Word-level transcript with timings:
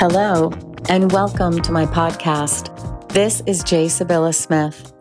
Hello, 0.00 0.50
and 0.88 1.12
welcome 1.12 1.62
to 1.62 1.70
my 1.70 1.86
podcast. 1.86 3.08
This 3.10 3.42
is 3.46 3.62
Jay 3.62 3.86
Sybylla 3.86 4.34
Smith. 4.34 4.92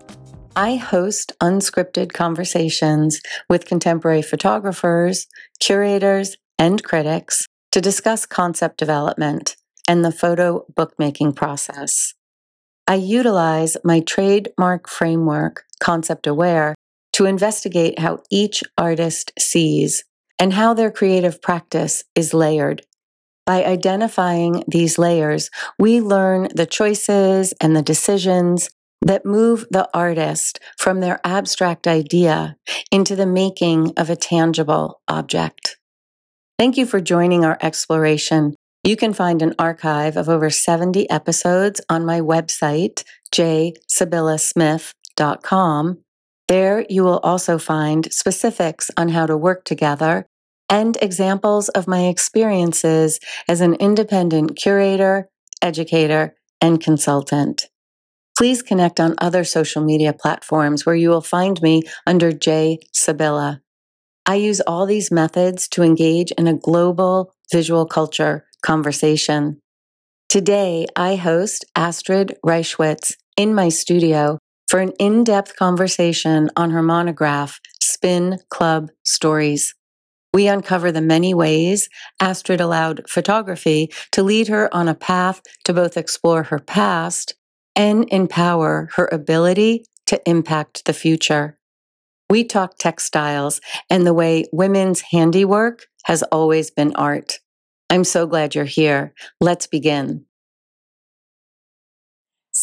I 0.56 0.76
host 0.76 1.34
unscripted 1.42 2.14
conversations 2.14 3.20
with 3.50 3.66
contemporary 3.66 4.22
photographers, 4.22 5.26
curators, 5.60 6.38
and 6.60 6.84
critics 6.84 7.48
to 7.72 7.82
discuss 7.82 8.28
concept 8.28 8.78
development 8.78 9.56
and 9.88 10.06
the 10.06 10.12
photo 10.12 10.64
bookmaking 10.76 11.34
process. 11.34 12.14
I 12.88 12.96
utilize 12.96 13.76
my 13.84 14.00
trademark 14.00 14.88
framework, 14.88 15.64
Concept 15.80 16.28
Aware, 16.28 16.76
to 17.14 17.26
investigate 17.26 17.98
how 17.98 18.20
each 18.30 18.64
artist 18.78 19.32
sees 19.40 20.04
and 20.38 20.54
how 20.54 20.76
their 20.76 20.92
creative 20.92 21.42
practice 21.42 22.04
is 22.16 22.36
layered 22.36 22.86
by 23.46 23.64
identifying 23.64 24.64
these 24.68 24.98
layers, 24.98 25.52
we 25.78 26.02
learn 26.02 26.48
the 26.56 26.66
choices 26.66 27.54
and 27.60 27.76
the 27.76 27.82
decisions 27.82 28.70
that 29.02 29.26
move 29.26 29.66
the 29.70 29.90
artist 29.94 30.62
from 30.78 31.02
their 31.02 31.20
abstract 31.26 31.88
idea 31.88 32.56
into 32.92 33.16
the 33.16 33.26
making 33.26 33.92
of 33.98 34.10
a 34.10 34.16
tangible 34.16 35.02
object. 35.08 35.78
Thank 36.58 36.78
you 36.78 36.86
for 36.86 37.02
joining 37.02 37.44
our 37.44 37.58
exploration. 37.62 38.56
You 38.84 38.96
can 38.96 39.14
find 39.14 39.42
an 39.42 39.56
archive 39.60 40.16
of 40.18 40.30
over 40.30 40.50
70 40.50 41.10
episodes 41.10 41.82
on 41.90 42.06
my 42.06 42.22
website, 42.22 43.04
jsybyllasmith.com. 43.34 45.98
There 46.48 46.86
you 46.90 47.04
will 47.04 47.20
also 47.20 47.58
find 47.58 48.10
specifics 48.12 48.90
on 48.96 49.10
how 49.10 49.26
to 49.26 49.36
work 49.36 49.66
together 49.66 50.28
and 50.74 50.98
examples 51.04 51.70
of 51.70 51.88
my 51.88 52.08
experiences 52.08 53.20
as 53.48 53.62
an 53.62 53.76
independent 53.76 54.56
curator, 54.56 55.30
educator, 55.62 56.36
and 56.60 56.82
consultant. 56.82 57.68
Please 58.36 58.64
connect 58.64 59.00
on 59.00 59.14
other 59.20 59.44
social 59.44 59.84
media 59.84 60.14
platforms 60.14 60.84
where 60.84 60.96
you 60.96 61.10
will 61.10 61.22
find 61.22 61.62
me 61.62 61.84
under 62.08 62.32
J. 62.32 62.80
Sybylla. 62.92 63.62
I 64.26 64.36
use 64.36 64.62
all 64.62 64.88
these 64.88 65.12
methods 65.12 65.68
to 65.70 65.84
engage 65.84 66.32
in 66.32 66.48
a 66.48 66.58
global 66.58 67.36
visual 67.52 67.86
culture 67.86 68.48
conversation. 68.64 69.60
Today, 70.28 70.88
I 70.96 71.18
host 71.18 71.66
Astrid 71.76 72.36
Reischwitz 72.44 73.14
in 73.38 73.54
my 73.54 73.70
studio 73.70 74.40
for 74.68 74.80
an 74.80 74.94
in 74.98 75.24
depth 75.24 75.56
conversation 75.56 76.50
on 76.56 76.72
her 76.72 76.82
monograph, 76.82 77.60
Spin 77.80 78.40
Club 78.50 78.90
Stories. 79.04 79.76
We 80.34 80.48
uncover 80.48 80.92
the 80.92 81.02
many 81.02 81.34
ways 81.34 81.90
Astrid 82.20 82.60
allowed 82.60 83.08
photography 83.08 83.92
to 84.14 84.24
lead 84.24 84.48
her 84.48 84.74
on 84.74 84.88
a 84.88 84.96
path 84.96 85.42
to 85.66 85.74
both 85.74 85.96
explore 85.96 86.44
her 86.44 86.60
past 86.60 87.36
and 87.76 88.08
empower 88.12 88.90
her 88.96 89.08
ability 89.12 89.86
to 90.08 90.22
impact 90.28 90.86
the 90.86 90.94
future. 90.94 91.58
We 92.30 92.44
talk 92.44 92.78
textiles 92.78 93.62
and 93.90 94.08
the 94.08 94.14
way 94.14 94.46
women's 94.52 95.02
handiwork 95.02 95.86
has 96.06 96.24
always 96.24 96.72
been 96.72 96.96
art. 96.96 97.40
I'm 97.90 98.04
so 98.04 98.26
glad 98.26 98.56
you're 98.56 98.66
here. 98.66 99.14
Let's 99.40 99.68
begin. 99.68 100.26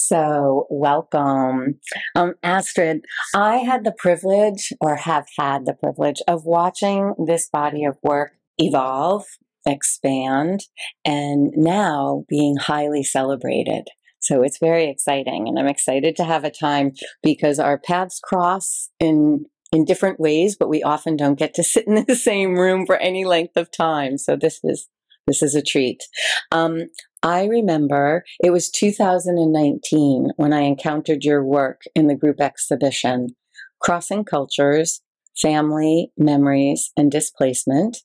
So, 0.07 0.67
welcome. 0.71 1.79
Um, 2.17 2.35
Astrid, 2.43 3.05
I 3.35 3.59
had 3.59 3.85
the 3.85 3.93
privilege, 3.93 4.73
or 4.81 4.97
have 4.97 5.27
had 5.39 5.67
the 5.67 5.75
privilege, 5.75 6.23
of 6.27 6.47
watching 6.47 7.15
this 7.27 7.49
body 7.49 7.85
of 7.85 7.99
work 8.03 8.33
evolve, 8.59 9.27
expand, 9.67 10.65
and 11.05 11.53
now 11.55 12.25
being 12.29 12.57
highly 12.57 13.03
celebrated. 13.03 13.85
So 14.21 14.43
it's 14.43 14.59
very 14.59 14.89
exciting, 14.89 15.47
and 15.47 15.59
I'm 15.59 15.67
excited 15.67 16.17
to 16.17 16.25
have 16.25 16.45
a 16.45 16.51
time 16.51 16.93
because 17.23 17.59
our 17.59 17.79
paths 17.79 18.21
cross 18.23 18.89
in 18.99 19.47
in 19.73 19.85
different 19.85 20.19
ways, 20.19 20.57
but 20.57 20.69
we 20.69 20.83
often 20.83 21.17
don't 21.17 21.39
get 21.39 21.55
to 21.55 21.63
sit 21.63 21.87
in 21.87 22.05
the 22.09 22.17
same 22.17 22.57
room 22.57 22.87
for 22.87 22.97
any 22.97 23.25
length 23.25 23.57
of 23.57 23.71
time. 23.71 24.19
So 24.19 24.35
this 24.35 24.61
is 24.65 24.89
this 25.27 25.43
is 25.43 25.55
a 25.55 25.63
treat. 25.63 26.03
Um, 26.53 26.85
I 27.23 27.45
remember 27.45 28.25
it 28.43 28.51
was 28.51 28.71
2019 28.71 30.31
when 30.37 30.53
I 30.53 30.61
encountered 30.61 31.25
your 31.25 31.45
work 31.45 31.83
in 31.95 32.07
the 32.07 32.15
group 32.15 32.41
exhibition, 32.41 33.29
Crossing 33.81 34.25
Cultures, 34.25 35.03
Family, 35.41 36.13
Memories, 36.17 36.91
and 36.97 37.11
Displacement. 37.11 37.99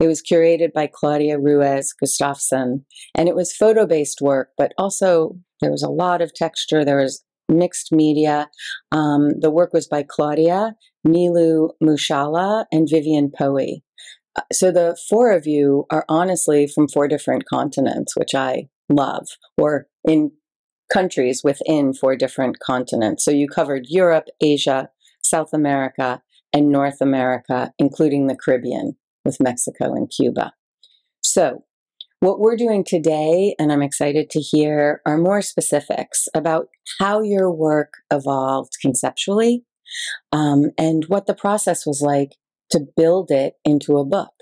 It 0.00 0.06
was 0.06 0.22
curated 0.22 0.72
by 0.72 0.88
Claudia 0.92 1.38
Ruiz 1.38 1.92
Gustafson, 1.92 2.84
and 3.14 3.28
it 3.28 3.36
was 3.36 3.54
photo 3.54 3.86
based 3.86 4.20
work, 4.20 4.50
but 4.56 4.72
also 4.78 5.36
there 5.60 5.70
was 5.70 5.82
a 5.82 5.90
lot 5.90 6.22
of 6.22 6.34
texture. 6.34 6.84
There 6.84 7.00
was 7.00 7.24
mixed 7.48 7.92
media. 7.92 8.48
Um, 8.92 9.40
the 9.40 9.50
work 9.50 9.72
was 9.72 9.86
by 9.86 10.04
Claudia, 10.08 10.74
Nilu 11.06 11.70
Mushala, 11.82 12.64
and 12.72 12.88
Vivian 12.90 13.30
Poe. 13.36 13.80
Uh, 14.36 14.42
so 14.52 14.70
the 14.70 14.96
four 15.08 15.32
of 15.32 15.46
you 15.46 15.86
are 15.90 16.04
honestly 16.08 16.66
from 16.66 16.88
four 16.88 17.08
different 17.08 17.46
continents, 17.46 18.16
which 18.16 18.34
I 18.34 18.68
love, 18.88 19.26
or 19.56 19.86
in 20.04 20.32
countries 20.92 21.42
within 21.44 21.94
four 21.94 22.16
different 22.16 22.58
continents. 22.58 23.24
So 23.24 23.30
you 23.30 23.48
covered 23.48 23.86
Europe, 23.88 24.26
Asia, 24.40 24.90
South 25.22 25.52
America, 25.52 26.22
and 26.52 26.70
North 26.70 27.00
America, 27.00 27.72
including 27.78 28.26
the 28.26 28.36
Caribbean 28.36 28.96
with 29.24 29.40
Mexico 29.40 29.94
and 29.94 30.10
Cuba. 30.10 30.52
So 31.22 31.64
what 32.20 32.40
we're 32.40 32.56
doing 32.56 32.84
today, 32.84 33.54
and 33.58 33.72
I'm 33.72 33.82
excited 33.82 34.30
to 34.30 34.40
hear, 34.40 35.00
are 35.06 35.16
more 35.16 35.42
specifics 35.42 36.28
about 36.34 36.68
how 36.98 37.22
your 37.22 37.50
work 37.50 37.94
evolved 38.12 38.72
conceptually 38.82 39.64
um, 40.32 40.70
and 40.76 41.04
what 41.08 41.26
the 41.26 41.34
process 41.34 41.86
was 41.86 42.02
like 42.02 42.32
to 42.70 42.86
build 42.96 43.30
it 43.30 43.54
into 43.64 43.96
a 43.96 44.04
book. 44.04 44.32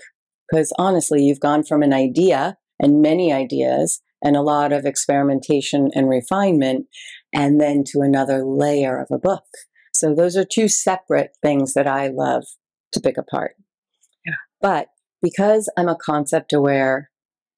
Because 0.49 0.73
honestly, 0.77 1.23
you've 1.23 1.39
gone 1.39 1.63
from 1.63 1.83
an 1.83 1.93
idea 1.93 2.57
and 2.79 3.01
many 3.01 3.31
ideas 3.31 4.01
and 4.23 4.35
a 4.35 4.41
lot 4.41 4.73
of 4.73 4.85
experimentation 4.85 5.89
and 5.93 6.09
refinement, 6.09 6.87
and 7.33 7.59
then 7.61 7.83
to 7.85 8.01
another 8.01 8.43
layer 8.43 8.99
of 8.99 9.07
a 9.11 9.17
book. 9.17 9.45
So 9.93 10.13
those 10.13 10.35
are 10.35 10.45
two 10.45 10.67
separate 10.67 11.31
things 11.41 11.73
that 11.73 11.87
I 11.87 12.07
love 12.07 12.43
to 12.93 12.99
pick 12.99 13.17
apart. 13.17 13.55
Yeah. 14.25 14.33
But 14.61 14.87
because 15.21 15.71
I'm 15.77 15.87
a 15.87 15.95
concept 15.95 16.53
aware 16.53 17.11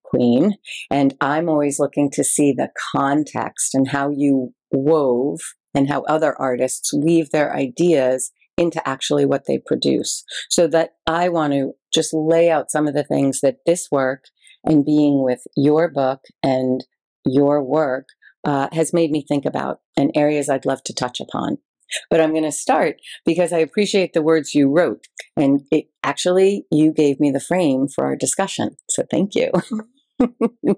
queen 0.03 0.55
and 0.89 1.15
I'm 1.21 1.49
always 1.49 1.79
looking 1.79 2.09
to 2.11 2.23
see 2.23 2.51
the 2.51 2.69
context 2.93 3.73
and 3.73 3.87
how 3.87 4.09
you 4.09 4.53
wove 4.71 5.39
and 5.73 5.89
how 5.89 6.03
other 6.03 6.39
artists 6.39 6.93
weave 6.93 7.31
their 7.31 7.55
ideas 7.55 8.31
into 8.61 8.87
actually 8.87 9.25
what 9.25 9.45
they 9.47 9.57
produce. 9.57 10.23
So 10.49 10.67
that 10.67 10.91
I 11.07 11.29
want 11.29 11.53
to 11.53 11.73
just 11.93 12.13
lay 12.13 12.49
out 12.49 12.71
some 12.71 12.87
of 12.87 12.93
the 12.93 13.03
things 13.03 13.41
that 13.41 13.57
this 13.65 13.89
work 13.91 14.25
and 14.63 14.85
being 14.85 15.23
with 15.23 15.41
your 15.57 15.89
book 15.89 16.21
and 16.43 16.85
your 17.25 17.63
work 17.63 18.07
uh, 18.45 18.69
has 18.71 18.93
made 18.93 19.11
me 19.11 19.25
think 19.27 19.45
about 19.45 19.79
and 19.97 20.11
areas 20.15 20.49
I'd 20.49 20.65
love 20.65 20.83
to 20.83 20.93
touch 20.93 21.19
upon. 21.19 21.57
But 22.09 22.21
I'm 22.21 22.31
going 22.31 22.43
to 22.43 22.51
start 22.51 22.97
because 23.25 23.51
I 23.51 23.57
appreciate 23.57 24.13
the 24.13 24.21
words 24.21 24.55
you 24.55 24.69
wrote. 24.69 25.07
And 25.35 25.61
it 25.71 25.87
actually, 26.03 26.65
you 26.71 26.93
gave 26.93 27.19
me 27.19 27.31
the 27.31 27.41
frame 27.41 27.87
for 27.87 28.05
our 28.05 28.15
discussion. 28.15 28.77
So 28.89 29.03
thank 29.11 29.35
you. 29.35 29.51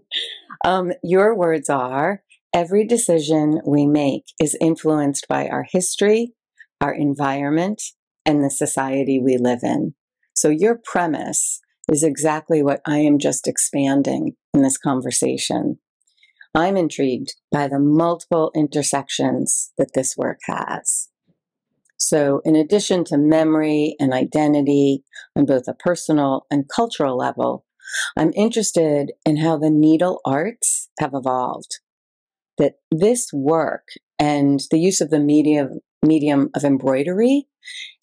um, 0.66 0.94
your 1.04 1.36
words 1.36 1.70
are 1.70 2.24
every 2.54 2.86
decision 2.86 3.62
we 3.66 3.86
make 3.86 4.26
is 4.40 4.58
influenced 4.62 5.28
by 5.28 5.48
our 5.48 5.66
history, 5.72 6.34
our 6.84 6.94
environment, 6.94 7.82
and 8.26 8.44
the 8.44 8.50
society 8.50 9.20
we 9.20 9.38
live 9.38 9.60
in. 9.64 9.96
So 10.36 10.50
your 10.50 10.80
premise 10.84 11.62
is 11.92 12.04
exactly 12.04 12.62
what 12.62 12.82
I 12.86 13.00
am 13.00 13.20
just 13.20 13.48
expanding 13.48 14.36
in 14.54 14.62
this 14.62 14.78
conversation. 14.78 15.80
I'm 16.54 16.78
intrigued 16.78 17.36
by 17.52 17.68
the 17.68 17.80
multiple 17.80 18.52
intersections 18.56 19.72
that 19.78 19.94
this 19.96 20.16
work 20.18 20.40
has. 20.46 21.10
So, 21.98 22.42
in 22.44 22.56
addition 22.56 23.06
to 23.06 23.18
memory 23.18 23.96
and 23.98 24.14
identity 24.14 25.04
on 25.38 25.46
both 25.46 25.68
a 25.68 25.74
personal 25.74 26.46
and 26.52 26.70
cultural 26.70 27.18
level, 27.18 27.66
I'm 28.18 28.34
interested 28.36 29.14
in 29.26 29.38
how 29.38 29.58
the 29.58 29.70
needle 29.70 30.20
arts 30.26 30.90
have 31.00 31.14
evolved. 31.14 31.80
That 32.58 32.74
this 32.92 33.30
work 33.34 33.88
and 34.20 34.60
the 34.70 34.80
use 34.80 35.02
of 35.02 35.12
the 35.12 35.20
medium, 35.20 35.80
medium 36.04 36.50
of 36.56 36.64
embroidery 36.64 37.48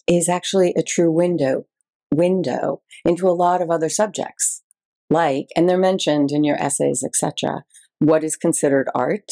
is 0.06 0.28
actually 0.28 0.74
a 0.76 0.82
true 0.82 1.10
window 1.10 1.64
window 2.12 2.82
into 3.04 3.28
a 3.28 3.30
lot 3.30 3.62
of 3.62 3.70
other 3.70 3.88
subjects 3.88 4.62
like 5.08 5.46
and 5.54 5.68
they're 5.68 5.78
mentioned 5.78 6.30
in 6.32 6.42
your 6.42 6.56
essays 6.56 7.04
etc 7.04 7.62
what 7.98 8.24
is 8.24 8.36
considered 8.36 8.88
art 8.94 9.30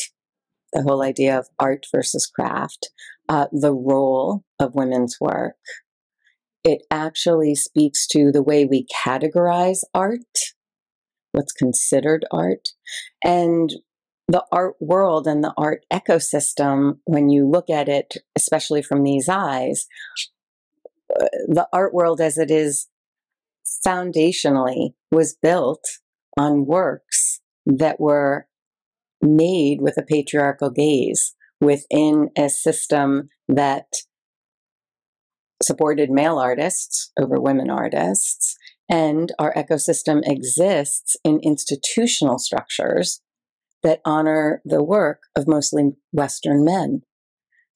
the 0.72 0.82
whole 0.82 1.02
idea 1.02 1.36
of 1.36 1.48
art 1.58 1.86
versus 1.92 2.26
craft 2.26 2.90
uh, 3.28 3.46
the 3.50 3.74
role 3.74 4.44
of 4.60 4.74
women's 4.74 5.16
work 5.20 5.56
it 6.62 6.82
actually 6.90 7.54
speaks 7.54 8.06
to 8.06 8.30
the 8.30 8.42
way 8.42 8.64
we 8.64 8.86
categorize 9.04 9.80
art 9.94 10.20
what's 11.32 11.52
considered 11.52 12.24
art. 12.30 12.68
And 13.24 13.70
the 14.28 14.44
art 14.52 14.74
world 14.78 15.26
and 15.26 15.42
the 15.42 15.54
art 15.56 15.84
ecosystem, 15.92 16.98
when 17.04 17.30
you 17.30 17.48
look 17.48 17.70
at 17.70 17.88
it, 17.88 18.14
especially 18.36 18.82
from 18.82 19.02
these 19.02 19.28
eyes, 19.28 19.86
uh, 21.18 21.26
the 21.48 21.66
art 21.72 21.94
world 21.94 22.20
as 22.20 22.36
it 22.36 22.50
is 22.50 22.88
foundationally 23.86 24.90
was 25.10 25.36
built 25.40 25.84
on 26.38 26.66
works 26.66 27.40
that 27.64 27.98
were 27.98 28.46
made 29.22 29.80
with 29.80 29.96
a 29.96 30.02
patriarchal 30.02 30.70
gaze 30.70 31.34
within 31.60 32.30
a 32.36 32.48
system 32.48 33.28
that 33.48 33.86
supported 35.62 36.10
male 36.10 36.38
artists 36.38 37.10
over 37.18 37.40
women 37.40 37.70
artists. 37.70 38.56
And 38.90 39.32
our 39.38 39.52
ecosystem 39.54 40.20
exists 40.24 41.16
in 41.24 41.40
institutional 41.42 42.38
structures 42.38 43.20
that 43.82 44.00
honor 44.04 44.60
the 44.64 44.82
work 44.82 45.20
of 45.36 45.48
mostly 45.48 45.92
Western 46.12 46.64
men. 46.64 47.02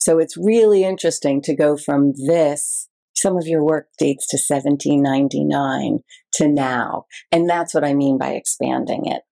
So 0.00 0.19
it's 0.19 0.37
really 0.37 0.84
interesting 0.84 1.40
to 1.43 1.54
go 1.54 1.76
from 1.76 2.12
this, 2.26 2.88
some 3.14 3.37
of 3.37 3.46
your 3.46 3.64
work 3.64 3.87
dates 3.99 4.26
to 4.28 4.37
1799 4.37 6.00
to 6.34 6.49
now. 6.49 7.04
And 7.31 7.49
that's 7.49 7.72
what 7.72 7.84
I 7.84 7.94
mean 7.94 8.19
by 8.19 8.31
expanding 8.31 9.06
it. 9.06 9.22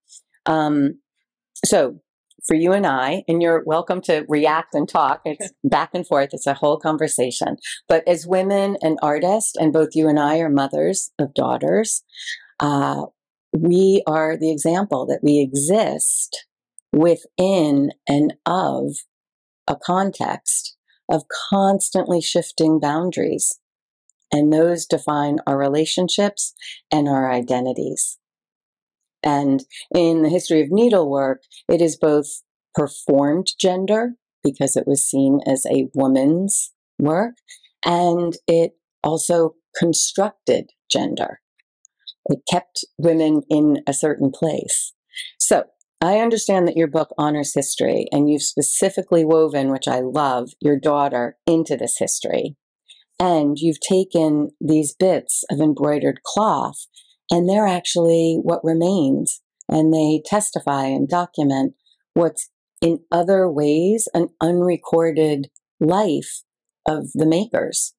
Um, 0.46 1.00
so 1.64 2.00
for 2.46 2.54
you 2.54 2.72
and 2.72 2.86
I, 2.86 3.24
and 3.28 3.42
you're 3.42 3.64
welcome 3.66 4.00
to 4.02 4.24
react 4.28 4.74
and 4.74 4.88
talk. 4.88 5.22
It's 5.24 5.52
back 5.64 5.90
and 5.92 6.06
forth. 6.06 6.30
It's 6.32 6.46
a 6.46 6.54
whole 6.54 6.78
conversation. 6.78 7.56
But 7.88 8.06
as 8.06 8.26
women 8.26 8.76
and 8.80 8.98
artists, 9.02 9.56
and 9.56 9.72
both 9.72 9.90
you 9.94 10.08
and 10.08 10.18
I 10.18 10.38
are 10.38 10.48
mothers 10.48 11.10
of 11.18 11.34
daughters, 11.34 12.02
uh, 12.60 13.06
we 13.52 14.02
are 14.06 14.36
the 14.36 14.52
example 14.52 15.06
that 15.06 15.20
we 15.22 15.40
exist 15.40 16.46
within 16.92 17.92
and 18.08 18.34
of 18.46 18.96
a 19.66 19.76
context 19.76 20.76
of 21.08 21.24
constantly 21.50 22.20
shifting 22.20 22.78
boundaries. 22.80 23.58
And 24.32 24.52
those 24.52 24.86
define 24.86 25.38
our 25.46 25.58
relationships 25.58 26.54
and 26.90 27.08
our 27.08 27.30
identities. 27.30 28.18
And 29.22 29.64
in 29.94 30.22
the 30.22 30.28
history 30.28 30.62
of 30.62 30.70
needlework, 30.70 31.42
it 31.68 31.82
is 31.82 31.96
both 31.96 32.42
performed 32.74 33.48
gender 33.58 34.12
because 34.42 34.76
it 34.76 34.86
was 34.86 35.04
seen 35.04 35.40
as 35.46 35.66
a 35.66 35.88
woman's 35.94 36.72
work, 36.98 37.34
and 37.84 38.34
it 38.46 38.72
also 39.02 39.54
constructed 39.76 40.70
gender. 40.90 41.40
It 42.26 42.40
kept 42.50 42.84
women 42.98 43.42
in 43.50 43.82
a 43.86 43.92
certain 43.92 44.30
place. 44.30 44.94
So 45.38 45.64
I 46.02 46.18
understand 46.18 46.66
that 46.66 46.76
your 46.76 46.86
book 46.86 47.10
honors 47.18 47.52
history, 47.54 48.06
and 48.10 48.30
you've 48.30 48.42
specifically 48.42 49.24
woven, 49.24 49.70
which 49.70 49.86
I 49.86 50.00
love, 50.00 50.50
your 50.60 50.78
daughter 50.78 51.36
into 51.46 51.76
this 51.76 51.98
history. 51.98 52.56
And 53.18 53.58
you've 53.58 53.80
taken 53.80 54.50
these 54.60 54.94
bits 54.94 55.44
of 55.50 55.60
embroidered 55.60 56.22
cloth 56.24 56.86
and 57.30 57.48
they're 57.48 57.66
actually 57.66 58.38
what 58.42 58.64
remains. 58.64 59.40
And 59.68 59.94
they 59.94 60.20
testify 60.24 60.86
and 60.86 61.08
document 61.08 61.74
what's 62.14 62.50
in 62.80 63.00
other 63.12 63.48
ways 63.48 64.08
an 64.14 64.28
unrecorded 64.40 65.48
life 65.78 66.42
of 66.88 67.10
the 67.14 67.26
makers. 67.26 67.94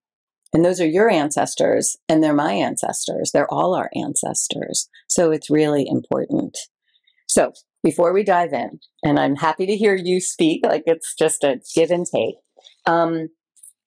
And 0.53 0.65
those 0.65 0.81
are 0.81 0.87
your 0.87 1.09
ancestors, 1.09 1.95
and 2.09 2.21
they're 2.21 2.33
my 2.33 2.51
ancestors. 2.51 3.31
They're 3.31 3.51
all 3.53 3.73
our 3.73 3.89
ancestors. 3.95 4.89
So 5.07 5.31
it's 5.31 5.49
really 5.49 5.85
important. 5.87 6.57
So 7.29 7.53
before 7.83 8.13
we 8.13 8.23
dive 8.23 8.53
in, 8.53 8.79
and 9.03 9.19
I'm 9.19 9.35
happy 9.35 9.65
to 9.65 9.75
hear 9.75 9.95
you 9.95 10.19
speak, 10.21 10.65
like 10.65 10.83
it's 10.85 11.15
just 11.15 11.43
a 11.43 11.59
give 11.75 11.91
and 11.91 12.05
take. 12.05 12.35
Um, 12.85 13.29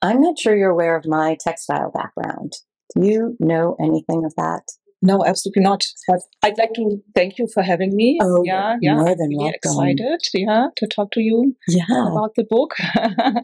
I'm 0.03 0.21
not 0.21 0.39
sure 0.39 0.57
you're 0.57 0.71
aware 0.71 0.97
of 0.97 1.07
my 1.07 1.37
textile 1.41 1.91
background. 1.93 2.55
Do 2.95 3.07
you 3.07 3.37
know 3.41 3.77
anything 3.81 4.25
of 4.25 4.35
that? 4.37 4.63
No, 5.01 5.25
absolutely 5.25 5.63
not. 5.63 5.85
But 6.09 6.21
I'd 6.43 6.57
like 6.59 6.73
to 6.75 6.99
thank 7.15 7.39
you 7.39 7.47
for 7.53 7.63
having 7.63 7.95
me. 7.95 8.19
Oh, 8.23 8.43
yeah, 8.45 8.77
yeah. 8.81 8.95
more 8.95 9.15
than 9.15 9.29
really 9.31 9.37
welcome. 9.37 9.59
excited, 9.99 10.21
yeah, 10.33 10.69
to 10.77 10.87
talk 10.87 11.11
to 11.13 11.21
you 11.21 11.55
Yeah, 11.69 11.85
about 12.11 12.35
the 12.37 12.45
book 12.49 12.75
and 12.95 13.43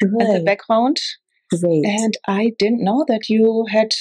the 0.00 0.42
background. 0.44 0.98
great. 1.50 1.84
And 1.84 2.14
I 2.26 2.52
didn't 2.58 2.82
know 2.84 3.04
that 3.08 3.28
you 3.28 3.66
had 3.70 3.92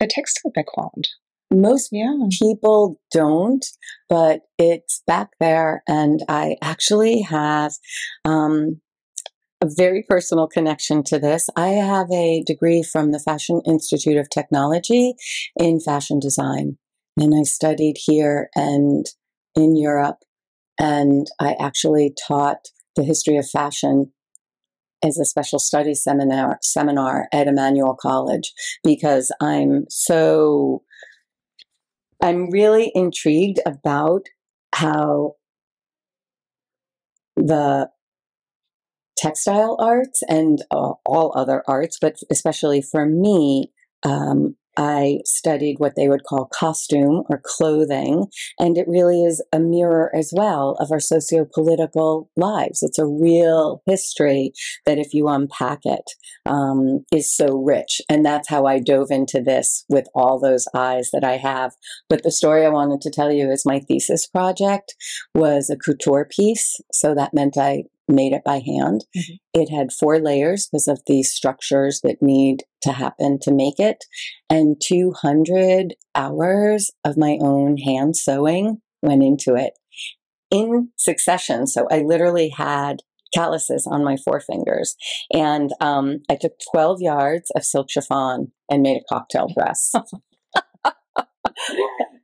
a 0.00 0.06
textile 0.08 0.50
background. 0.52 1.08
Most 1.52 1.88
Yeah. 1.92 2.28
people 2.38 3.00
don't, 3.12 3.64
but 4.08 4.42
it's 4.58 5.02
back 5.06 5.30
there. 5.40 5.82
And 5.88 6.22
I 6.28 6.56
actually 6.62 7.22
have 7.22 7.72
um, 8.24 8.80
a 9.60 9.66
very 9.68 10.04
personal 10.08 10.46
connection 10.46 11.02
to 11.04 11.18
this. 11.18 11.48
I 11.56 11.68
have 11.70 12.10
a 12.12 12.42
degree 12.46 12.82
from 12.82 13.10
the 13.10 13.18
Fashion 13.18 13.60
Institute 13.66 14.16
of 14.16 14.30
Technology 14.30 15.14
in 15.56 15.80
fashion 15.80 16.18
design. 16.20 16.78
And 17.18 17.34
I 17.34 17.42
studied 17.42 17.96
here 17.98 18.48
and 18.54 19.06
in 19.56 19.76
Europe. 19.76 20.18
And 20.78 21.26
I 21.40 21.56
actually 21.60 22.14
taught 22.26 22.68
the 22.96 23.02
history 23.02 23.36
of 23.36 23.48
fashion 23.48 24.12
as 25.02 25.18
a 25.18 25.24
special 25.24 25.58
studies 25.58 26.02
seminar 26.02 26.58
seminar 26.62 27.26
at 27.32 27.46
Emmanuel 27.48 27.96
College 27.98 28.52
because 28.84 29.32
I'm 29.40 29.84
so 29.88 30.82
I'm 32.22 32.50
really 32.50 32.92
intrigued 32.94 33.60
about 33.66 34.26
how 34.74 35.34
the 37.36 37.90
textile 39.16 39.76
arts 39.78 40.22
and 40.28 40.62
uh, 40.70 40.92
all 41.04 41.32
other 41.34 41.62
arts, 41.66 41.98
but 42.00 42.16
especially 42.30 42.82
for 42.82 43.06
me, 43.06 43.72
um, 44.02 44.56
I 44.80 45.18
studied 45.26 45.76
what 45.78 45.94
they 45.94 46.08
would 46.08 46.24
call 46.24 46.48
costume 46.52 47.24
or 47.28 47.42
clothing, 47.44 48.28
and 48.58 48.78
it 48.78 48.88
really 48.88 49.22
is 49.22 49.44
a 49.52 49.60
mirror 49.60 50.10
as 50.16 50.32
well 50.34 50.74
of 50.80 50.90
our 50.90 51.00
socio 51.00 51.46
political 51.52 52.30
lives. 52.34 52.82
It's 52.82 52.98
a 52.98 53.06
real 53.06 53.82
history 53.86 54.52
that, 54.86 54.98
if 54.98 55.12
you 55.12 55.28
unpack 55.28 55.80
it, 55.84 56.10
um, 56.46 57.04
is 57.12 57.36
so 57.36 57.58
rich. 57.58 58.00
And 58.08 58.24
that's 58.24 58.48
how 58.48 58.64
I 58.64 58.78
dove 58.80 59.10
into 59.10 59.42
this 59.42 59.84
with 59.90 60.06
all 60.14 60.40
those 60.40 60.66
eyes 60.74 61.10
that 61.12 61.24
I 61.24 61.36
have. 61.36 61.72
But 62.08 62.22
the 62.22 62.30
story 62.30 62.64
I 62.64 62.70
wanted 62.70 63.02
to 63.02 63.10
tell 63.10 63.30
you 63.30 63.50
is 63.50 63.66
my 63.66 63.80
thesis 63.80 64.26
project 64.26 64.94
was 65.34 65.68
a 65.68 65.76
couture 65.76 66.24
piece. 66.24 66.80
So 66.90 67.14
that 67.14 67.34
meant 67.34 67.58
I 67.58 67.84
made 68.10 68.32
it 68.32 68.42
by 68.44 68.60
hand. 68.64 69.04
Mhm. 69.16 69.38
It 69.54 69.70
had 69.70 69.92
four 69.92 70.18
layers 70.18 70.68
because 70.70 70.88
of 70.88 71.00
the 71.06 71.22
structures 71.22 72.00
that 72.02 72.22
need 72.22 72.64
to 72.82 72.92
happen 72.92 73.38
to 73.40 73.52
make 73.52 73.78
it, 73.80 74.04
and 74.48 74.80
200 74.80 75.94
hours 76.14 76.90
of 77.04 77.16
my 77.16 77.38
own 77.40 77.76
hand 77.78 78.16
sewing 78.16 78.82
went 79.02 79.22
into 79.22 79.54
it 79.54 79.74
in 80.50 80.90
succession. 80.96 81.66
So 81.66 81.86
I 81.90 82.00
literally 82.00 82.50
had 82.50 82.98
calluses 83.34 83.86
on 83.86 84.04
my 84.04 84.16
forefingers. 84.16 84.94
And 85.32 85.70
um, 85.80 86.18
I 86.28 86.36
took 86.36 86.52
12 86.72 87.00
yards 87.00 87.50
of 87.54 87.64
silk 87.64 87.90
chiffon 87.90 88.52
and 88.68 88.82
made 88.82 88.96
a 88.96 89.04
cocktail 89.08 89.48
dress. 89.54 89.92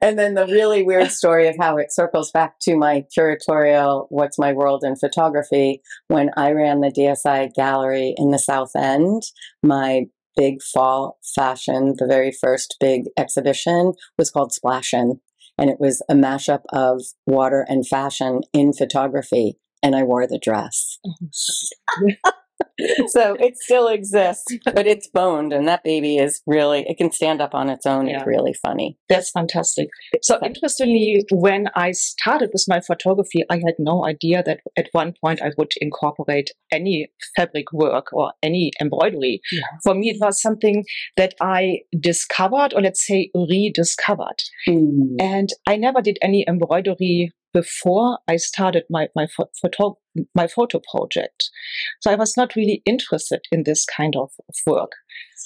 and 0.01 0.19
then 0.19 0.35
the 0.35 0.47
really 0.47 0.83
weird 0.83 1.11
story 1.11 1.49
of 1.49 1.57
how 1.59 1.77
it 1.77 1.93
circles 1.93 2.31
back 2.31 2.59
to 2.63 2.77
my 2.77 3.05
curatorial 3.17 4.07
What's 4.11 4.39
My 4.39 4.53
World 4.53 4.85
in 4.85 4.97
Photography. 4.97 5.83
When 6.09 6.31
I 6.37 6.53
ran 6.53 6.81
the 6.81 6.93
DSI 6.93 7.55
gallery 7.55 8.15
in 8.17 8.31
the 8.31 8.39
South 8.39 8.71
End, 8.77 9.23
my 9.63 10.07
big 10.37 10.63
fall 10.63 11.19
fashion, 11.35 11.95
the 11.99 12.07
very 12.07 12.31
first 12.31 12.77
big 12.81 13.05
exhibition 13.17 13.95
was 14.19 14.31
called 14.31 14.53
Splashin'. 14.53 15.21
And 15.59 15.71
it 15.71 15.81
was 15.81 16.03
a 16.11 16.15
mashup 16.15 16.63
of 16.71 17.03
water 17.27 17.65
and 17.67 17.87
fashion 17.87 18.43
in 18.53 18.75
photography. 18.75 19.59
And 19.83 19.97
I 19.97 20.03
wore 20.03 20.27
the 20.27 20.39
dress. 20.39 20.99
Mm-hmm. 21.07 22.31
so 23.09 23.35
it 23.39 23.57
still 23.57 23.89
exists, 23.89 24.57
but 24.65 24.87
it's 24.87 25.09
boned, 25.09 25.53
and 25.53 25.67
that 25.69 25.85
baby 25.85 26.19
is 26.19 26.43
really, 26.47 26.85
it 26.89 26.97
can 26.99 27.13
stand 27.13 27.41
up 27.41 27.55
on 27.55 27.69
its 27.69 27.87
own. 27.87 28.07
Yeah. 28.07 28.19
It's 28.19 28.27
really 28.27 28.55
funny. 28.55 28.99
That's 29.09 29.31
fantastic. 29.31 29.89
So 30.23 30.39
interestingly, 30.45 31.25
when 31.31 31.69
I 31.75 31.93
started 31.93 32.51
with 32.53 32.65
my 32.69 32.81
photography, 32.81 33.45
I 33.51 33.57
had 33.57 33.75
no 33.79 34.05
idea 34.05 34.43
that 34.45 34.61
at 34.77 34.89
one 34.93 35.15
point 35.23 35.43
I 35.43 35.51
would 35.57 35.73
incorporate 35.81 36.51
any 36.73 37.09
fabric 37.37 37.73
work 37.73 38.13
or 38.13 38.33
any 38.43 38.73
embroidery. 38.81 39.41
For 39.83 39.95
me, 39.95 40.11
it 40.11 40.19
was 40.21 40.41
something 40.41 40.85
that 41.17 41.35
I 41.41 41.81
discovered, 41.99 42.75
or 42.75 42.83
let's 42.83 43.07
say 43.07 43.31
rediscovered. 43.35 44.43
Mm. 44.69 45.17
And 45.21 45.49
I 45.67 45.77
never 45.77 46.03
did 46.03 46.19
any 46.23 46.45
embroidery 46.49 47.33
before 47.57 48.19
I 48.29 48.37
started 48.37 48.85
my 48.91 49.09
my 49.17 49.27
photo 49.63 49.97
my 50.35 50.47
photo 50.47 50.81
project. 50.91 51.51
So 52.03 52.11
I 52.11 52.17
was 52.17 52.37
not 52.37 52.55
really 52.55 52.83
interested 52.85 53.41
in 53.51 53.63
this 53.65 53.87
kind 53.97 54.15
of, 54.17 54.31
of 54.49 54.55
work. 54.67 54.93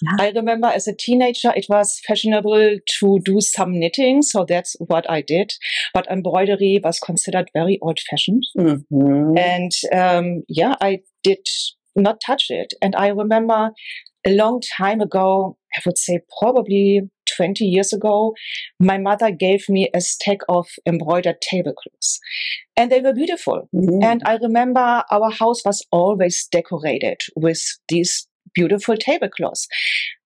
Yeah. 0.03 0.17
I 0.19 0.31
remember 0.31 0.67
as 0.67 0.89
a 0.89 0.95
teenager, 0.97 1.53
it 1.55 1.67
was 1.69 2.01
fashionable 2.07 2.79
to 2.99 3.19
do 3.25 3.41
some 3.41 3.79
knitting, 3.79 4.23
so 4.23 4.45
that's 4.49 4.75
what 4.81 5.09
I 5.09 5.21
did. 5.21 5.53
But 5.95 6.09
embroidery 6.11 6.81
was 6.83 6.99
considered 6.99 7.51
very 7.55 7.79
old-fashioned, 7.83 8.45
mm-hmm. 8.59 9.39
and 9.39 9.73
um, 9.95 10.43
yeah, 10.49 10.75
I 10.81 11.01
did 11.23 11.45
not 11.95 12.21
touch 12.25 12.47
it. 12.49 12.73
And 12.83 12.97
I 12.97 13.09
remember 13.09 13.71
a 14.27 14.31
long 14.31 14.61
time 14.77 15.01
ago, 15.01 15.57
I 15.77 15.81
would 15.87 15.99
say 15.99 16.21
probably 16.41 17.03
20 17.37 17.65
years 17.65 17.93
ago, 17.93 18.35
my 18.79 18.99
mother 18.99 19.31
gave 19.31 19.69
me 19.69 19.89
a 19.95 20.01
stack 20.01 20.39
of 20.49 20.67
embroidered 20.87 21.41
tablecloths. 21.43 22.19
And 22.77 22.91
they 22.91 23.01
were 23.01 23.13
beautiful. 23.13 23.69
Mm-hmm. 23.75 24.03
And 24.03 24.23
I 24.25 24.37
remember 24.37 25.05
our 25.11 25.31
house 25.31 25.65
was 25.65 25.85
always 25.91 26.47
decorated 26.51 27.21
with 27.37 27.61
these 27.89 28.27
beautiful 28.55 28.97
tablecloths. 28.97 29.67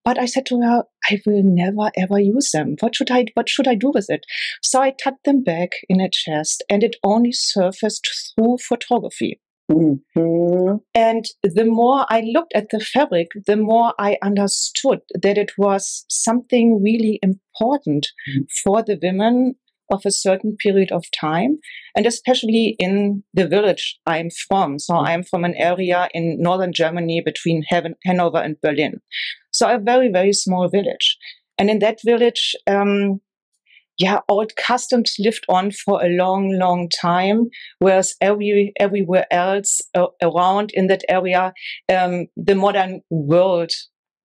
But 0.05 0.19
I 0.19 0.27
said 0.27 0.45
to 0.47 0.61
her, 0.61 0.85
I 1.11 1.21
will 1.27 1.43
never 1.43 1.91
ever 1.97 2.21
use 2.21 2.51
them. 2.53 2.77
What 2.81 2.95
should 2.95 3.11
I 3.11 3.27
what 3.35 3.49
should 3.49 3.67
I 3.67 3.75
do 3.75 3.91
with 3.95 4.11
it? 4.11 4.27
So 4.63 4.83
I 4.83 4.91
tucked 4.91 5.25
them 5.25 5.43
back 5.43 5.71
in 5.89 6.01
a 6.01 6.11
chest 6.11 6.63
and 6.69 6.83
it 6.83 6.97
only 7.03 7.33
surfaced 7.33 8.35
through 8.37 8.59
photography. 8.59 9.41
Mm-hmm. 9.71 10.77
And 10.95 11.25
the 11.43 11.65
more 11.65 12.07
I 12.11 12.21
looked 12.21 12.53
at 12.55 12.69
the 12.71 12.81
fabric, 12.81 13.29
the 13.47 13.57
more 13.57 13.95
I 13.99 14.19
understood 14.23 15.01
that 15.21 15.39
it 15.39 15.53
was 15.57 16.05
something 16.09 16.83
really 16.83 17.19
important 17.23 18.09
mm-hmm. 18.29 18.43
for 18.63 18.83
the 18.83 18.99
women 19.03 19.55
of 19.91 20.03
a 20.05 20.11
certain 20.11 20.57
period 20.57 20.91
of 20.93 21.05
time, 21.19 21.59
and 21.97 22.07
especially 22.07 22.77
in 22.79 23.23
the 23.33 23.47
village 23.47 23.99
I'm 24.07 24.29
from. 24.49 24.79
So 24.79 24.95
mm-hmm. 24.95 25.07
I'm 25.07 25.23
from 25.23 25.45
an 25.45 25.55
area 25.55 26.09
in 26.13 26.41
northern 26.41 26.73
Germany 26.73 27.23
between 27.25 27.65
Hanover 28.05 28.39
and 28.39 28.61
Berlin. 28.61 29.01
So 29.53 29.69
a 29.69 29.79
very, 29.79 30.11
very 30.11 30.33
small 30.33 30.69
village. 30.69 31.17
And 31.59 31.71
in 31.71 31.79
that 31.79 31.99
village, 32.05 32.57
um, 32.67 33.21
yeah, 33.99 34.21
old 34.29 34.53
customs 34.57 35.15
lived 35.19 35.45
on 35.49 35.71
for 35.71 36.05
a 36.05 36.09
long, 36.09 36.57
long 36.59 36.89
time, 36.89 37.49
whereas 37.79 38.15
every, 38.21 38.73
everywhere 38.79 39.27
else 39.31 39.81
uh, 39.95 40.07
around 40.23 40.71
in 40.75 40.89
that 40.89 41.03
area, 41.09 41.53
um, 41.93 42.27
the 42.37 42.55
modern 42.55 43.03
world 43.11 43.71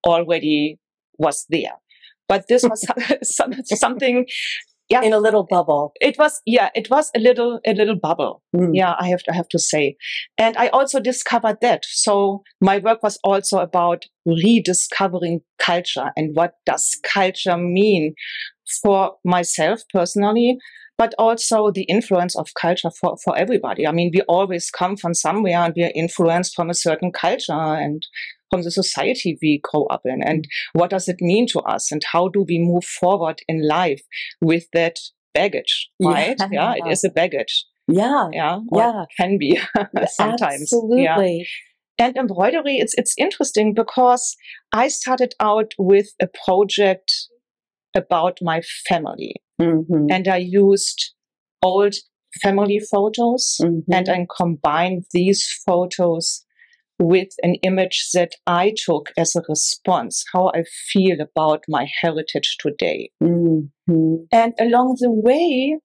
already 0.05 0.79
was 1.17 1.45
there. 1.49 1.73
But 2.27 2.47
this 2.47 2.63
was 2.63 2.85
something 3.79 4.25
yeah. 4.89 5.03
In 5.03 5.13
a 5.13 5.19
little 5.19 5.45
bubble. 5.47 5.93
It 6.01 6.17
was 6.17 6.41
yeah 6.47 6.69
it 6.73 6.89
was 6.89 7.11
a 7.15 7.19
little 7.19 7.59
a 7.65 7.73
little 7.75 7.95
bubble. 7.95 8.41
Mm. 8.55 8.71
yeah 8.73 8.95
i 8.99 9.07
have 9.07 9.21
to 9.23 9.31
I 9.31 9.35
have 9.35 9.47
to 9.49 9.59
say. 9.59 9.95
And 10.37 10.57
i 10.57 10.67
also 10.69 10.99
discovered 10.99 11.57
that. 11.61 11.85
So 11.85 12.41
my 12.59 12.79
work 12.79 13.03
was 13.03 13.19
also 13.23 13.59
about 13.59 14.05
rediscovering 14.25 15.41
culture 15.59 16.11
and 16.17 16.35
what 16.35 16.53
does 16.65 16.97
culture 17.03 17.55
mean 17.55 18.15
for 18.81 19.15
myself 19.23 19.81
personally 19.93 20.57
but 20.99 21.15
also 21.17 21.71
the 21.71 21.83
influence 21.83 22.35
of 22.35 22.53
culture 22.59 22.91
for, 22.91 23.15
for 23.23 23.35
everybody. 23.37 23.87
I 23.87 23.93
mean, 23.93 24.11
we 24.13 24.19
always 24.23 24.69
come 24.69 24.97
from 24.97 25.13
somewhere 25.13 25.57
and 25.57 25.73
we 25.73 25.85
are 25.85 25.93
influenced 25.95 26.53
from 26.53 26.69
a 26.69 26.73
certain 26.73 27.13
culture 27.13 27.53
and 27.53 28.05
from 28.51 28.63
the 28.63 28.71
society 28.71 29.37
we 29.41 29.61
grow 29.63 29.85
up 29.85 30.01
in. 30.03 30.21
And 30.21 30.45
what 30.73 30.89
does 30.89 31.07
it 31.07 31.21
mean 31.21 31.47
to 31.53 31.61
us? 31.61 31.89
And 31.89 32.01
how 32.11 32.27
do 32.27 32.45
we 32.45 32.59
move 32.59 32.83
forward 32.83 33.39
in 33.47 33.65
life 33.65 34.01
with 34.41 34.65
that 34.73 34.99
baggage, 35.33 35.89
right? 36.01 36.35
Yeah, 36.37 36.47
yeah 36.51 36.73
it 36.83 36.91
is 36.91 37.05
a 37.05 37.09
baggage. 37.09 37.65
Yeah. 37.87 38.27
Yeah. 38.33 38.59
yeah. 38.73 39.05
can 39.17 39.37
be 39.37 39.57
sometimes. 40.07 40.63
Absolutely. 40.63 41.47
Yeah. 41.97 42.05
And 42.05 42.17
embroidery, 42.17 42.77
it's, 42.77 42.93
it's 42.97 43.15
interesting 43.17 43.73
because 43.73 44.35
I 44.73 44.89
started 44.89 45.33
out 45.39 45.73
with 45.77 46.09
a 46.21 46.27
project 46.45 47.13
about 47.95 48.37
my 48.41 48.61
family. 48.87 49.35
Mm-hmm. 49.61 50.07
And 50.09 50.27
I 50.27 50.37
used 50.37 51.13
old 51.61 51.95
family 52.41 52.79
photos 52.79 53.57
mm-hmm. 53.61 53.91
and 53.91 54.09
I 54.09 54.25
combined 54.37 55.05
these 55.11 55.47
photos 55.65 56.45
with 56.99 57.29
an 57.43 57.55
image 57.63 58.09
that 58.13 58.33
I 58.45 58.73
took 58.75 59.11
as 59.17 59.35
a 59.35 59.41
response, 59.47 60.23
how 60.33 60.51
I 60.53 60.63
feel 60.91 61.21
about 61.21 61.63
my 61.67 61.87
heritage 62.01 62.57
today. 62.59 63.11
Mm-hmm. 63.23 64.15
And 64.31 64.53
along 64.59 64.97
the 64.99 65.11
way, 65.11 65.79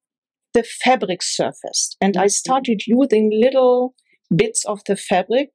the 0.55 0.65
fabric 0.65 1.23
surfaced 1.23 1.97
and 2.01 2.17
I 2.17 2.23
mm-hmm. 2.23 2.29
started 2.29 2.83
using 2.87 3.31
little 3.33 3.95
bits 4.35 4.65
of 4.65 4.81
the 4.87 4.97
fabric, 4.97 5.51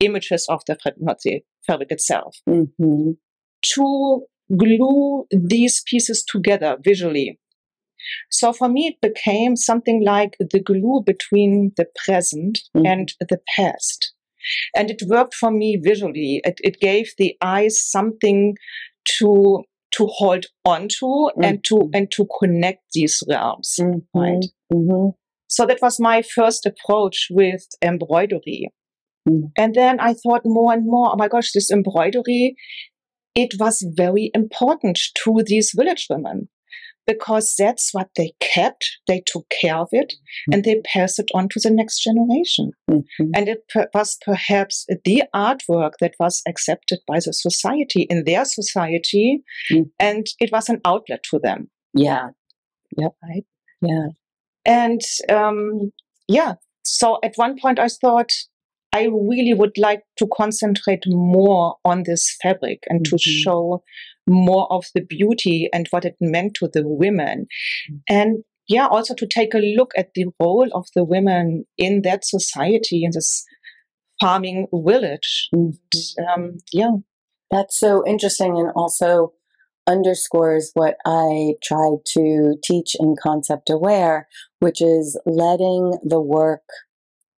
images 0.00 0.46
of 0.48 0.62
the 0.66 0.76
not 0.98 1.18
the 1.24 1.40
fabric 1.66 1.90
itself, 1.90 2.36
mm-hmm. 2.48 3.10
to 3.74 4.22
glue 4.56 5.26
these 5.30 5.82
pieces 5.86 6.24
together 6.26 6.76
visually. 6.82 7.38
So 8.30 8.52
for 8.52 8.68
me, 8.68 8.94
it 8.94 9.00
became 9.06 9.56
something 9.56 10.02
like 10.04 10.36
the 10.38 10.60
glue 10.60 11.02
between 11.04 11.72
the 11.76 11.86
present 12.04 12.60
mm-hmm. 12.76 12.86
and 12.86 13.12
the 13.20 13.38
past. 13.56 14.14
And 14.74 14.90
it 14.90 15.02
worked 15.06 15.34
for 15.34 15.50
me 15.50 15.78
visually. 15.82 16.40
It, 16.44 16.60
it 16.62 16.80
gave 16.80 17.12
the 17.18 17.34
eyes 17.42 17.78
something 17.80 18.54
to 19.18 19.64
to 19.90 20.06
hold 20.06 20.44
onto 20.64 21.06
mm-hmm. 21.06 21.42
and 21.42 21.64
to 21.64 21.90
and 21.92 22.10
to 22.12 22.26
connect 22.38 22.82
these 22.94 23.22
realms. 23.28 23.74
Mm-hmm. 23.80 24.18
Right. 24.18 24.44
Mm-hmm. 24.72 25.10
So 25.48 25.66
that 25.66 25.78
was 25.80 25.98
my 25.98 26.22
first 26.22 26.66
approach 26.66 27.28
with 27.30 27.66
embroidery. 27.82 28.70
Mm. 29.28 29.50
And 29.56 29.74
then 29.74 29.98
I 29.98 30.12
thought 30.14 30.42
more 30.44 30.72
and 30.74 30.84
more, 30.84 31.12
oh 31.12 31.16
my 31.16 31.28
gosh, 31.28 31.52
this 31.52 31.70
embroidery 31.70 32.54
it 33.34 33.54
was 33.58 33.84
very 33.96 34.30
important 34.34 34.98
to 35.24 35.42
these 35.46 35.72
village 35.76 36.06
women 36.10 36.48
because 37.08 37.54
that's 37.58 37.88
what 37.92 38.10
they 38.16 38.32
kept. 38.38 38.98
They 39.08 39.22
took 39.26 39.46
care 39.48 39.76
of 39.76 39.88
it 39.92 40.12
mm-hmm. 40.12 40.52
and 40.52 40.64
they 40.64 40.80
passed 40.82 41.18
it 41.18 41.30
on 41.34 41.48
to 41.48 41.60
the 41.60 41.70
next 41.70 42.04
generation. 42.04 42.72
Mm-hmm. 42.88 43.30
And 43.34 43.48
it 43.48 43.66
per- 43.72 43.88
was 43.94 44.18
perhaps 44.24 44.84
the 45.04 45.22
artwork 45.34 45.92
that 46.00 46.14
was 46.20 46.42
accepted 46.46 46.98
by 47.08 47.16
the 47.16 47.32
society 47.32 48.02
in 48.10 48.24
their 48.24 48.44
society. 48.44 49.42
Mm-hmm. 49.72 49.84
And 49.98 50.26
it 50.38 50.50
was 50.52 50.68
an 50.68 50.80
outlet 50.84 51.24
to 51.30 51.38
them. 51.38 51.70
Yeah. 51.94 52.28
Yeah. 52.96 53.08
Right. 53.22 53.44
Yeah. 53.80 54.08
And 54.66 55.00
um, 55.30 55.92
yeah. 56.28 56.54
So 56.82 57.18
at 57.24 57.32
one 57.36 57.58
point 57.58 57.78
I 57.78 57.88
thought, 57.88 58.30
I 58.92 59.04
really 59.04 59.54
would 59.54 59.76
like 59.76 60.02
to 60.16 60.26
concentrate 60.34 61.02
more 61.06 61.76
on 61.84 62.04
this 62.04 62.36
fabric 62.42 62.84
and 62.88 63.00
mm-hmm. 63.00 63.16
to 63.16 63.18
show 63.18 63.82
more 64.26 64.70
of 64.72 64.86
the 64.94 65.02
beauty 65.02 65.68
and 65.72 65.86
what 65.90 66.04
it 66.04 66.16
meant 66.20 66.54
to 66.54 66.68
the 66.68 66.82
women. 66.84 67.46
Mm-hmm. 67.90 67.96
And 68.08 68.44
yeah, 68.68 68.86
also 68.86 69.14
to 69.14 69.26
take 69.26 69.54
a 69.54 69.58
look 69.58 69.92
at 69.96 70.10
the 70.14 70.26
role 70.40 70.68
of 70.74 70.86
the 70.94 71.04
women 71.04 71.64
in 71.76 72.02
that 72.02 72.24
society, 72.24 73.04
in 73.04 73.10
this 73.14 73.44
farming 74.20 74.66
village. 74.72 75.48
Mm-hmm. 75.54 76.24
Um, 76.24 76.58
yeah. 76.72 76.92
That's 77.50 77.78
so 77.78 78.06
interesting 78.06 78.58
and 78.58 78.70
also 78.76 79.32
underscores 79.86 80.70
what 80.74 80.96
I 81.06 81.54
try 81.62 81.92
to 82.14 82.56
teach 82.62 82.94
in 83.00 83.16
Concept 83.22 83.70
Aware, 83.70 84.28
which 84.60 84.82
is 84.82 85.18
letting 85.24 85.98
the 86.04 86.20
work 86.20 86.64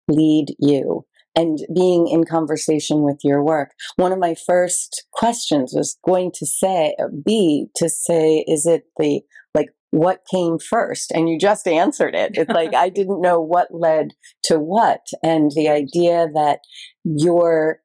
lead 0.07 0.55
you 0.57 1.05
and 1.35 1.59
being 1.73 2.07
in 2.07 2.25
conversation 2.25 3.01
with 3.01 3.19
your 3.23 3.43
work. 3.43 3.71
One 3.95 4.11
of 4.11 4.19
my 4.19 4.35
first 4.35 5.05
questions 5.11 5.73
was 5.75 5.97
going 6.05 6.31
to 6.35 6.45
say, 6.45 6.95
be 7.25 7.67
to 7.75 7.89
say, 7.89 8.43
is 8.47 8.65
it 8.65 8.83
the, 8.97 9.21
like, 9.53 9.69
what 9.91 10.23
came 10.29 10.57
first? 10.59 11.11
And 11.11 11.29
you 11.29 11.39
just 11.39 11.67
answered 11.67 12.15
it. 12.15 12.31
It's 12.33 12.51
like, 12.51 12.73
I 12.73 12.89
didn't 12.89 13.21
know 13.21 13.39
what 13.39 13.67
led 13.71 14.13
to 14.43 14.57
what. 14.57 15.07
And 15.23 15.51
the 15.55 15.69
idea 15.69 16.27
that 16.33 16.59
your, 17.03 17.79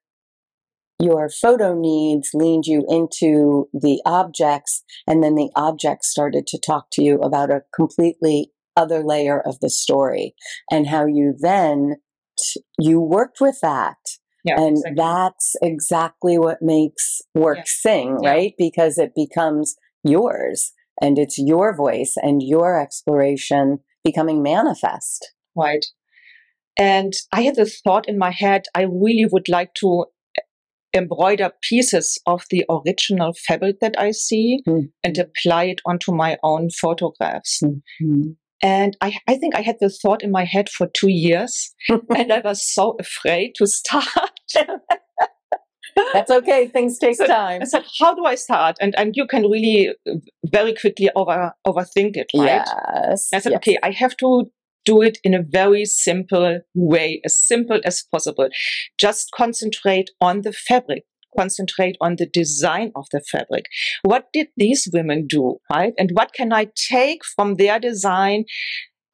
your 0.98 1.28
photo 1.28 1.74
needs 1.78 2.30
leaned 2.34 2.64
you 2.66 2.84
into 2.88 3.68
the 3.72 4.00
objects 4.06 4.82
and 5.06 5.22
then 5.22 5.34
the 5.34 5.50
objects 5.54 6.10
started 6.10 6.46
to 6.48 6.58
talk 6.58 6.86
to 6.92 7.02
you 7.02 7.18
about 7.18 7.50
a 7.50 7.62
completely 7.74 8.50
other 8.76 9.02
layer 9.04 9.40
of 9.40 9.60
the 9.60 9.70
story 9.70 10.34
and 10.70 10.88
how 10.88 11.06
you 11.06 11.34
then 11.38 11.96
you 12.78 13.00
worked 13.00 13.40
with 13.40 13.58
that. 13.62 13.96
Yeah, 14.44 14.60
and 14.60 14.76
exactly. 14.76 14.94
that's 14.96 15.56
exactly 15.62 16.38
what 16.38 16.58
makes 16.60 17.22
work 17.34 17.58
yeah. 17.58 17.64
sing, 17.66 18.16
right? 18.22 18.52
Yeah. 18.58 18.66
Because 18.68 18.98
it 18.98 19.12
becomes 19.16 19.74
yours 20.02 20.72
and 21.00 21.18
it's 21.18 21.38
your 21.38 21.74
voice 21.74 22.14
and 22.16 22.42
your 22.42 22.78
exploration 22.78 23.78
becoming 24.04 24.42
manifest. 24.42 25.32
Right. 25.56 25.84
And 26.78 27.12
I 27.32 27.42
had 27.42 27.54
this 27.54 27.80
thought 27.80 28.08
in 28.08 28.18
my 28.18 28.32
head 28.32 28.64
I 28.74 28.82
really 28.82 29.26
would 29.30 29.48
like 29.48 29.72
to 29.80 30.06
embroider 30.94 31.50
pieces 31.62 32.20
of 32.26 32.44
the 32.50 32.64
original 32.70 33.32
fabric 33.46 33.80
that 33.80 33.94
I 33.98 34.12
see 34.12 34.60
mm-hmm. 34.66 34.86
and 35.02 35.18
apply 35.18 35.64
it 35.64 35.80
onto 35.84 36.14
my 36.14 36.36
own 36.42 36.70
photographs. 36.70 37.60
Mm-hmm. 37.62 38.32
And 38.64 38.96
I, 39.02 39.18
I 39.28 39.36
think 39.36 39.54
I 39.54 39.60
had 39.60 39.76
the 39.78 39.90
thought 39.90 40.22
in 40.24 40.30
my 40.32 40.44
head 40.44 40.70
for 40.70 40.88
two 40.94 41.10
years 41.10 41.74
and 41.88 42.32
I 42.32 42.40
was 42.40 42.66
so 42.66 42.96
afraid 42.98 43.52
to 43.56 43.66
start. 43.66 44.06
That's 46.14 46.30
okay. 46.30 46.66
Things 46.68 46.98
take 46.98 47.16
So, 47.16 47.26
time. 47.26 47.60
I 47.60 47.66
said, 47.66 47.84
how 48.00 48.14
do 48.14 48.24
I 48.24 48.36
start? 48.36 48.76
And, 48.80 48.94
and 48.98 49.12
you 49.14 49.26
can 49.26 49.42
really 49.42 49.90
uh, 50.08 50.14
very 50.46 50.74
quickly 50.74 51.10
over, 51.14 51.52
overthink 51.66 52.16
it, 52.16 52.30
right? 52.34 52.66
Yes. 52.66 53.28
I 53.34 53.38
said, 53.38 53.52
yes. 53.52 53.58
okay, 53.58 53.78
I 53.82 53.90
have 53.90 54.16
to 54.16 54.50
do 54.86 55.02
it 55.02 55.18
in 55.22 55.34
a 55.34 55.42
very 55.42 55.84
simple 55.84 56.60
way, 56.74 57.20
as 57.24 57.38
simple 57.38 57.80
as 57.84 58.02
possible. 58.10 58.48
Just 58.98 59.30
concentrate 59.36 60.10
on 60.20 60.40
the 60.40 60.52
fabric. 60.52 61.04
Concentrate 61.36 61.96
on 62.00 62.16
the 62.16 62.26
design 62.26 62.92
of 62.96 63.06
the 63.12 63.20
fabric. 63.30 63.66
What 64.02 64.26
did 64.32 64.48
these 64.56 64.88
women 64.92 65.26
do, 65.26 65.56
right? 65.72 65.92
And 65.98 66.10
what 66.12 66.32
can 66.32 66.52
I 66.52 66.68
take 66.90 67.24
from 67.24 67.56
their 67.56 67.78
design 67.78 68.44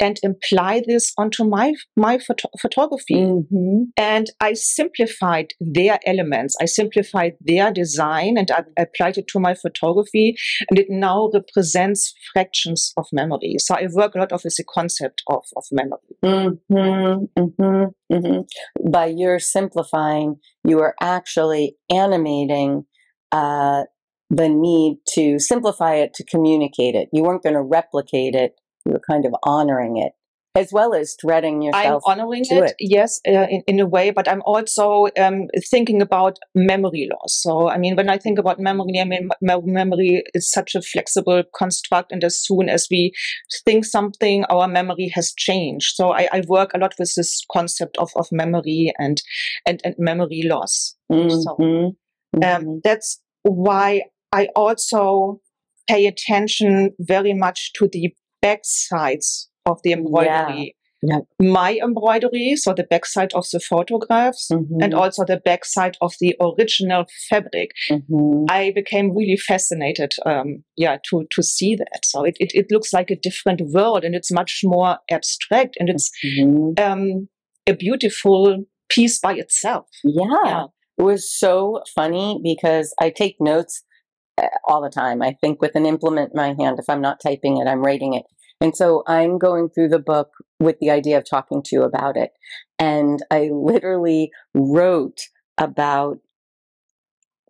and 0.01 0.19
apply 0.25 0.83
this 0.87 1.13
onto 1.19 1.45
my 1.45 1.75
my 1.97 2.19
photo- 2.19 2.51
photography? 2.61 3.15
Mhm. 3.17 3.87
and 3.97 4.27
I 4.41 4.55
simplified 4.55 5.49
their 5.61 5.99
elements. 6.07 6.57
I 6.61 6.67
simplified 6.67 7.35
their 7.41 7.71
design 7.73 8.37
and 8.39 8.51
I 8.51 8.65
applied 8.79 9.19
it 9.19 9.27
to 9.29 9.41
my 9.41 9.55
photography 9.55 10.37
and 10.69 10.79
it 10.79 10.87
now 10.91 11.31
represents 11.35 12.15
fractions 12.33 12.93
of 12.97 13.07
memory. 13.13 13.57
So 13.59 13.75
I 13.75 13.87
work 13.93 14.15
a 14.15 14.19
lot 14.19 14.33
of 14.33 14.43
with 14.45 14.57
the 14.57 14.65
concept 14.65 15.23
of, 15.29 15.43
of 15.57 15.65
memory. 15.71 16.15
Mhm, 16.25 17.29
mhm, 17.39 17.93
mhm. 18.13 18.45
By 18.91 19.07
your 19.07 19.39
simplifying, 19.39 20.37
you 20.65 20.81
are 20.81 20.95
actually 21.01 21.77
animating 21.91 22.85
uh, 23.33 23.85
the 24.31 24.49
need 24.49 24.99
to 25.15 25.39
simplify 25.39 25.95
it 25.97 26.15
to 26.15 26.25
communicate 26.25 26.95
it. 26.95 27.09
You 27.13 27.23
weren't 27.25 27.43
going 27.43 27.55
to 27.55 27.63
replicate 27.63 28.35
it. 28.35 28.60
You 28.87 28.93
were 28.93 29.03
kind 29.11 29.25
of 29.27 29.35
honoring 29.43 29.99
it, 29.99 30.13
as 30.55 30.73
well 30.73 30.95
as 30.95 31.17
threading 31.21 31.63
yourself. 31.63 32.03
I'm 32.07 32.21
honoring 32.21 32.45
it, 32.49 32.65
it. 32.65 32.77
yes, 32.81 33.21
uh, 33.29 33.47
in, 33.51 33.63
in 33.67 33.81
a 33.81 33.87
way, 33.87 34.11
but 34.11 34.27
I'm 34.29 34.43
also 34.47 35.07
um, 35.19 35.49
thinking 35.71 36.01
about 36.01 36.39
memory 36.55 37.09
loss. 37.13 37.41
So, 37.43 37.69
I 37.69 37.77
mean, 37.79 37.95
when 37.95 38.09
I 38.09 38.19
think 38.19 38.39
about 38.39 38.59
memory, 38.59 38.99
I 39.01 39.05
mean, 39.05 39.29
me- 39.43 39.63
memory 39.65 40.23
is 40.35 40.51
such 40.51 40.75
a 40.75 40.83
flexible 40.83 41.43
construct, 41.55 42.11
and 42.11 42.25
as 42.25 42.43
soon 42.43 42.69
as 42.69 42.89
we 42.91 43.13
think 43.65 43.85
something, 43.85 44.45
our 44.47 44.67
memory 44.67 45.11
has 45.15 45.33
changed. 45.37 45.95
So, 45.95 46.13
I, 46.13 46.29
I 46.33 46.43
work 46.49 46.73
a 46.75 46.79
lot 46.79 46.95
with 46.99 47.15
this 47.17 47.43
concept 47.53 47.97
of, 47.99 48.11
of 48.17 48.27
memory 48.33 48.93
and, 48.99 49.21
and, 49.67 49.81
and 49.85 49.95
memory 49.99 50.43
loss. 50.45 50.97
So, 51.11 51.57
Mhm, 51.59 51.97
mhm. 52.37 52.57
um, 52.57 52.81
that's 52.83 53.21
why 53.43 54.03
I 54.33 54.49
also 54.57 55.41
pay 55.89 56.07
attention 56.07 56.93
very 57.01 57.35
much 57.35 57.73
to 57.75 57.89
the 57.91 58.15
back 58.43 58.61
sides 58.65 59.49
of 59.67 59.81
the 59.85 59.93
embroidery. 59.93 60.77
Yeah. 61.03 61.21
My 61.41 61.79
embroidery, 61.83 62.57
so 62.57 62.75
the 62.75 62.85
backside 62.85 63.33
of 63.33 63.47
the 63.55 63.61
photographs, 63.61 64.51
and 64.51 64.69
Mhm, 64.69 64.95
also 64.95 65.25
the 65.25 65.39
backside 65.43 65.97
of 66.03 66.13
the 66.21 66.37
original 66.43 67.07
fabric. 67.31 67.71
mhm. 67.91 68.45
I 68.51 68.71
became 68.75 69.17
really 69.17 69.39
fascinated, 69.39 70.13
um, 70.27 70.63
yeah, 70.77 70.99
to 71.09 71.27
to 71.35 71.43
see 71.43 71.75
that. 71.77 72.05
So 72.05 72.25
it, 72.25 72.37
it 72.39 72.51
it 72.55 72.67
looks 72.71 72.93
like 72.93 73.11
a 73.11 73.17
different 73.17 73.63
world, 73.73 74.05
and 74.05 74.15
it's 74.15 74.31
much 74.31 74.61
more 74.63 74.99
abstract, 75.11 75.77
and 75.81 75.89
it's 75.89 76.11
Mhm. 76.23 76.79
um, 76.79 77.29
a 77.67 77.73
beautiful 77.75 78.65
piece 78.91 79.19
by 79.19 79.35
itself. 79.35 79.87
Yeah. 80.05 80.25
Yeah. 80.45 80.65
It 80.99 81.03
was 81.03 81.23
so 81.45 81.81
funny 81.95 82.39
because 82.43 82.93
I 83.01 83.09
take 83.09 83.37
notes 83.41 83.83
all 84.67 84.83
the 84.83 84.91
time. 84.91 85.23
I 85.23 85.37
think 85.41 85.61
with 85.61 85.75
an 85.75 85.87
implement 85.87 86.33
in 86.33 86.37
my 86.37 86.55
hand, 86.59 86.79
if 86.79 86.89
I'm 86.89 87.01
not 87.01 87.21
typing 87.23 87.59
it, 87.59 87.67
I'm 87.67 87.85
writing 87.85 88.15
it. 88.15 88.25
And 88.61 88.77
so 88.77 89.03
I'm 89.07 89.39
going 89.39 89.71
through 89.71 89.89
the 89.89 89.99
book 89.99 90.31
with 90.59 90.79
the 90.81 90.91
idea 90.91 91.17
of 91.17 91.25
talking 91.29 91.63
to 91.65 91.77
you 91.77 91.83
about 91.83 92.17
it. 92.17 92.33
And 92.79 93.21
I 93.31 93.49
literally 93.53 94.31
wrote 94.55 95.19
about 95.57 96.19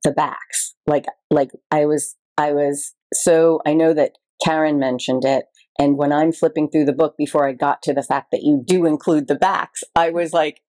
the 0.04 0.12
backs. 0.12 0.74
Like, 0.86 1.06
like 1.30 1.50
I 1.70 1.86
was, 1.86 2.16
I 2.38 2.52
was 2.52 2.94
so, 3.12 3.60
I 3.66 3.74
know 3.74 3.92
that 3.92 4.12
Karen 4.44 4.78
mentioned 4.78 5.24
it. 5.24 5.46
And 5.78 5.96
when 5.96 6.12
I'm 6.12 6.32
flipping 6.32 6.70
through 6.70 6.84
the 6.84 6.92
book 6.92 7.14
before 7.16 7.48
I 7.48 7.52
got 7.52 7.82
to 7.82 7.94
the 7.94 8.02
fact 8.02 8.28
that 8.32 8.42
you 8.42 8.62
do 8.64 8.86
include 8.86 9.28
the 9.28 9.34
backs, 9.34 9.82
I 9.96 10.10
was 10.10 10.32
like, 10.32 10.60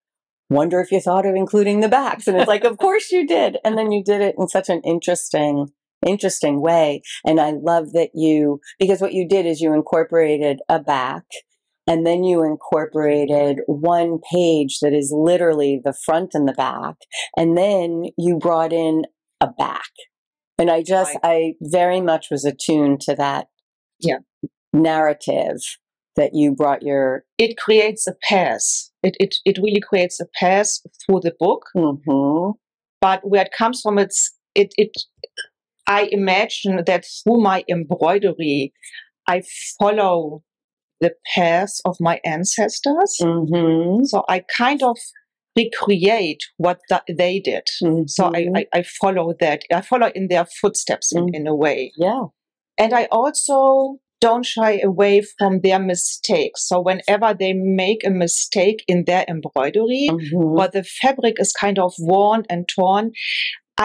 wonder 0.50 0.80
if 0.80 0.92
you 0.92 1.00
thought 1.00 1.26
of 1.26 1.36
including 1.36 1.80
the 1.80 1.88
backs. 1.88 2.28
And 2.28 2.38
it's 2.38 2.48
like, 2.48 2.64
of 2.64 2.78
course 2.78 3.12
you 3.12 3.28
did. 3.28 3.58
And 3.64 3.78
then 3.78 3.92
you 3.92 4.04
did 4.04 4.22
it 4.22 4.36
in 4.38 4.48
such 4.48 4.70
an 4.70 4.82
interesting, 4.82 5.68
interesting 6.06 6.62
way. 6.62 7.02
And 7.26 7.40
I 7.40 7.52
love 7.52 7.94
that 7.94 8.12
you, 8.14 8.60
because 8.80 9.02
what 9.02 9.14
you 9.14 9.28
did 9.28 9.46
is 9.46 9.62
you 9.62 9.74
incorporated 9.74 10.60
a 10.70 10.80
back 10.80 11.24
and 11.88 12.06
then 12.06 12.24
you 12.24 12.44
incorporated 12.44 13.60
one 13.68 14.20
page 14.32 14.80
that 14.82 14.94
is 14.94 15.14
literally 15.16 15.82
the 15.84 15.96
front 16.06 16.32
and 16.34 16.48
the 16.48 16.54
back. 16.54 16.96
And 17.38 17.58
then 17.58 18.04
you 18.18 18.38
brought 18.38 18.72
in 18.74 19.04
a 19.40 19.48
back. 19.48 19.90
And 20.58 20.70
I 20.70 20.84
just, 20.84 21.18
I 21.24 21.54
very 21.62 22.02
much 22.02 22.28
was 22.30 22.46
attuned 22.46 23.02
to 23.02 23.16
that 23.16 23.48
Yeah. 24.00 24.20
narrative 24.74 25.58
that 26.16 26.32
you 26.34 26.54
brought 26.54 26.84
your, 26.84 27.24
It 27.38 27.58
creates 27.58 28.06
a 28.08 28.14
path. 28.30 28.62
It 29.04 29.16
it 29.20 29.36
it 29.46 29.58
really 29.58 29.80
creates 29.82 30.20
a 30.20 30.26
path 30.40 30.70
through 31.06 31.22
the 31.22 31.34
book. 31.40 31.64
Mhm. 31.76 32.54
but 33.02 33.22
where 33.28 33.42
it 33.46 33.52
comes 33.58 33.82
from 33.82 33.98
it's 33.98 34.36
it 34.54 34.74
it 34.78 34.92
i 35.88 36.08
imagine 36.12 36.84
that 36.86 37.06
through 37.06 37.40
my 37.42 37.64
embroidery 37.70 38.74
i 39.28 39.42
follow 39.80 40.44
the 41.00 41.12
path 41.36 41.74
of 41.86 41.96
my 42.00 42.20
ancestors 42.26 43.18
Mhm. 43.22 44.06
so 44.06 44.24
i 44.30 44.40
kind 44.58 44.84
of 44.84 44.98
recreate 45.58 46.44
what 46.58 46.80
th- 46.90 47.02
they 47.18 47.40
did 47.40 47.64
so 48.08 48.26
I, 48.28 48.44
Mhm. 48.46 48.58
I 48.60 48.66
i 48.80 48.84
follow 49.02 49.34
that 49.40 49.62
i 49.74 49.82
follow 49.82 50.10
in 50.16 50.28
their 50.30 50.46
footsteps 50.46 51.12
in, 51.14 51.26
Mm. 51.26 51.36
in 51.38 51.48
a 51.48 51.56
way 51.56 51.92
yeah. 51.98 52.24
and 52.78 52.94
i 52.94 53.06
also 53.12 53.98
don't 54.22 54.46
shy 54.46 54.80
away 54.92 55.22
from 55.38 55.62
their 55.62 55.80
mistakes 55.80 56.68
so 56.70 56.80
whenever 56.80 57.34
they 57.34 57.54
make 57.54 58.02
a 58.06 58.12
mistake 58.12 58.80
in 58.88 59.04
their 59.06 59.26
embroidery 59.28 60.08
Mhm. 60.12 60.58
or 60.60 60.68
the 60.68 60.84
fabric 60.84 61.36
is 61.40 61.52
kind 61.52 61.78
of 61.80 61.92
worn 61.98 62.44
and 62.50 62.68
torn, 62.76 63.12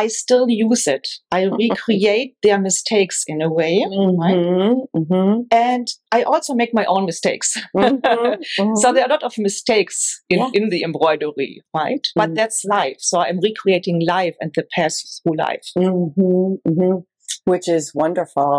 I 0.02 0.08
still 0.08 0.46
use 0.48 0.84
it. 0.96 1.06
I 1.38 1.42
recreate 1.64 2.32
their 2.42 2.58
mistakes 2.68 3.18
in 3.26 3.38
a 3.40 3.50
way. 3.60 3.74
Mhm. 3.88 4.86
Mhm. 5.00 5.30
And 5.50 5.86
I 6.18 6.20
also 6.32 6.52
make 6.54 6.72
my 6.80 6.84
own 6.94 7.04
mistakes. 7.12 7.48
Mhm. 7.76 8.76
So 8.82 8.86
there 8.92 9.02
are 9.04 9.10
a 9.12 9.14
lot 9.16 9.22
of 9.28 9.34
mistakes 9.48 9.98
in, 10.28 10.38
Yeah. 10.38 10.50
in 10.58 10.64
the 10.74 10.80
embroidery, 10.88 11.52
right? 11.82 12.04
But 12.20 12.30
Mm. 12.30 12.36
that's 12.40 12.58
life. 12.78 12.98
So 13.10 13.14
I'm 13.26 13.40
recreating 13.48 13.98
life 14.16 14.36
and 14.40 14.50
the 14.56 14.64
path 14.74 14.96
through 15.22 15.36
life. 15.48 15.66
Mhm. 15.76 16.58
Mhm. 16.68 16.94
Which 17.52 17.66
is 17.76 17.84
wonderful 18.02 18.52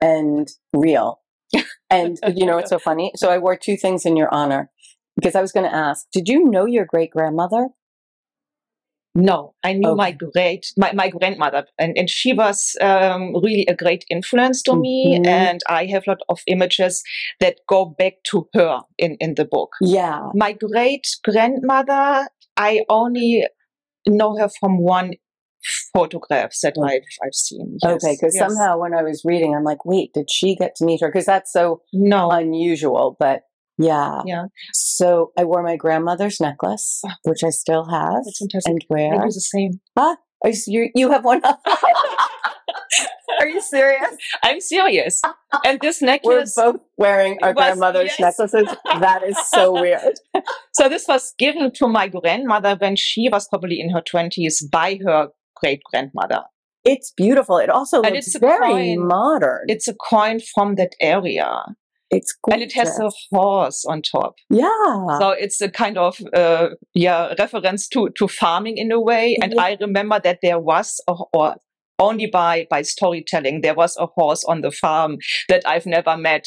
and 0.00 0.44
real. 0.86 1.08
And 1.90 2.18
you 2.38 2.46
know, 2.48 2.58
it's 2.60 2.70
so 2.76 2.78
funny. 2.78 3.06
So 3.20 3.24
I 3.34 3.38
wore 3.44 3.56
two 3.56 3.76
things 3.84 4.00
in 4.08 4.14
your 4.20 4.30
honor 4.38 4.62
because 5.16 5.34
I 5.38 5.40
was 5.46 5.52
going 5.56 5.68
to 5.70 5.74
ask, 5.88 6.06
did 6.16 6.26
you 6.32 6.38
know 6.54 6.66
your 6.76 6.84
great 6.94 7.10
grandmother? 7.16 7.64
No, 9.14 9.54
I 9.64 9.72
knew 9.72 9.96
my 9.96 10.12
great, 10.12 10.66
my, 10.76 10.92
my 10.92 11.08
grandmother, 11.08 11.64
and, 11.78 11.96
and 11.96 12.08
she 12.08 12.32
was 12.32 12.76
um, 12.80 13.34
really 13.42 13.66
a 13.68 13.74
great 13.74 14.04
influence 14.10 14.62
to 14.64 14.76
me. 14.76 15.18
Mhm. 15.18 15.26
And 15.26 15.60
I 15.68 15.86
have 15.86 16.04
a 16.06 16.10
lot 16.10 16.20
of 16.28 16.40
images 16.46 17.02
that 17.40 17.56
go 17.68 17.84
back 17.84 18.14
to 18.30 18.48
her 18.54 18.80
in, 18.96 19.16
in 19.18 19.34
the 19.34 19.44
book. 19.44 19.70
Yeah. 19.80 20.28
My 20.34 20.52
great 20.52 21.06
grandmother, 21.24 22.28
I 22.56 22.84
only 22.88 23.44
know 24.06 24.36
her 24.36 24.48
from 24.60 24.78
one 24.78 25.14
photograph 25.92 26.52
that 26.62 26.74
Okay. 26.76 26.94
I've, 26.96 27.02
I've 27.26 27.34
seen. 27.34 27.78
Yes, 27.82 28.04
Okay. 28.04 28.16
Because 28.20 28.34
yes. 28.36 28.48
somehow 28.48 28.78
when 28.78 28.94
I 28.94 29.02
was 29.02 29.22
reading, 29.24 29.54
I'm 29.54 29.64
like, 29.64 29.84
wait, 29.84 30.12
did 30.14 30.30
she 30.30 30.54
get 30.54 30.76
to 30.76 30.84
meet 30.84 31.00
her? 31.00 31.08
Because 31.08 31.26
that's 31.26 31.52
so 31.52 31.82
No. 31.92 32.30
unusual. 32.30 33.16
But 33.18 33.42
yeah. 33.78 34.22
Yeah. 34.26 34.44
So 34.72 35.32
I 35.38 35.44
wore 35.44 35.62
my 35.62 35.76
grandmother's 35.76 36.40
necklace, 36.40 37.00
ah. 37.06 37.16
which 37.22 37.42
I 37.44 37.50
still 37.50 37.88
have 37.88 38.22
and 38.40 38.50
I 38.54 38.84
wear. 38.88 39.12
do 39.12 39.26
the 39.26 39.40
same. 39.40 39.80
Are 39.96 40.16
oh, 40.44 40.48
you, 40.48 40.54
you, 40.66 40.90
you 40.94 41.10
have 41.12 41.24
one. 41.24 41.40
Are 43.40 43.46
you 43.46 43.60
serious? 43.60 44.16
I'm 44.42 44.60
serious. 44.60 45.22
And 45.64 45.80
this 45.80 46.02
necklace. 46.02 46.54
We're 46.56 46.72
both 46.72 46.80
wearing 46.96 47.38
our 47.42 47.52
was- 47.52 47.64
grandmother's 47.64 48.14
yes. 48.18 48.38
necklaces. 48.38 48.76
That 48.84 49.22
is 49.22 49.36
so 49.48 49.72
weird. 49.72 50.18
so 50.72 50.88
this 50.88 51.06
was 51.06 51.34
given 51.38 51.72
to 51.74 51.88
my 51.88 52.08
grandmother 52.08 52.76
when 52.78 52.96
she 52.96 53.28
was 53.30 53.46
probably 53.48 53.80
in 53.80 53.90
her 53.90 54.02
20s 54.02 54.70
by 54.70 54.98
her 55.04 55.28
great 55.56 55.80
grandmother. 55.90 56.42
It's 56.84 57.12
beautiful. 57.16 57.58
It 57.58 57.70
also 57.70 58.02
And 58.02 58.14
looks 58.14 58.28
it's 58.28 58.38
very 58.38 58.94
coin. 58.94 59.06
modern. 59.06 59.64
It's 59.68 59.88
a 59.88 59.94
coin 59.94 60.40
from 60.54 60.76
that 60.76 60.94
area. 61.00 61.64
It's 62.10 62.34
And 62.50 62.62
it 62.62 62.72
has 62.74 62.98
a 62.98 63.10
horse 63.30 63.84
on 63.88 64.02
top. 64.02 64.34
yeah. 64.50 64.68
So 65.20 65.30
it's 65.30 65.60
a 65.60 65.68
kind 65.70 65.98
of 65.98 66.18
uh, 66.34 66.68
yeah 66.94 67.34
reference 67.38 67.88
to 67.88 68.08
to 68.18 68.28
farming 68.28 68.78
in 68.78 68.90
a 68.92 69.00
way. 69.00 69.36
And 69.42 69.52
Yeah. 69.54 69.62
I 69.62 69.76
remember 69.80 70.20
that 70.20 70.38
there 70.42 70.58
was 70.58 71.00
a, 71.08 71.14
or 71.32 71.56
only 71.98 72.26
by 72.26 72.66
by 72.70 72.82
storytelling 72.82 73.60
there 73.60 73.74
was 73.74 73.96
a 73.98 74.06
horse 74.06 74.44
on 74.44 74.60
the 74.62 74.70
farm 74.70 75.18
that 75.48 75.62
I've 75.66 75.86
never 75.86 76.16
met. 76.16 76.46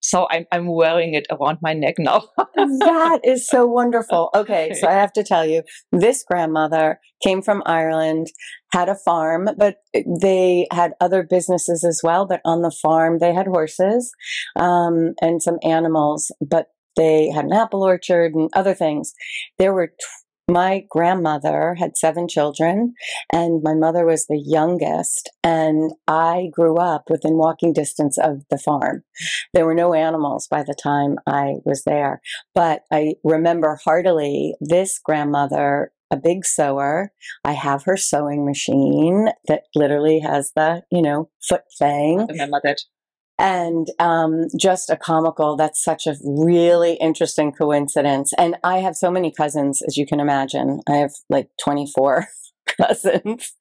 So 0.00 0.26
I'm, 0.30 0.44
I'm 0.52 0.66
wearing 0.66 1.14
it 1.14 1.26
around 1.30 1.58
my 1.62 1.72
neck 1.72 1.94
now. 1.98 2.24
that 2.56 3.20
is 3.24 3.48
so 3.48 3.64
wonderful. 3.66 4.28
Okay, 4.34 4.74
so 4.78 4.86
I 4.92 4.92
have 4.92 5.14
to 5.14 5.24
tell 5.24 5.46
you, 5.46 5.62
this 5.92 6.22
grandmother 6.30 7.00
came 7.22 7.40
from 7.40 7.62
Ireland, 7.64 8.26
had 8.74 8.88
a 8.88 8.96
farm, 8.96 9.48
but 9.56 9.76
they 10.20 10.66
had 10.72 10.94
other 11.00 11.22
businesses 11.22 11.84
as 11.84 12.00
well. 12.02 12.26
But 12.26 12.40
on 12.44 12.62
the 12.62 12.72
farm, 12.72 13.20
they 13.20 13.32
had 13.32 13.46
horses 13.46 14.12
um, 14.56 15.14
and 15.22 15.40
some 15.40 15.58
animals, 15.62 16.32
but 16.40 16.66
they 16.96 17.30
had 17.30 17.44
an 17.44 17.52
apple 17.52 17.84
orchard 17.84 18.34
and 18.34 18.50
other 18.52 18.74
things. 18.74 19.14
There 19.58 19.72
were 19.72 19.92
my 20.46 20.84
grandmother 20.90 21.74
had 21.74 21.96
seven 21.96 22.28
children, 22.28 22.94
and 23.32 23.62
my 23.62 23.72
mother 23.72 24.04
was 24.04 24.26
the 24.26 24.42
youngest. 24.44 25.30
And 25.42 25.92
I 26.06 26.50
grew 26.52 26.76
up 26.76 27.04
within 27.08 27.38
walking 27.38 27.72
distance 27.72 28.18
of 28.18 28.42
the 28.50 28.58
farm. 28.58 29.04
There 29.54 29.64
were 29.64 29.74
no 29.74 29.94
animals 29.94 30.46
by 30.46 30.62
the 30.62 30.74
time 30.74 31.16
I 31.26 31.54
was 31.64 31.84
there. 31.84 32.20
But 32.54 32.82
I 32.92 33.14
remember 33.24 33.78
heartily 33.82 34.54
this 34.60 34.98
grandmother, 34.98 35.92
a 36.10 36.16
big 36.16 36.44
sewer. 36.44 37.10
I 37.44 37.52
have 37.52 37.84
her 37.84 37.96
sewing 37.96 38.44
machine 38.44 39.28
that 39.48 39.62
literally 39.74 40.20
has 40.20 40.52
the, 40.54 40.82
you 40.90 41.02
know, 41.02 41.30
foot 41.48 41.62
thing. 41.78 42.20
I 42.20 42.32
remember 42.32 42.60
that 42.64 42.78
and 43.38 43.88
um, 43.98 44.46
just 44.58 44.90
a 44.90 44.96
comical. 44.96 45.56
That's 45.56 45.82
such 45.82 46.06
a 46.06 46.16
really 46.24 46.94
interesting 46.94 47.52
coincidence. 47.52 48.32
And 48.38 48.56
I 48.62 48.78
have 48.78 48.96
so 48.96 49.10
many 49.10 49.32
cousins, 49.32 49.82
as 49.86 49.96
you 49.96 50.06
can 50.06 50.20
imagine. 50.20 50.80
I 50.88 50.96
have 50.96 51.12
like 51.28 51.48
24 51.62 52.26
cousins. 52.80 53.52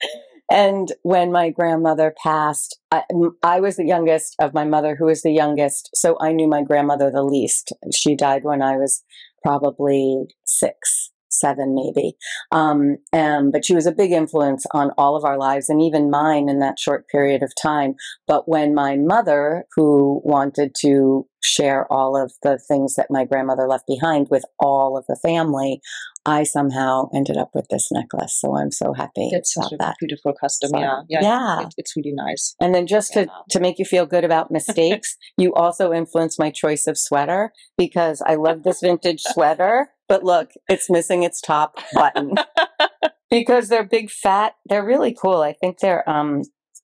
And 0.52 0.90
when 1.02 1.32
my 1.32 1.50
grandmother 1.50 2.14
passed, 2.22 2.78
I, 2.92 3.04
I, 3.42 3.60
was 3.62 3.78
the 3.78 3.86
youngest 3.86 4.36
of 4.40 4.54
my 4.54 4.66
mother, 4.66 4.96
who 4.96 5.06
was 5.06 5.22
the 5.22 5.32
youngest. 5.32 5.90
So 5.96 6.18
I 6.22 6.34
knew 6.34 6.48
my 6.48 6.62
grandmother 6.62 7.10
the 7.10 7.24
least. 7.24 7.74
She 7.96 8.16
died 8.16 8.44
when 8.44 8.62
I 8.62 8.76
was 8.78 9.04
probably 9.44 10.26
six 10.46 11.13
seven 11.34 11.76
maybe. 11.76 12.16
Um, 12.52 12.98
and, 13.12 13.52
but 13.52 13.66
she 13.66 13.76
was 13.76 13.86
a 13.86 13.92
big 13.92 14.12
influence 14.12 14.66
on 14.72 14.92
all 14.98 15.16
of 15.16 15.24
our 15.24 15.38
lives 15.38 15.70
and 15.70 15.82
even 15.82 16.10
mine 16.10 16.50
in 16.50 16.60
that 16.60 16.80
short 16.80 17.08
period 17.08 17.44
of 17.44 17.54
time. 17.62 17.96
But 18.28 18.48
when 18.48 18.74
my 18.74 18.96
mother, 18.96 19.66
who 19.76 20.22
wanted 20.24 20.76
to 20.82 21.28
share 21.44 21.92
all 21.92 22.16
of 22.16 22.32
the 22.42 22.58
things 22.58 22.96
that 22.96 23.08
my 23.10 23.26
grandmother 23.26 23.68
left 23.68 23.86
behind 23.88 24.28
with 24.30 24.44
all 24.60 24.98
of 24.98 25.06
the 25.08 25.20
family, 25.22 25.82
I 26.26 26.44
somehow 26.44 27.10
ended 27.14 27.38
up 27.38 27.50
with 27.54 27.68
this 27.70 27.90
necklace. 27.92 28.40
So 28.40 28.56
I'm 28.56 28.72
so 28.72 28.94
happy 28.94 29.30
It's 29.32 29.56
about 29.56 29.66
such 29.66 29.74
a 29.74 29.78
that. 29.78 29.96
beautiful 30.00 30.34
custom. 30.40 30.70
So, 30.70 30.80
yeah, 30.80 31.02
yeah, 31.10 31.22
yeah. 31.22 31.62
It, 31.62 31.74
it's 31.78 31.96
really 31.98 32.14
nice. 32.14 32.56
And 32.62 32.74
then 32.74 32.88
just 32.88 33.14
to, 33.14 33.28
to 33.50 33.60
make 33.60 33.78
you 33.78 33.86
feel 33.86 34.06
good 34.06 34.24
about 34.24 34.52
mistakes, 34.52 35.18
you 35.38 35.54
also 35.54 35.92
influenced 35.92 36.40
my 36.40 36.50
choice 36.50 36.88
of 36.88 36.98
sweater 36.98 37.52
because 37.78 38.22
I 38.26 38.36
love 38.36 38.64
this 38.64 38.80
vintage 38.80 39.22
sweater. 39.22 39.90
But 40.08 40.24
look, 40.24 40.52
it's 40.68 40.90
missing 40.90 41.24
its 41.24 41.42
top 41.42 41.80
button 41.94 42.36
because 43.30 43.70
they're 43.70 43.84
big 43.84 44.10
fat. 44.10 44.54
They're 44.66 44.86
really 44.86 45.14
cool. 45.14 45.42
I 45.42 45.54
think 45.54 45.80
they're 45.80 46.08
um 46.10 46.42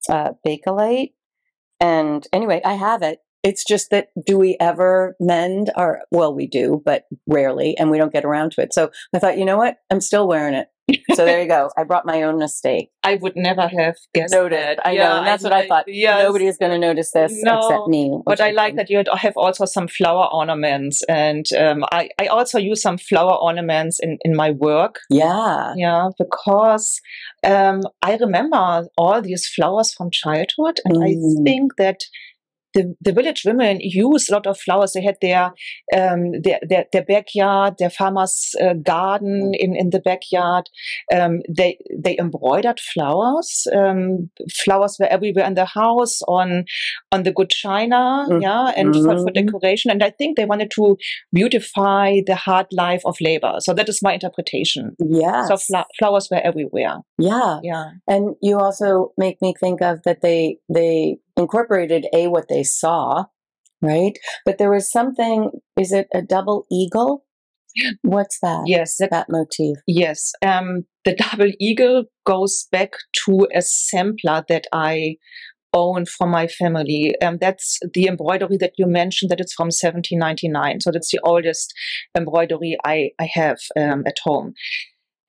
uh 0.10 0.32
Bakelite. 0.46 1.14
And 1.80 2.26
anyway, 2.34 2.62
I 2.66 2.74
have 2.74 3.02
it. 3.02 3.20
It's 3.42 3.64
just 3.64 3.90
that 3.92 4.10
do 4.26 4.38
we 4.38 4.58
ever 4.60 5.16
mend 5.20 5.72
our 5.76 6.02
well, 6.12 6.34
we 6.34 6.48
do, 6.48 6.82
but 6.84 7.04
rarely, 7.26 7.78
and 7.78 7.90
we 7.90 7.98
don't 7.98 8.12
get 8.12 8.26
around 8.26 8.52
to 8.54 8.62
it. 8.62 8.74
So 8.74 8.92
I 9.16 9.20
thought, 9.20 9.38
you 9.38 9.46
know 9.46 9.58
what? 9.58 9.78
I'm 9.90 10.02
still 10.02 10.28
wearing 10.28 10.54
it. 10.56 10.68
So 11.15 11.25
there 11.25 11.41
you 11.41 11.47
go. 11.47 11.69
I 11.78 11.84
brought 11.84 12.06
my 12.06 12.23
own 12.23 12.38
mistake. 12.38 12.91
I 13.04 13.15
would 13.15 13.34
never 13.36 13.67
have 13.67 13.95
guessed 14.13 14.34
Noticed. 14.34 14.62
that. 14.62 14.80
I 14.88 14.95
know. 14.95 15.17
And 15.17 15.28
that's 15.28 15.43
what 15.43 15.54
I 15.54 15.67
thought. 15.67 15.86
Yes. 15.88 16.23
Nobody 16.23 16.47
is 16.47 16.58
going 16.58 16.71
to 16.71 16.78
notice 16.78 17.12
this 17.12 17.34
No, 17.43 17.58
except 17.60 17.88
me. 17.88 18.19
But 18.25 18.39
I 18.41 18.52
like 18.52 18.75
that 18.75 18.89
you 18.89 19.04
have 19.17 19.34
also 19.36 19.65
some 19.65 19.88
flower 19.88 20.28
ornaments, 20.32 21.02
and 21.10 21.45
um, 21.58 21.84
I, 21.91 22.10
I 22.19 22.28
also 22.28 22.58
use 22.58 22.82
some 22.82 22.97
flower 22.97 23.34
ornaments 23.36 23.99
in, 24.02 24.17
in 24.23 24.36
my 24.36 24.52
work. 24.52 24.99
Yeah. 25.10 25.73
Yeah, 25.75 26.10
because 26.17 26.99
um, 27.45 27.82
I 28.02 28.15
remember 28.17 28.88
all 28.97 29.21
these 29.21 29.47
flowers 29.47 29.93
from 29.93 30.12
childhood, 30.12 30.80
and 30.86 30.97
Mm. 30.97 31.04
I 31.08 31.43
think 31.43 31.75
that 31.78 31.99
the, 32.74 32.96
the 33.02 33.14
village 33.14 33.44
women 33.46 33.80
use 33.82 34.30
a 34.30 34.34
lot 34.34 34.48
of 34.48 34.60
flowers. 34.60 34.94
They 34.94 35.02
had 35.02 35.18
their 35.22 35.54
um, 35.96 36.32
their, 36.42 36.60
their, 36.68 36.86
their 36.92 37.04
backyard, 37.04 37.76
their 37.80 37.90
farmer's 37.90 38.56
uh, 38.62 38.74
garden 38.74 39.52
in, 39.54 39.76
in 39.76 39.90
the 39.90 40.00
backyard. 40.00 40.70
Um, 41.14 41.40
they 41.50 41.78
they 41.98 42.18
embroidered 42.18 42.80
flowers. 42.80 43.68
Um, 43.76 44.30
flowers 44.64 44.98
were 45.00 45.08
everywhere 45.08 45.46
in 45.46 45.56
the 45.56 45.66
house 45.66 46.22
on 46.24 46.66
on 47.12 47.24
the 47.24 47.32
good 47.32 47.50
china, 47.50 48.28
Mm. 48.30 48.41
yeah, 48.41 48.72
and 48.78 48.93
for, 48.93 49.17
for 49.17 49.32
Mhm. 49.32 49.34
decoration. 49.34 49.89
And 49.91 50.04
I 50.04 50.12
think 50.12 50.38
they 50.38 50.45
wanted 50.45 50.69
to 50.76 50.95
beautify 51.34 52.19
the 52.26 52.36
hard 52.36 52.67
life 52.72 53.02
of 53.06 53.17
labor. 53.19 53.56
So 53.60 53.74
that 53.74 53.89
is 53.89 54.02
my 54.04 54.13
interpretation. 54.13 54.95
Yeah. 55.00 55.45
So 55.45 55.58
fla- 55.58 55.88
flowers 55.98 56.28
were 56.30 56.41
everywhere. 56.43 56.98
yeah. 57.17 57.60
Yeah. 57.63 57.86
And 58.08 58.36
you 58.41 58.60
also 58.60 59.13
make 59.17 59.41
me 59.41 59.54
think 59.60 59.82
of 59.82 60.04
that 60.04 60.22
they 60.22 60.58
they 60.74 61.17
incorporated 61.38 62.06
a 62.13 62.28
what 62.28 62.48
they 62.48 62.63
saw, 62.63 63.26
right? 63.82 64.15
But 64.45 64.58
there 64.60 64.69
was 64.72 64.91
something. 64.91 65.50
Is 65.80 65.91
it 65.91 66.08
a 66.13 66.22
double 66.22 66.65
eagle? 66.72 67.26
What's 68.02 68.39
that? 68.41 68.63
Yes. 68.65 68.98
That, 68.98 69.12
That 69.12 69.28
motif. 69.30 69.78
yes. 69.88 70.32
Um, 70.45 70.86
the 71.06 71.15
double 71.15 71.52
eagle 71.60 72.06
goes 72.26 72.67
back 72.72 72.91
to 73.26 73.48
a 73.56 73.62
sampler 73.62 74.43
that 74.50 74.65
I 74.74 75.15
own 75.74 76.06
from 76.06 76.32
my 76.32 76.48
family. 76.48 77.14
Um, 77.22 77.38
that's 77.40 77.80
the 77.94 78.08
embroidery 78.08 78.58
that 78.58 78.74
you 78.78 78.88
mentioned. 78.88 79.32
That 79.32 79.40
it's 79.40 79.54
from 79.54 79.68
1799. 79.68 80.82
So 80.82 80.92
that's 80.92 81.12
the 81.12 81.20
oldest 81.24 81.74
embroidery 82.18 82.78
I 82.86 83.12
I 83.20 83.30
have 83.34 83.58
um, 83.78 84.04
at 84.06 84.18
home. 84.24 84.54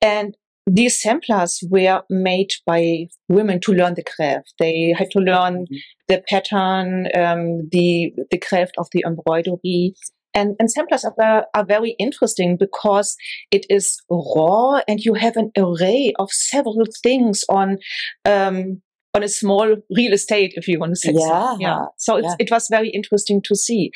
And 0.01 0.35
these 0.67 1.01
samplers 1.01 1.59
were 1.69 2.01
made 2.09 2.51
by 2.65 3.07
women 3.29 3.59
to 3.61 3.73
learn 3.73 3.95
the 3.95 4.03
craft. 4.03 4.53
They 4.59 4.93
had 4.97 5.09
to 5.11 5.19
learn 5.19 5.65
the 6.07 6.23
pattern, 6.29 7.07
um, 7.15 7.67
the 7.71 8.13
the 8.29 8.37
craft 8.37 8.73
of 8.77 8.87
the 8.91 9.03
embroidery. 9.05 9.93
And, 10.33 10.55
and 10.59 10.71
samplers 10.71 11.03
are, 11.03 11.45
are 11.53 11.65
very 11.65 11.93
interesting 11.99 12.55
because 12.57 13.17
it 13.51 13.65
is 13.69 14.01
raw 14.09 14.79
and 14.87 15.01
you 15.01 15.13
have 15.15 15.35
an 15.35 15.51
array 15.57 16.13
of 16.19 16.31
several 16.31 16.85
things 17.03 17.43
on 17.49 17.79
um, 18.23 18.81
on 19.13 19.23
a 19.23 19.27
small 19.27 19.75
real 19.95 20.13
estate, 20.13 20.53
if 20.55 20.67
you 20.67 20.79
want 20.79 20.91
to 20.93 20.95
say 20.95 21.11
so. 21.13 21.19
Yeah. 21.19 21.55
Yeah. 21.59 21.85
So 21.97 22.17
it's, 22.17 22.27
Yeah. 22.27 22.35
it 22.39 22.51
was 22.51 22.67
very 22.69 22.89
interesting 22.89 23.41
to 23.43 23.55
see. 23.55 23.91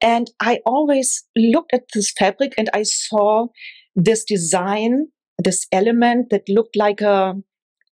And 0.00 0.30
I 0.40 0.60
always 0.66 1.24
looked 1.36 1.72
at 1.72 1.84
this 1.94 2.12
fabric 2.12 2.54
and 2.58 2.68
I 2.74 2.82
saw 2.82 3.48
this 3.94 4.24
design, 4.24 5.08
this 5.42 5.66
element 5.72 6.30
that 6.30 6.48
looked 6.48 6.76
like 6.76 7.00
a 7.00 7.34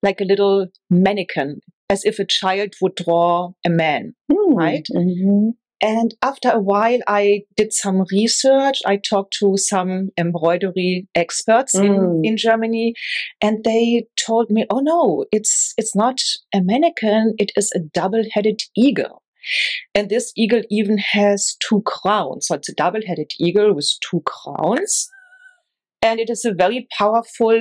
like 0.03 0.19
a 0.23 0.25
little 0.25 0.67
mannequin, 0.89 1.61
as 1.91 2.07
if 2.07 2.19
a 2.19 2.25
child 2.25 2.71
would 2.81 2.95
draw 2.95 3.51
a 3.67 3.69
man. 3.69 4.15
Right. 4.31 4.87
Mhm. 4.95 5.51
And 5.83 6.15
after 6.23 6.51
a 6.51 6.59
while, 6.61 7.01
I 7.07 7.43
did 7.57 7.75
some 7.75 8.05
research. 8.11 8.81
I 8.87 8.97
talked 8.97 9.35
to 9.41 9.57
some 9.59 10.09
embroidery 10.19 11.07
experts 11.15 11.75
Mm. 11.77 11.85
in, 11.85 12.21
in 12.25 12.37
Germany, 12.39 12.95
and 13.43 13.63
they 13.63 14.07
told 14.31 14.51
me, 14.57 14.63
"Oh 14.75 14.83
no, 14.93 15.01
it's 15.39 15.53
it's 15.81 15.95
not 16.03 16.19
a 16.59 16.61
mannequin. 16.71 17.35
It 17.45 17.51
is 17.61 17.69
a 17.75 17.81
double-headed 18.01 18.61
eagle." 18.87 19.17
And 19.95 20.09
this 20.15 20.27
eagle 20.43 20.63
even 20.79 20.99
has 20.99 21.57
two 21.67 21.81
crowns. 21.95 22.47
So 22.47 22.55
it's 22.59 22.69
a 22.73 22.75
double-headed 22.83 23.31
eagle 23.47 23.71
with 23.75 23.89
two 24.09 24.21
crowns. 24.33 25.09
And 26.09 26.21
it 26.25 26.31
is 26.35 26.45
a 26.45 26.53
very 26.65 26.87
powerful 26.99 27.61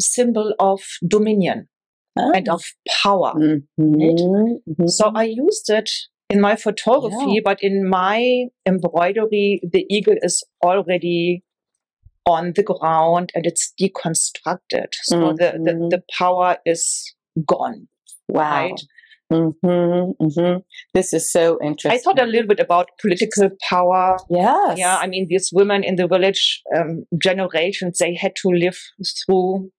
symbol 0.00 0.54
of 0.58 0.80
dominion 1.16 1.68
Oh. 2.20 2.32
and 2.38 2.48
of 2.48 2.62
power. 3.02 3.32
Mhm. 3.34 4.58
Mhm. 4.68 4.88
So 4.98 5.10
I 5.22 5.24
used 5.24 5.68
it 5.70 5.90
in 6.34 6.40
my 6.40 6.54
photography, 6.56 7.34
Yeah. 7.34 7.44
but 7.50 7.58
in 7.68 7.76
my 7.88 8.46
embroidery, 8.70 9.60
the 9.74 9.84
eagle 9.96 10.18
is 10.30 10.42
already 10.64 11.42
on 12.28 12.52
the 12.56 12.62
ground 12.62 13.30
and 13.34 13.46
it's 13.46 13.72
deconstructed. 13.80 14.88
So 15.04 15.32
the, 15.32 15.52
the, 15.64 15.72
Mhm. 15.72 15.90
the 15.90 16.02
power 16.18 16.58
is 16.66 16.82
gone. 17.46 17.88
wow. 18.28 18.50
right. 18.68 18.80
hmm 19.30 20.10
hmm 20.20 20.56
This 20.94 21.12
is 21.18 21.30
so 21.32 21.58
interesting. 21.62 21.92
I 21.92 21.98
thought 22.02 22.20
a 22.20 22.26
little 22.26 22.48
bit 22.48 22.60
about 22.60 22.88
political 23.00 23.50
power. 23.68 24.16
Yes. 24.30 24.78
Yeah, 24.78 24.96
I 24.96 25.06
mean, 25.06 25.26
these 25.28 25.50
women 25.52 25.84
in 25.84 25.96
the 25.96 26.06
village 26.06 26.62
um, 26.76 27.04
generations, 27.22 27.98
they 27.98 28.14
had 28.14 28.32
to 28.42 28.48
live 28.64 28.78
through 29.18 29.70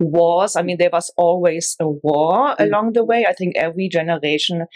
wars. 0.00 0.56
I 0.56 0.62
mean, 0.62 0.76
there 0.78 0.90
was 0.92 1.12
always 1.16 1.76
a 1.80 1.88
war 1.88 2.54
Mm. 2.56 2.66
along 2.66 2.92
the 2.94 3.04
way. 3.04 3.24
I 3.26 3.34
think 3.34 3.56
every 3.56 3.88
generation 3.88 4.66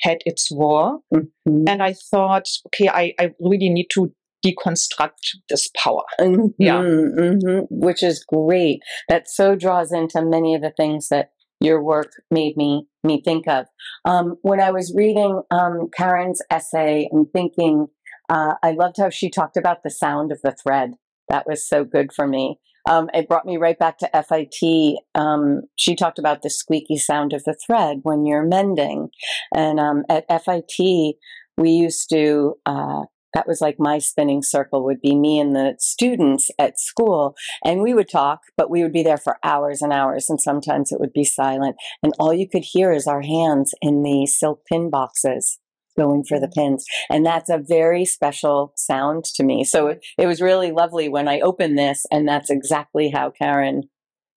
had 0.00 0.18
its 0.24 0.50
war. 0.50 1.00
Mhm. 1.14 1.64
And 1.68 1.82
I 1.82 1.94
thought, 2.10 2.46
okay, 2.68 2.88
I, 2.88 3.12
I 3.18 3.30
really 3.40 3.68
need 3.70 3.88
to 3.96 4.12
deconstruct 4.44 5.36
this 5.48 5.68
power. 5.76 6.02
Mhm, 6.20 6.54
Yeah. 6.58 6.80
mhm, 6.82 7.66
which 7.70 8.02
is 8.02 8.24
great. 8.24 8.80
That 9.08 9.28
so 9.28 9.54
draws 9.54 9.92
into 9.92 10.22
many 10.22 10.54
of 10.54 10.62
the 10.62 10.70
things 10.76 11.08
that 11.08 11.30
your 11.60 11.82
work 11.82 12.12
made 12.30 12.56
me 12.56 12.86
me 13.04 13.20
think 13.22 13.48
of. 13.48 13.66
Um, 14.04 14.36
when 14.42 14.60
I 14.60 14.70
was 14.70 14.94
reading 14.94 15.42
um, 15.50 15.88
Karen's 15.96 16.42
essay 16.50 17.08
and 17.10 17.26
thinking, 17.32 17.86
uh, 18.28 18.54
I 18.62 18.72
loved 18.72 18.96
how 18.98 19.10
she 19.10 19.30
talked 19.30 19.56
about 19.56 19.82
the 19.82 19.90
sound 19.90 20.30
of 20.30 20.40
the 20.42 20.54
thread. 20.62 20.92
That 21.28 21.46
was 21.46 21.66
so 21.66 21.84
good 21.84 22.12
for 22.12 22.26
me. 22.26 22.58
Um, 22.88 23.10
it 23.12 23.28
brought 23.28 23.44
me 23.44 23.56
right 23.56 23.78
back 23.78 23.98
to 23.98 24.10
FIT. 24.14 24.98
Um, 25.14 25.62
she 25.76 25.94
talked 25.94 26.18
about 26.18 26.42
the 26.42 26.50
squeaky 26.50 26.96
sound 26.96 27.32
of 27.32 27.44
the 27.44 27.56
thread 27.66 27.98
when 28.02 28.24
you're 28.24 28.46
mending. 28.46 29.08
And 29.54 29.78
um, 29.78 30.04
at 30.08 30.24
FIT, 30.28 31.16
we 31.58 31.70
used 31.70 32.08
to 32.10 32.54
uh, 32.66 33.02
that 33.34 33.46
was 33.46 33.60
like 33.60 33.76
my 33.78 33.98
spinning 33.98 34.42
circle 34.42 34.84
would 34.84 35.00
be 35.00 35.14
me 35.14 35.38
and 35.38 35.54
the 35.54 35.74
students 35.78 36.50
at 36.58 36.78
school 36.78 37.34
and 37.64 37.82
we 37.82 37.94
would 37.94 38.08
talk 38.08 38.40
but 38.56 38.70
we 38.70 38.82
would 38.82 38.92
be 38.92 39.02
there 39.02 39.18
for 39.18 39.38
hours 39.42 39.82
and 39.82 39.92
hours 39.92 40.28
and 40.28 40.40
sometimes 40.40 40.92
it 40.92 41.00
would 41.00 41.12
be 41.12 41.24
silent 41.24 41.76
and 42.02 42.12
all 42.18 42.32
you 42.32 42.48
could 42.48 42.64
hear 42.64 42.92
is 42.92 43.06
our 43.06 43.22
hands 43.22 43.74
in 43.80 44.02
the 44.02 44.26
silk 44.26 44.64
pin 44.66 44.90
boxes 44.90 45.58
going 45.96 46.24
for 46.24 46.38
the 46.38 46.46
Mm-hmm. 46.46 46.60
pins 46.60 46.84
and 47.10 47.26
that's 47.26 47.50
a 47.50 47.58
very 47.58 48.04
special 48.04 48.72
sound 48.76 49.24
to 49.24 49.44
me 49.44 49.64
so 49.64 49.88
it, 49.88 50.04
it 50.16 50.26
was 50.26 50.40
really 50.40 50.70
lovely 50.70 51.08
when 51.08 51.28
i 51.28 51.40
opened 51.40 51.76
this 51.76 52.06
and 52.10 52.26
that's 52.26 52.50
exactly 52.50 53.10
how 53.10 53.30
karen 53.30 53.82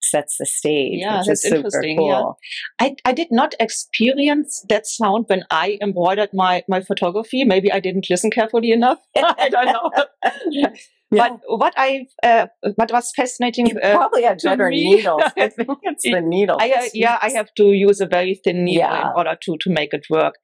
sets 0.04 0.36
the 0.38 0.46
stage 0.46 1.00
Yeah, 1.00 1.18
which 1.18 1.26
that's 1.26 1.44
interesting, 1.44 1.96
cool 1.98 2.38
yeah. 2.80 2.86
I, 2.86 2.96
I 3.04 3.12
did 3.12 3.28
not 3.30 3.54
experience 3.60 4.64
that 4.68 4.86
sound 4.86 5.24
when 5.28 5.44
I 5.50 5.78
embroidered 5.80 6.30
my, 6.32 6.62
my 6.68 6.80
photography. 6.80 7.44
Maybe 7.44 7.70
I 7.72 7.80
didn't 7.80 8.06
listen 8.10 8.30
carefully 8.30 8.72
enough. 8.72 8.98
I 9.16 9.48
don't 9.48 9.66
know. 9.66 10.04
Yeah. 10.50 10.68
But 11.10 11.40
what 11.46 11.74
I 11.76 12.06
uh, 12.22 12.46
what 12.76 12.90
was 12.90 13.12
fascinating, 13.14 13.66
you 13.66 13.78
uh, 13.78 13.96
probably 13.96 14.22
had 14.22 14.40
better 14.42 14.68
me- 14.70 14.96
needles 14.96 15.22
i 15.36 15.48
think 15.56 15.68
it's 15.82 16.04
the 16.04 16.22
needle 16.22 16.56
I, 16.58 16.70
uh, 16.70 16.88
yeah, 16.94 17.18
I 17.20 17.28
have 17.32 17.52
to 17.58 17.72
use 17.72 18.00
a 18.00 18.06
very 18.06 18.40
thin 18.42 18.64
needle 18.64 18.88
Yeah. 18.88 19.08
in 19.10 19.16
order 19.16 19.36
to 19.44 19.56
to 19.60 19.70
make 19.70 19.92
it 19.92 20.06
work. 20.08 20.36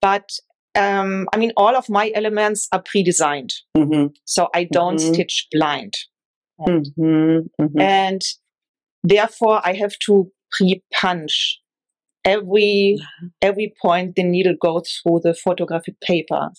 But 0.00 0.28
um, 0.76 1.26
I 1.32 1.36
mean, 1.38 1.52
all 1.56 1.74
of 1.76 1.90
my 1.90 2.12
elements 2.14 2.68
are 2.72 2.82
pre-designed, 2.82 3.50
hmm 3.76 4.06
so 4.24 4.48
I 4.54 4.64
don't 4.64 4.96
Mhm. 5.00 5.12
stitch 5.12 5.48
blind, 5.50 5.92
hmm 6.64 7.38
hmm 7.58 7.80
and 7.80 8.20
therefore 9.02 9.60
I 9.64 9.74
have 9.74 9.94
to 10.06 10.30
pre-punch 10.52 11.58
every 12.24 12.98
every 13.40 13.74
point 13.82 14.14
the 14.16 14.22
needle 14.22 14.54
goes 14.60 15.00
through 15.02 15.20
the 15.22 15.34
photographic 15.34 16.00
paper, 16.00 16.50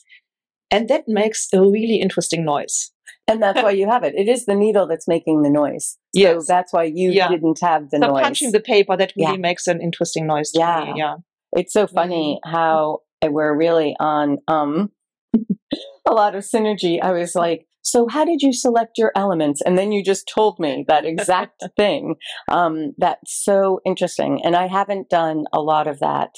and 0.71 0.89
that 0.89 1.03
makes 1.07 1.47
a 1.53 1.61
really 1.61 1.99
interesting 2.01 2.43
noise. 2.45 2.91
And 3.27 3.41
that's 3.41 3.61
why 3.63 3.71
you 3.71 3.89
have 3.89 4.03
it. 4.03 4.15
It 4.17 4.27
is 4.27 4.45
the 4.45 4.55
needle 4.55 4.85
that's 4.85 5.07
making 5.07 5.43
the 5.43 5.49
noise. 5.49 5.97
So 6.13 6.21
Yes. 6.21 6.45
that's 6.47 6.73
why 6.73 6.83
you 6.83 7.11
Yeah. 7.11 7.29
didn't 7.29 7.59
have 7.61 7.89
the 7.89 7.99
so 7.99 8.07
noise. 8.07 8.21
punching 8.21 8.51
the 8.51 8.59
paper 8.59 8.97
that 8.97 9.13
really 9.15 9.31
Yeah. 9.33 9.37
makes 9.37 9.65
an 9.67 9.81
interesting 9.81 10.27
noise. 10.27 10.51
To 10.51 10.59
Yeah. 10.59 10.83
me. 10.93 10.99
yeah. 10.99 11.15
it's 11.55 11.71
so 11.71 11.85
funny 11.87 12.39
how 12.43 12.99
we're 13.23 13.55
really 13.55 13.95
on 13.99 14.39
um 14.49 14.91
a 16.05 16.13
lot 16.13 16.35
of 16.35 16.43
synergy. 16.43 16.99
I 17.01 17.11
was 17.11 17.35
like, 17.35 17.65
so 17.83 18.07
how 18.07 18.25
did 18.25 18.41
you 18.41 18.53
select 18.53 18.97
your 18.97 19.11
elements? 19.15 19.61
And 19.61 19.77
then 19.77 19.91
you 19.91 20.03
just 20.03 20.27
told 20.33 20.57
me 20.59 20.85
that 20.87 21.05
exact 21.05 21.63
thing. 21.77 22.15
Um, 22.49 22.93
that's 22.97 23.43
so 23.43 23.81
interesting. 23.85 24.41
And 24.43 24.55
I 24.55 24.67
haven't 24.67 25.09
done 25.09 25.45
a 25.53 25.61
lot 25.61 25.87
of 25.87 25.99
that 25.99 26.35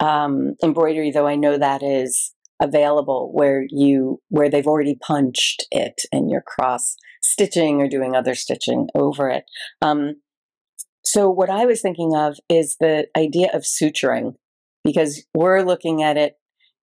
um, 0.00 0.54
embroidery, 0.62 1.10
though 1.10 1.26
I 1.26 1.36
know 1.36 1.56
that 1.56 1.82
is 1.82 2.34
available 2.60 3.30
where 3.32 3.64
you 3.68 4.20
where 4.28 4.48
they've 4.48 4.66
already 4.68 4.96
punched 5.00 5.66
it 5.72 6.02
and 6.12 6.30
you're 6.30 6.44
cross 6.46 6.96
stitching 7.20 7.80
or 7.80 7.88
doing 7.88 8.14
other 8.14 8.34
stitching 8.34 8.88
over 8.94 9.28
it. 9.28 9.44
Um, 9.80 10.16
so 11.04 11.28
what 11.28 11.50
I 11.50 11.66
was 11.66 11.80
thinking 11.80 12.14
of 12.14 12.36
is 12.48 12.76
the 12.78 13.06
idea 13.16 13.50
of 13.52 13.62
suturing 13.62 14.34
because 14.84 15.24
we're 15.34 15.62
looking 15.62 16.02
at 16.02 16.16
it 16.16 16.36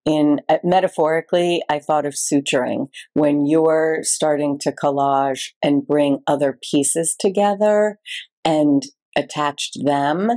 in 0.05 0.41
uh, 0.49 0.57
metaphorically 0.63 1.61
i 1.69 1.79
thought 1.79 2.05
of 2.05 2.13
suturing. 2.13 2.87
When 3.13 3.45
you're 3.45 3.99
starting 4.03 4.59
to 4.59 4.71
collage 4.71 5.49
and 5.63 5.85
bring 5.85 6.19
other 6.27 6.57
pieces 6.71 7.15
together 7.19 7.99
and 8.45 8.83
attached 9.17 9.77
them 9.83 10.29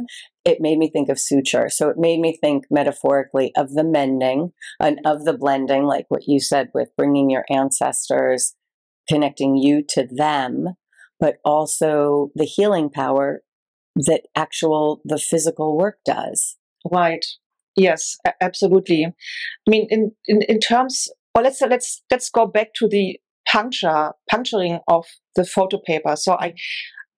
it 0.45 0.59
made 0.61 0.77
me 0.79 0.91
think 0.91 1.09
of 1.09 1.21
suture. 1.21 1.69
So 1.69 1.89
it 1.89 1.97
made 1.99 2.19
me 2.19 2.37
think 2.37 2.65
metaphorically 2.69 3.53
of 3.57 3.75
the 3.75 3.85
mending 3.85 4.53
and 4.81 4.99
of 5.05 5.25
the 5.25 5.35
blending 5.35 5.85
like 5.85 6.07
what 6.09 6.27
you 6.27 6.41
said 6.41 6.69
with 6.75 6.89
bringing 6.97 7.31
your 7.31 7.45
ancestors 7.49 8.55
connecting 9.09 9.57
you 9.57 9.85
to 9.91 10.07
them 10.11 10.75
but 11.23 11.37
also 11.45 12.31
the 12.35 12.45
healing 12.45 12.91
power 12.91 13.43
that 13.95 14.23
actual 14.35 15.01
the 15.05 15.19
physical 15.19 15.79
work 15.79 15.99
does. 16.05 16.57
Right. 16.91 17.25
Yes, 17.77 18.17
absolutely. 18.41 19.05
I 19.07 19.71
mean, 19.71 19.87
in, 19.91 20.13
in, 20.27 20.43
in 20.43 20.61
terms, 20.61 21.09
well, 21.35 21.45
let's, 21.45 21.61
let's, 21.63 22.03
let's 22.11 22.31
go 22.31 22.47
back 22.47 22.69
to 22.77 22.89
the 22.89 23.19
puncture, 23.49 24.13
puncturing 24.31 24.81
of 24.89 25.07
the 25.37 25.45
photo 25.45 25.79
paper. 25.87 26.15
So 26.17 26.35
I, 26.35 26.55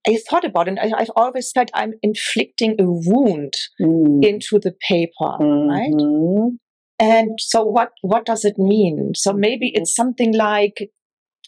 I 0.06 0.18
thought 0.28 0.44
about 0.44 0.68
it. 0.68 0.78
I, 0.80 0.92
I've 0.96 1.10
always 1.16 1.50
felt 1.52 1.70
I'm 1.74 1.94
inflicting 2.02 2.72
a 2.78 2.84
wound 2.84 3.54
into 3.80 4.58
the 4.60 4.74
paper, 4.88 5.36
right? 5.40 5.90
Mhm. 5.92 6.58
And 7.00 7.38
so 7.40 7.64
what, 7.64 7.90
what 8.02 8.24
does 8.24 8.44
it 8.44 8.56
mean? 8.58 9.12
So 9.16 9.32
maybe 9.32 9.72
it's 9.74 9.94
something 9.94 10.34
like, 10.34 10.90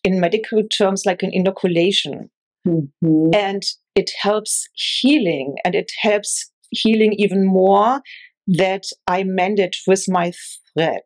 in 0.05 0.21
medical 0.21 0.63
terms, 0.77 1.03
like 1.07 1.23
an 1.23 1.31
inoculation 1.33 2.31
Mhm. 2.67 3.35
and 3.35 3.63
it 3.95 4.11
helps 4.21 4.69
healing 4.75 5.55
and 5.65 5.75
it 5.75 5.91
helps 6.01 6.51
healing 6.71 7.13
even 7.17 7.47
more 7.47 8.01
that 8.47 8.85
I 9.07 9.25
mend 9.25 9.59
it 9.59 9.77
with 9.87 10.05
my 10.09 10.33
thread. 10.75 11.03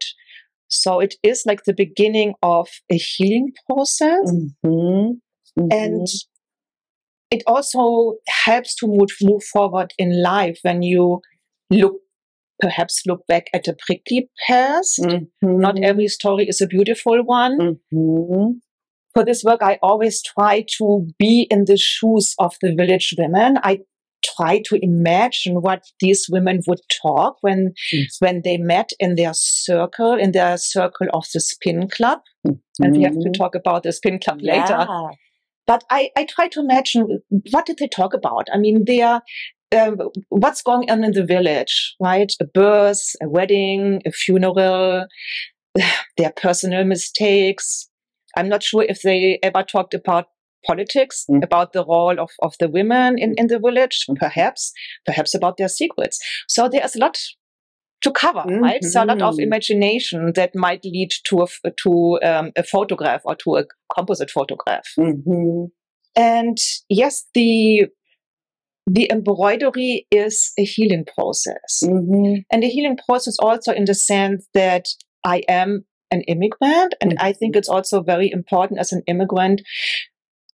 So 0.68 1.00
it 1.00 1.14
is 1.22 1.44
like 1.46 1.64
the 1.64 1.74
beginning 1.74 2.34
of 2.42 2.68
a 2.90 2.96
healing 2.96 3.52
process 3.66 4.30
Mhm. 4.64 5.20
and 5.56 6.06
Mhm. 6.06 6.24
it 7.30 7.42
also 7.46 8.16
helps 8.28 8.74
to 8.76 8.86
move, 8.86 9.10
move 9.22 9.42
forward 9.44 9.92
in 9.98 10.22
life 10.22 10.58
when 10.62 10.82
you 10.82 11.20
look 11.70 11.96
perhaps 12.60 13.02
look 13.06 13.26
back 13.26 13.46
at 13.54 13.66
a 13.68 13.74
prickly 13.86 14.28
past. 14.46 14.98
Mhm. 15.00 15.28
Not 15.42 15.82
every 15.82 16.08
story 16.08 16.46
is 16.46 16.60
a 16.60 16.66
beautiful 16.66 17.22
one. 17.24 17.78
Mhm. 17.92 18.60
for 19.12 19.24
this 19.24 19.42
work, 19.42 19.60
I 19.60 19.76
always 19.82 20.22
try 20.22 20.64
to 20.78 21.04
be 21.18 21.48
in 21.50 21.64
the 21.64 21.76
shoes 21.76 22.32
of 22.38 22.54
the 22.62 22.72
village 22.76 23.12
women. 23.18 23.58
I 23.64 23.80
try 24.22 24.60
to 24.66 24.78
imagine 24.82 25.62
what 25.62 25.82
these 26.00 26.26
women 26.30 26.60
would 26.66 26.80
talk 27.02 27.36
when 27.40 27.72
Yes. 27.92 28.16
when 28.20 28.42
they 28.42 28.56
met 28.56 28.90
in 28.98 29.14
their 29.16 29.32
circle, 29.34 30.14
in 30.14 30.32
their 30.32 30.56
circle 30.56 31.06
of 31.12 31.24
the 31.34 31.40
spin 31.40 31.88
club. 31.88 32.20
And 32.82 32.96
we 32.96 33.02
have 33.02 33.12
to 33.20 33.28
Mhm. 33.28 33.34
talk 33.36 33.54
about 33.54 33.82
the 33.82 33.92
spin 33.92 34.18
club 34.18 34.40
later. 34.42 34.86
But 35.66 35.84
I, 35.90 36.10
I 36.16 36.24
try 36.24 36.48
to 36.48 36.60
imagine 36.60 37.20
what 37.50 37.66
did 37.66 37.76
they 37.78 37.88
talk 37.88 38.14
about? 38.14 38.48
I 38.52 38.58
mean, 38.58 38.84
they 38.86 39.02
are 39.02 39.22
um, 39.72 39.98
what's 40.30 40.62
going 40.62 40.90
on 40.90 41.04
in 41.04 41.12
the 41.12 41.24
village, 41.24 41.94
right? 42.00 42.32
A 42.40 42.44
birth, 42.44 43.14
a 43.22 43.28
wedding, 43.28 44.02
a 44.04 44.10
funeral, 44.10 45.06
their 46.16 46.32
personal 46.34 46.84
mistakes. 46.84 47.88
I'm 48.36 48.48
not 48.48 48.62
sure 48.64 48.82
if 48.82 49.02
they 49.02 49.38
ever 49.44 49.62
talked 49.62 49.94
about 49.94 50.26
politics, 50.66 51.24
Mm. 51.30 51.42
about 51.44 51.72
the 51.72 51.84
role 51.84 52.18
of, 52.20 52.30
of 52.42 52.54
the 52.60 52.68
women 52.68 53.18
in, 53.18 53.34
in 53.36 53.46
the 53.48 53.58
village, 53.58 54.04
perhaps, 54.16 54.72
perhaps 55.06 55.34
about 55.34 55.56
their 55.56 55.68
secrets. 55.68 56.18
So 56.48 56.68
there's 56.68 56.96
a 56.96 56.98
lot 56.98 57.18
to 58.02 58.10
cover, 58.12 58.44
right? 58.60 58.82
So 58.82 59.04
a 59.04 59.04
lot 59.04 59.20
of 59.20 59.34
Mhm. 59.34 59.42
imagination 59.42 60.32
that 60.34 60.54
might 60.54 60.82
lead 60.84 61.10
to 61.28 61.42
a, 61.42 61.46
to 61.82 62.18
um, 62.22 62.50
a 62.56 62.62
photograph 62.62 63.20
or 63.24 63.34
to 63.36 63.56
a 63.56 63.64
composite 63.94 64.30
photograph. 64.30 64.86
Mhm. 64.98 65.68
And 66.16 66.56
yes, 66.88 67.26
the 67.34 67.86
the 68.86 69.08
embroidery 69.12 70.06
is 70.10 70.52
a 70.58 70.64
healing 70.64 71.04
process. 71.14 71.82
Mhm. 71.84 72.42
And 72.50 72.62
the 72.62 72.68
healing 72.68 72.98
process 73.06 73.36
also 73.38 73.72
in 73.72 73.84
the 73.84 73.94
sense 73.94 74.48
that 74.54 74.86
I 75.22 75.42
am 75.48 75.84
an 76.10 76.22
immigrant. 76.22 76.94
And 77.00 77.16
I 77.20 77.32
think 77.32 77.54
it's 77.54 77.68
also 77.68 78.02
very 78.02 78.28
important 78.32 78.80
as 78.80 78.90
an 78.90 79.02
immigrant 79.06 79.60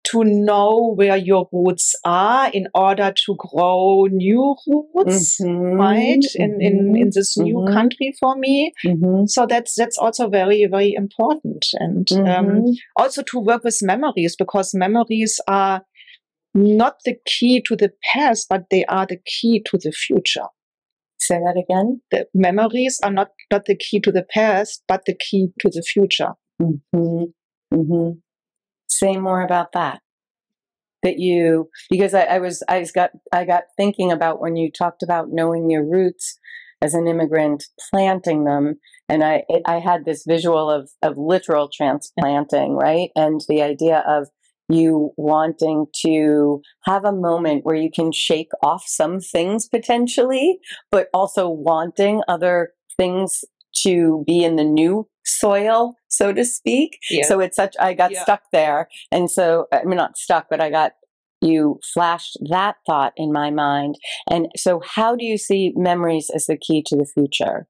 to 0.06 0.24
know 0.24 0.94
where 0.96 1.18
your 1.18 1.48
roots 1.52 1.96
are 2.04 2.50
in 2.52 2.68
order 2.74 3.14
to 3.26 3.36
grow 3.38 4.06
new 4.12 4.56
roots. 4.68 5.40
Mhm. 5.42 5.78
Right 5.80 6.26
in, 6.36 6.62
in 6.62 6.96
in 6.96 7.10
this 7.14 7.38
new 7.38 7.58
Mhm. 7.58 7.74
country 7.74 8.14
for 8.20 8.36
me, 8.36 8.74
Mhm. 8.86 9.28
so 9.30 9.46
that's 9.46 9.76
that's 9.76 9.98
also 9.98 10.28
very 10.30 10.66
very 10.66 10.94
important, 10.94 11.66
and 11.80 12.08
um, 12.12 12.26
Mhm. 12.26 12.76
also 12.98 13.22
to 13.24 13.40
work 13.40 13.64
with 13.64 13.80
memories 13.82 14.36
because 14.36 14.74
memories 14.74 15.40
are 15.48 15.82
not 16.54 16.96
the 17.06 17.16
key 17.26 17.62
to 17.62 17.76
the 17.76 17.92
past, 18.14 18.48
but 18.50 18.64
they 18.70 18.86
are 18.86 19.06
the 19.08 19.20
key 19.26 19.62
to 19.66 19.78
the 19.78 19.92
future. 19.92 20.46
Say 21.20 21.38
that 21.40 21.58
again. 21.58 22.02
The 22.12 22.28
memories 22.34 23.00
are 23.02 23.12
not, 23.12 23.30
not 23.52 23.66
the 23.66 23.76
key 23.78 24.00
to 24.02 24.12
the 24.12 24.26
past, 24.34 24.84
but 24.88 25.02
the 25.06 25.16
key 25.16 25.48
to 25.60 25.70
the 25.70 25.82
future. 25.82 26.34
Mhm. 26.62 27.34
Mhm. 27.74 28.22
Say 28.88 29.18
more 29.18 29.42
about 29.42 29.72
that. 29.74 30.02
that 31.04 31.20
you 31.20 31.70
because 31.90 32.14
I, 32.14 32.24
I 32.24 32.40
was 32.40 32.64
I 32.68 32.86
got 32.94 33.12
I 33.32 33.46
got 33.46 33.64
thinking 33.78 34.12
about 34.12 34.40
when 34.42 34.56
you 34.56 34.72
talked 34.72 35.04
about 35.04 35.28
knowing 35.32 35.70
your 35.70 35.86
roots 35.86 36.40
as 36.82 36.94
an 36.94 37.08
immigrant, 37.08 37.66
planting 37.90 38.44
them, 38.46 38.76
and 39.08 39.24
I 39.24 39.44
it, 39.50 39.62
I 39.66 39.80
had 39.80 40.06
this 40.06 40.24
visual 40.28 40.70
of 40.70 40.90
of 41.02 41.18
literal 41.18 41.70
transplanting, 41.74 42.74
right, 42.76 43.10
and 43.16 43.42
the 43.48 43.62
idea 43.62 44.04
of 44.08 44.28
you 44.70 45.12
wanting 45.18 45.88
to 46.06 46.62
have 46.86 47.04
a 47.04 47.12
moment 47.12 47.66
where 47.66 47.76
you 47.76 47.92
can 47.94 48.12
shake 48.14 48.52
off 48.64 48.84
some 48.88 49.20
things 49.20 49.68
potentially, 49.68 50.60
but 50.90 51.08
also 51.14 51.50
wanting 51.50 52.22
other 52.30 52.72
things 52.98 53.44
to 53.84 54.24
be 54.26 54.44
in 54.44 54.56
the 54.56 54.64
new 54.64 55.08
soil, 55.26 55.96
so 56.08 56.34
to 56.34 56.46
speak. 56.46 57.00
Yeah. 57.10 57.26
So 57.26 57.40
it's 57.40 57.56
such, 57.56 57.76
I 57.80 57.94
got 57.94 58.12
Yeah. 58.12 58.24
stuck 58.24 58.42
there. 58.52 58.90
And 59.12 59.30
so, 59.30 59.68
I 59.72 59.84
mean, 59.84 59.98
not 59.98 60.18
stuck, 60.18 60.48
but 60.50 60.62
I 60.62 60.70
got, 60.70 60.94
you 61.42 61.80
flashed 61.94 62.38
that 62.50 62.76
thought 62.86 63.14
in 63.18 63.32
my 63.32 63.52
mind. 63.52 63.96
And 64.30 64.48
so, 64.56 64.82
how 64.86 65.16
do 65.16 65.26
you 65.26 65.38
see 65.38 65.74
memories 65.76 66.30
as 66.34 66.46
the 66.46 66.58
key 66.58 66.84
to 66.88 66.96
the 66.96 67.06
future? 67.06 67.68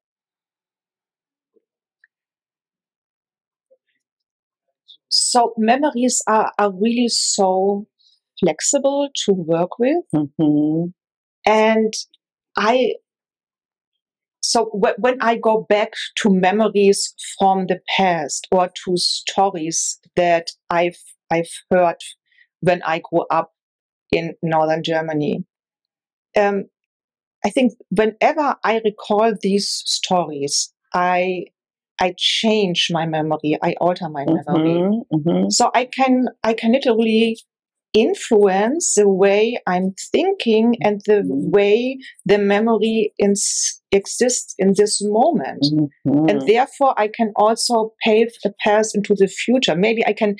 So 5.08 5.54
memories 5.56 6.20
are, 6.26 6.52
are 6.58 6.72
really 6.72 7.08
so 7.08 7.86
flexible 8.40 9.08
to 9.24 9.32
work 9.32 9.78
with. 9.78 10.04
hmm 10.12 10.86
And 11.46 11.92
I, 12.56 12.94
so 14.54 14.66
wh- 14.66 14.98
when 15.00 15.20
I 15.20 15.36
go 15.36 15.66
back 15.68 15.94
to 16.18 16.30
memories 16.30 17.12
from 17.36 17.66
the 17.66 17.80
past 17.96 18.46
or 18.52 18.68
to 18.68 18.96
stories 18.96 19.98
that 20.14 20.46
I've, 20.70 20.96
I've 21.28 21.50
heard 21.72 21.96
when 22.60 22.80
I 22.84 23.02
grew 23.10 23.24
up 23.32 23.50
in 24.12 24.34
Northern 24.44 24.84
Germany, 24.84 25.44
um, 26.36 26.66
I 27.44 27.50
think 27.50 27.72
whenever 27.90 28.54
I 28.62 28.80
recall 28.84 29.32
these 29.42 29.82
stories, 29.86 30.72
I, 30.94 31.46
I 32.00 32.14
change 32.16 32.90
my 32.92 33.06
memory. 33.06 33.58
I 33.60 33.74
alter 33.80 34.08
my 34.08 34.24
memory 34.24 34.86
hmm 35.10 35.18
hmm 35.22 35.48
so 35.50 35.70
i 35.74 35.84
can 35.84 36.26
i 36.42 36.52
can 36.54 36.72
literally 36.72 37.38
influence 37.94 38.94
the 38.94 39.08
way 39.08 39.56
i'm 39.66 39.94
thinking 40.12 40.74
and 40.82 41.00
the 41.06 41.22
Mhm. 41.22 41.50
way 41.56 41.96
the 42.26 42.38
memory 42.38 43.12
ins- 43.18 43.80
exists 43.92 44.54
in 44.58 44.74
this 44.76 45.00
moment 45.02 45.64
hmm 45.72 45.86
and 46.28 46.42
therefore 46.46 46.92
i 46.98 47.06
can 47.18 47.30
also 47.36 47.92
pave 48.04 48.30
a 48.44 48.50
path 48.64 48.88
into 48.94 49.14
the 49.14 49.28
future 49.28 49.76
maybe 49.76 50.02
i 50.06 50.12
can 50.12 50.34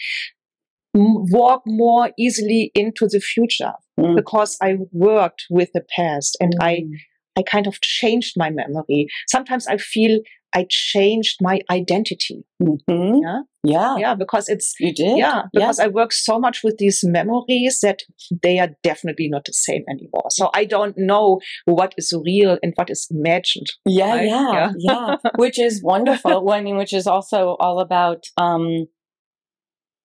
m- 0.96 1.24
walk 1.38 1.62
more 1.66 2.10
easily 2.18 2.70
into 2.74 3.06
the 3.14 3.20
future 3.20 3.74
Mm. 3.98 4.16
because 4.16 4.56
i 4.60 4.70
worked 4.92 5.42
with 5.50 5.70
the 5.72 5.84
past 5.96 6.36
and 6.40 6.52
i 6.60 6.72
Mm. 6.82 6.92
i 7.38 7.42
kind 7.54 7.66
of 7.70 7.80
changed 7.80 8.32
my 8.36 8.50
memory 8.50 9.06
sometimes 9.34 9.64
i 9.68 9.76
feel 9.76 10.14
i 10.54 10.66
changed 10.70 11.36
my 11.40 11.60
identity 11.70 12.44
Mhm. 12.62 13.20
Yeah. 13.22 13.40
Yeah. 13.64 13.96
yeah 13.98 14.14
because 14.14 14.48
it's 14.48 14.74
You 14.78 14.92
did. 14.94 15.16
yeah 15.18 15.42
because 15.52 15.78
i 15.80 15.86
work 15.88 16.12
so 16.12 16.38
much 16.38 16.62
with 16.62 16.76
these 16.78 17.00
memories 17.02 17.78
that 17.82 18.00
they 18.42 18.58
are 18.58 18.70
definitely 18.82 19.28
not 19.28 19.44
the 19.46 19.52
same 19.52 19.84
anymore 19.88 20.28
so 20.30 20.50
i 20.54 20.64
don't 20.64 20.96
know 20.96 21.40
what 21.64 21.94
is 21.96 22.12
real 22.24 22.58
and 22.62 22.72
what 22.76 22.90
is 22.90 23.06
imagined 23.10 23.68
Yeah, 23.86 24.14
Right? 24.14 24.26
yeah, 24.28 24.72
yeah, 24.78 25.16
Which 25.36 25.58
is 25.58 25.82
wonderful. 25.82 26.44
Well, 26.44 26.54
I 26.58 26.60
mean, 26.60 26.76
which 26.76 26.92
is 27.00 27.06
also 27.06 27.56
all 27.60 27.80
about 27.80 28.20
um, 28.36 28.86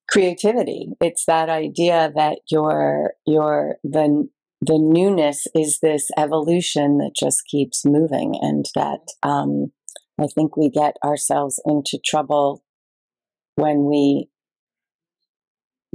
creativity. 0.09 0.89
It's 1.01 1.25
that 1.25 1.49
idea 1.49 2.11
that 2.15 2.39
your 2.49 3.13
your 3.25 3.75
the 3.83 4.27
the 4.61 4.77
newness 4.77 5.47
is 5.55 5.79
this 5.81 6.09
evolution 6.17 6.97
that 6.97 7.11
just 7.17 7.43
keeps 7.49 7.85
moving, 7.85 8.37
and 8.41 8.65
that 8.75 8.99
um, 9.23 9.71
I 10.19 10.27
think 10.27 10.57
we 10.57 10.69
get 10.69 10.95
ourselves 11.03 11.61
into 11.65 11.99
trouble 12.03 12.63
when 13.55 13.85
we 13.85 14.29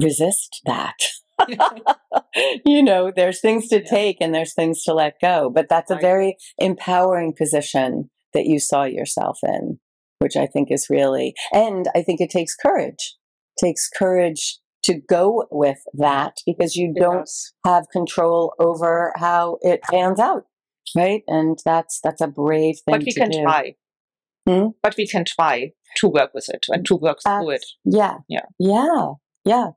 resist 0.00 0.60
that. 0.66 0.96
you 2.64 2.82
know, 2.82 3.12
there's 3.14 3.40
things 3.40 3.68
to 3.68 3.80
Yeah. 3.80 3.90
take 3.90 4.18
and 4.20 4.34
there's 4.34 4.54
things 4.54 4.82
to 4.84 4.94
let 4.94 5.20
go, 5.20 5.50
but 5.50 5.68
that's 5.68 5.90
a 5.90 5.96
very 5.96 6.36
empowering 6.58 7.32
position 7.36 8.10
that 8.32 8.46
you 8.46 8.58
saw 8.58 8.84
yourself 8.84 9.38
in, 9.42 9.78
which 10.20 10.36
I 10.36 10.46
think 10.46 10.70
is 10.70 10.88
really, 10.90 11.34
and 11.52 11.88
I 11.94 12.02
think 12.02 12.20
it 12.20 12.30
takes 12.30 12.54
courage, 12.54 13.16
takes 13.60 13.88
courage 13.88 14.58
to 14.84 14.94
go 14.94 15.46
with 15.50 15.78
that 15.94 16.38
because 16.46 16.76
you 16.76 16.92
It 16.94 17.00
don't 17.00 17.28
have 17.64 17.88
control 17.92 18.54
over 18.58 19.12
how 19.16 19.58
it 19.62 19.82
pans 19.82 20.20
out. 20.20 20.44
Right. 20.96 21.22
And 21.26 21.58
that's, 21.64 22.00
that's 22.02 22.20
a 22.20 22.26
brave 22.26 22.76
thing 22.84 22.98
but 22.98 23.06
you 23.06 23.14
can 23.14 23.30
do. 23.30 23.42
try 23.42 23.74
Hmm? 24.46 24.68
but 24.82 24.94
we 24.98 25.06
can 25.06 25.24
try 25.24 25.72
to 25.96 26.08
work 26.08 26.32
with 26.34 26.48
it 26.48 26.66
and 26.68 26.84
to 26.86 26.96
work 26.96 27.18
through 27.24 27.50
it 27.50 27.64
Yeah. 27.84 28.18
Yeah. 28.28 28.46
Yeah. 28.58 29.12
Yeah. 29.44 29.68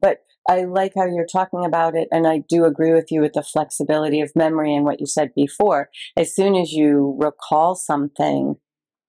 But 0.00 0.18
I 0.48 0.64
like 0.64 0.92
how 0.96 1.04
you're 1.06 1.26
talking 1.30 1.64
about 1.64 1.94
it. 1.96 2.08
And 2.12 2.26
I 2.26 2.38
do 2.48 2.64
agree 2.64 2.92
with 2.92 3.10
you 3.10 3.20
with 3.20 3.32
the 3.34 3.42
flexibility 3.42 4.20
of 4.20 4.30
memory 4.36 4.74
and 4.74 4.84
what 4.84 5.00
you 5.00 5.06
said 5.06 5.30
before. 5.34 5.90
As 6.16 6.34
soon 6.34 6.54
as 6.54 6.72
you 6.72 7.16
recall 7.20 7.74
something, 7.74 8.54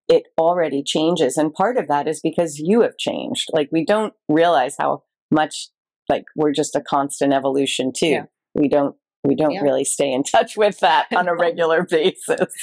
it 0.07 0.23
already 0.39 0.83
changes. 0.83 1.37
And 1.37 1.53
part 1.53 1.77
of 1.77 1.87
that 1.87 2.07
is 2.07 2.19
because 2.21 2.57
you 2.59 2.81
have 2.81 2.97
changed. 2.97 3.47
Like 3.53 3.69
we 3.71 3.85
don't 3.85 4.13
realize 4.29 4.75
how 4.79 5.03
much 5.31 5.69
like 6.09 6.23
we're 6.35 6.53
just 6.53 6.75
a 6.75 6.81
constant 6.81 7.33
evolution 7.33 7.91
too. 7.95 8.07
Yeah. 8.07 8.23
We 8.55 8.67
don't 8.67 8.95
we 9.23 9.35
don't 9.35 9.51
Yeah. 9.51 9.61
really 9.61 9.83
stay 9.85 10.11
in 10.11 10.23
touch 10.23 10.55
with 10.57 10.79
that 10.79 11.07
on 11.15 11.27
a 11.27 11.35
regular 11.35 11.83
basis. 11.83 12.53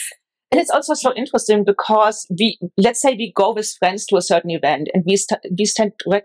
And 0.54 0.60
it's 0.60 0.70
also 0.70 0.94
so 0.94 1.12
interesting 1.14 1.64
because 1.64 2.26
we 2.38 2.56
let's 2.78 3.02
say 3.02 3.14
we 3.16 3.32
go 3.34 3.52
with 3.52 3.68
friends 3.80 4.06
to 4.06 4.16
a 4.16 4.22
certain 4.22 4.50
event 4.50 4.88
and 4.94 5.02
we 5.04 5.16
st- 5.16 5.40
we 5.58 5.64
stand 5.64 5.92
right, 6.06 6.22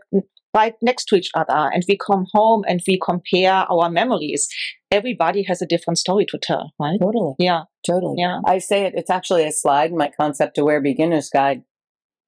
right 0.55 0.75
next 0.83 1.05
to 1.05 1.15
each 1.15 1.31
other 1.33 1.71
and 1.73 1.83
we 1.87 1.97
come 1.97 2.25
home 2.33 2.63
and 2.67 2.79
we 2.87 2.99
compare 3.03 3.53
our 3.73 3.89
memories 3.89 4.47
everybody 4.91 5.41
has 5.43 5.61
a 5.63 5.65
different 5.65 5.97
story 5.97 6.25
to 6.27 6.37
tell 6.37 6.71
right 6.79 6.99
Totally. 7.01 7.33
yeah 7.39 7.63
Totally. 7.87 8.15
yeah 8.19 8.39
I 8.45 8.59
say 8.59 8.85
it, 8.85 8.93
it's 8.95 9.09
actually 9.09 9.45
a 9.47 9.51
slide 9.51 9.89
in 9.89 9.97
my 9.97 10.11
Concept 10.21 10.57
Aware 10.59 10.81
Beginner's 10.81 11.29
Guide, 11.29 11.63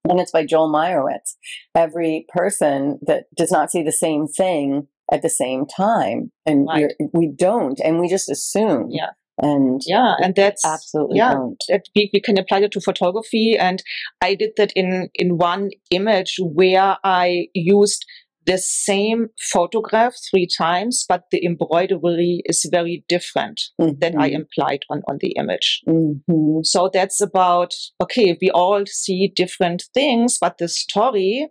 and 0.10 0.20
it's 0.20 0.32
by 0.32 0.46
Joel 0.46 0.72
Meyerowitz. 0.72 1.36
Every 1.76 2.26
person 2.30 2.98
that 3.06 3.26
does 3.36 3.52
not 3.52 3.70
see 3.70 3.84
the 3.84 3.92
same 3.92 4.28
thing 4.28 4.88
at 5.12 5.22
the 5.22 5.30
same 5.30 5.66
time, 5.68 6.32
and 6.46 6.66
Right. 6.68 6.94
we 7.14 7.28
don't, 7.28 7.80
and 7.84 8.00
we 8.00 8.08
just 8.08 8.30
assume. 8.32 8.88
Yeah. 8.90 9.12
And 9.38 9.82
yeah 9.88 10.16
and 10.22 10.36
that's 10.36 10.64
absolutely 10.66 11.18
yeah. 11.18 11.34
don't. 11.34 11.58
that 11.70 11.84
we, 11.96 12.10
we 12.14 12.20
can 12.22 12.38
apply 12.38 12.60
that 12.62 12.72
to 12.74 12.82
photography 12.82 13.56
and 13.58 13.82
i 14.22 14.36
did 14.36 14.52
that 14.58 14.72
in 14.76 15.10
in 15.16 15.38
one 15.38 15.70
image 15.90 16.36
where 16.40 16.98
i 17.04 17.48
used 17.54 18.06
the 18.46 18.58
same 18.58 19.28
photograph 19.54 20.14
three 20.30 20.48
times 20.58 21.06
but 21.08 21.24
the 21.32 21.44
embroidery 21.46 22.42
is 22.46 22.68
very 22.72 23.04
different 23.08 23.62
than 23.78 24.18
i 24.20 24.30
Mhm. 24.30 24.34
implied 24.42 24.82
on 24.90 25.02
on 25.08 25.18
the 25.22 25.32
image 25.38 25.82
Mhm. 25.88 26.66
so 26.66 26.90
that's 26.92 27.22
about 27.22 27.74
okay 28.02 28.38
we 28.42 28.50
all 28.52 28.84
see 28.86 29.32
different 29.36 29.84
things 29.94 30.38
but 30.40 30.58
the 30.58 30.68
story 30.68 31.48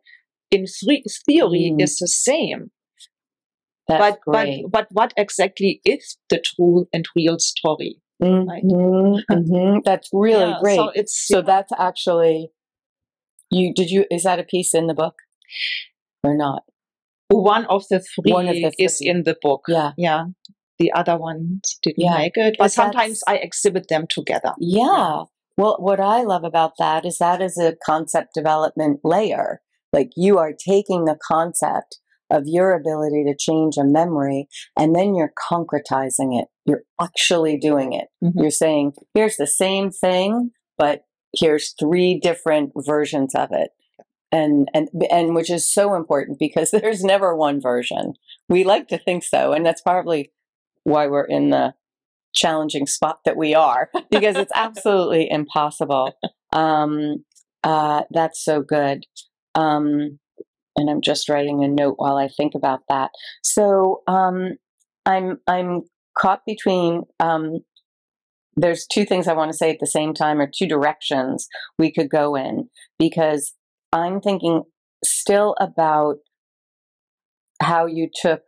in 0.50 0.66
three, 0.66 1.02
theory 1.26 1.72
Mm. 1.72 1.82
is 1.82 1.96
the 1.98 2.08
same 2.08 2.70
That's 3.90 4.16
but, 4.16 4.20
but 4.26 4.32
great. 4.46 4.64
but 4.70 4.86
what 4.90 5.12
exactly 5.16 5.80
is 5.84 6.16
the 6.30 6.40
true 6.40 6.86
and 6.92 7.04
real 7.16 7.38
story 7.38 8.00
right. 8.20 8.62
Mhm, 8.64 9.20
mhm. 9.30 9.80
That's 9.84 10.08
really 10.12 10.38
Yeah, 10.52 10.58
great. 10.62 10.76
so 10.76 10.88
it's 10.94 11.26
So 11.26 11.42
that's 11.42 11.72
actually 11.78 12.50
you. 13.50 13.72
Did 13.74 13.90
you? 13.90 14.04
Is 14.10 14.22
that 14.24 14.38
a 14.38 14.44
piece 14.44 14.74
in 14.74 14.86
the 14.86 14.94
book 14.94 15.14
or 16.22 16.36
not? 16.36 16.62
one 17.32 17.64
of 17.66 17.84
the 17.88 18.00
three, 18.00 18.32
One 18.32 18.48
of 18.48 18.54
the 18.56 18.70
three. 18.72 18.84
is 18.86 18.98
in 19.00 19.22
the 19.22 19.36
book. 19.40 19.62
Yeah. 19.68 19.92
Yeah. 19.96 20.24
The 20.78 20.90
other 20.92 21.16
ones 21.16 21.78
didn't 21.82 22.00
Yeah. 22.04 22.16
make 22.16 22.36
it, 22.36 22.56
But 22.58 22.64
but 22.64 22.72
sometimes 22.72 23.22
I 23.28 23.36
exhibit 23.36 23.86
them 23.88 24.06
together. 24.10 24.52
Yeah. 24.58 25.24
Well, 25.56 25.76
what 25.78 26.00
I 26.00 26.22
love 26.22 26.42
about 26.44 26.72
that 26.78 27.04
is 27.06 27.18
that 27.18 27.40
is 27.40 27.56
a 27.58 27.76
concept 27.86 28.34
development 28.34 29.00
layer. 29.04 29.60
Like 29.92 30.10
you 30.16 30.38
are 30.38 30.52
taking 30.52 31.04
the 31.04 31.16
concept 31.22 31.98
of 32.30 32.44
your 32.46 32.72
ability 32.74 33.24
to 33.24 33.36
change 33.36 33.76
a 33.76 33.84
memory 33.84 34.48
and 34.78 34.94
then 34.94 35.14
you're 35.14 35.32
concretizing 35.50 36.40
it. 36.40 36.48
You're 36.64 36.82
actually 37.00 37.58
doing 37.58 37.92
it. 37.92 38.08
Mhm. 38.22 38.32
You're 38.36 38.50
saying, 38.50 38.92
here's 39.14 39.36
the 39.36 39.46
same 39.46 39.90
thing, 39.90 40.52
but 40.78 41.02
here's 41.34 41.74
three 41.78 42.18
different 42.18 42.72
versions 42.76 43.34
of 43.34 43.48
it. 43.52 43.70
And, 44.32 44.68
and, 44.72 44.88
and 45.10 45.34
which 45.34 45.50
is 45.50 45.68
so 45.68 45.94
important 45.94 46.38
because 46.38 46.70
there's 46.72 47.02
never 47.02 47.34
one 47.34 47.60
version. 47.60 48.14
We 48.48 48.64
like 48.64 48.88
to 48.88 48.98
think 48.98 49.24
so. 49.24 49.52
And 49.52 49.66
that's 49.66 49.82
probably 49.82 50.32
why 50.84 51.08
we're 51.08 51.24
in 51.24 51.50
the 51.50 51.74
challenging 52.32 52.86
spot 52.86 53.18
that 53.24 53.36
we 53.36 53.54
are 53.54 53.90
because 54.10 54.36
it's 54.36 54.52
absolutely 54.54 55.28
impossible. 55.28 56.12
Um, 56.52 57.24
uh, 57.64 58.02
that's 58.10 58.42
so 58.44 58.62
good. 58.62 59.04
Um, 59.56 60.19
and 60.80 60.90
I'm 60.90 61.00
just 61.00 61.28
writing 61.28 61.62
a 61.62 61.68
note 61.68 61.94
while 61.98 62.16
I 62.16 62.28
think 62.28 62.54
about 62.54 62.80
that. 62.88 63.10
So, 63.44 64.02
um, 64.06 64.56
I'm 65.06 65.38
I'm 65.46 65.82
caught 66.18 66.40
between 66.46 67.02
um, 67.20 67.60
there's 68.56 68.86
two 68.86 69.04
things 69.04 69.28
I 69.28 69.34
want 69.34 69.50
to 69.50 69.56
say 69.56 69.70
at 69.70 69.78
the 69.80 69.86
same 69.86 70.14
time, 70.14 70.40
or 70.40 70.50
two 70.52 70.66
directions 70.66 71.46
we 71.78 71.92
could 71.92 72.10
go 72.10 72.34
in, 72.34 72.68
because 72.98 73.52
I'm 73.92 74.20
thinking 74.20 74.64
still 75.04 75.54
about 75.60 76.16
how 77.62 77.86
you 77.86 78.08
took. 78.14 78.42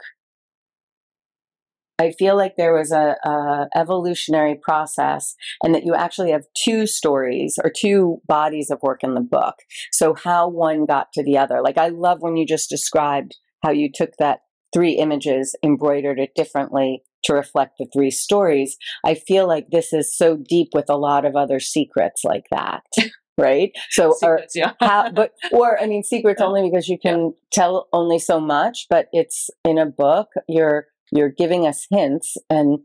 I 2.02 2.12
feel 2.18 2.36
like 2.36 2.56
there 2.56 2.74
was 2.74 2.90
a, 2.90 3.16
a 3.24 3.68
evolutionary 3.76 4.56
process, 4.60 5.34
and 5.62 5.74
that 5.74 5.84
you 5.84 5.94
actually 5.94 6.32
have 6.32 6.44
two 6.54 6.86
stories 6.86 7.58
or 7.62 7.70
two 7.70 8.20
bodies 8.26 8.70
of 8.70 8.82
work 8.82 9.04
in 9.04 9.14
the 9.14 9.20
book. 9.20 9.54
So 9.92 10.14
how 10.14 10.48
one 10.48 10.84
got 10.84 11.12
to 11.14 11.22
the 11.22 11.38
other. 11.38 11.62
Like 11.62 11.78
I 11.78 11.88
love 11.88 12.18
when 12.20 12.36
you 12.36 12.44
just 12.46 12.68
described 12.68 13.36
how 13.62 13.70
you 13.70 13.88
took 13.92 14.10
that 14.18 14.40
three 14.72 14.92
images, 14.92 15.54
embroidered 15.62 16.18
it 16.18 16.34
differently 16.34 17.02
to 17.24 17.34
reflect 17.34 17.74
the 17.78 17.86
three 17.92 18.10
stories. 18.10 18.76
I 19.04 19.14
feel 19.14 19.46
like 19.46 19.66
this 19.70 19.92
is 19.92 20.16
so 20.16 20.36
deep 20.36 20.68
with 20.74 20.90
a 20.90 20.96
lot 20.96 21.24
of 21.24 21.36
other 21.36 21.60
secrets 21.60 22.22
like 22.24 22.46
that. 22.50 22.82
Right. 23.38 23.72
So, 23.88 24.12
Secrets, 24.12 24.54
yeah. 24.54 24.72
how, 24.78 25.10
but, 25.10 25.32
or, 25.52 25.80
I 25.80 25.86
mean, 25.86 26.02
secrets 26.02 26.42
only 26.42 26.68
because 26.68 26.86
you 26.86 26.98
can 26.98 27.32
tell 27.50 27.88
only 27.90 28.18
so 28.18 28.38
much, 28.38 28.86
but 28.90 29.06
it's 29.12 29.48
in 29.64 29.78
a 29.78 29.86
book, 29.86 30.28
you're, 30.48 30.86
you're 31.12 31.30
giving 31.30 31.66
us 31.66 31.86
hints 31.90 32.36
and 32.50 32.80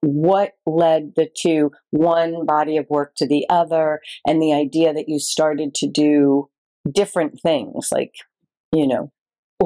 what 0.00 0.52
led 0.66 1.12
the 1.14 1.28
two, 1.40 1.70
one 1.90 2.44
body 2.44 2.76
of 2.76 2.86
work 2.90 3.14
to 3.16 3.26
the 3.26 3.46
other, 3.48 4.00
and 4.26 4.42
the 4.42 4.52
idea 4.52 4.92
that 4.92 5.08
you 5.08 5.20
started 5.20 5.74
to 5.76 5.86
do 5.88 6.48
different 6.90 7.40
things, 7.40 7.88
like, 7.92 8.14
you 8.72 8.86
know, 8.86 9.12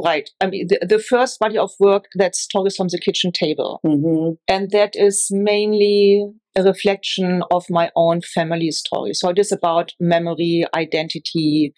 Right. 0.05 0.29
I 0.41 0.47
mean, 0.47 0.67
the, 0.69 0.87
the 0.87 0.99
first 0.99 1.39
body 1.39 1.57
of 1.57 1.71
work 1.81 2.05
that's 2.15 2.41
stories 2.41 2.77
from 2.77 2.89
the 2.89 2.99
kitchen 2.99 3.33
table. 3.33 3.81
hmm 3.83 4.33
And 4.49 4.71
that 4.71 4.91
is 4.95 5.29
mainly 5.31 6.27
a 6.57 6.63
reflection 6.63 7.43
of 7.51 7.65
my 7.71 7.91
own 7.97 8.21
family 8.21 8.71
story. 8.71 9.15
So 9.15 9.31
it 9.31 9.39
is 9.39 9.53
about 9.53 9.93
memory, 10.01 10.65
identity, 10.75 11.73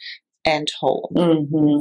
and 0.44 0.68
home. 0.80 1.12
hmm 1.14 1.80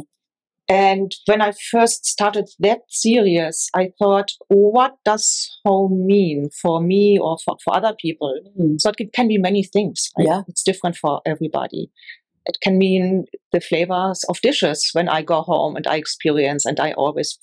And 0.69 1.11
when 1.25 1.41
I 1.41 1.53
first 1.71 2.05
started 2.05 2.49
that 2.59 2.79
series, 2.89 3.69
I 3.73 3.91
thought, 3.97 4.31
what 4.49 4.95
does 5.05 5.49
home 5.65 6.05
mean 6.05 6.49
for 6.61 6.81
me 6.81 7.17
or 7.17 7.37
for, 7.45 7.55
for 7.63 7.75
other 7.75 7.95
people? 7.99 8.37
So 8.79 8.91
it 8.97 9.13
can 9.13 9.27
be 9.29 9.37
many 9.37 9.63
things. 9.63 10.11
Right? 10.17 10.27
Yeah. 10.27 10.41
It's 10.47 10.63
different 10.63 10.97
for 10.97 11.21
everybody. 11.25 11.89
It 12.45 12.57
can 12.61 12.77
mean 12.77 13.25
the 13.51 13.61
flavors 13.61 14.23
of 14.29 14.41
dishes 14.41 14.89
when 14.93 15.07
I 15.09 15.21
go 15.21 15.41
home 15.41 15.75
and 15.75 15.87
I 15.87 15.95
experience, 15.95 16.65
and 16.65 16.79
I 16.79 16.93
always 16.93 17.39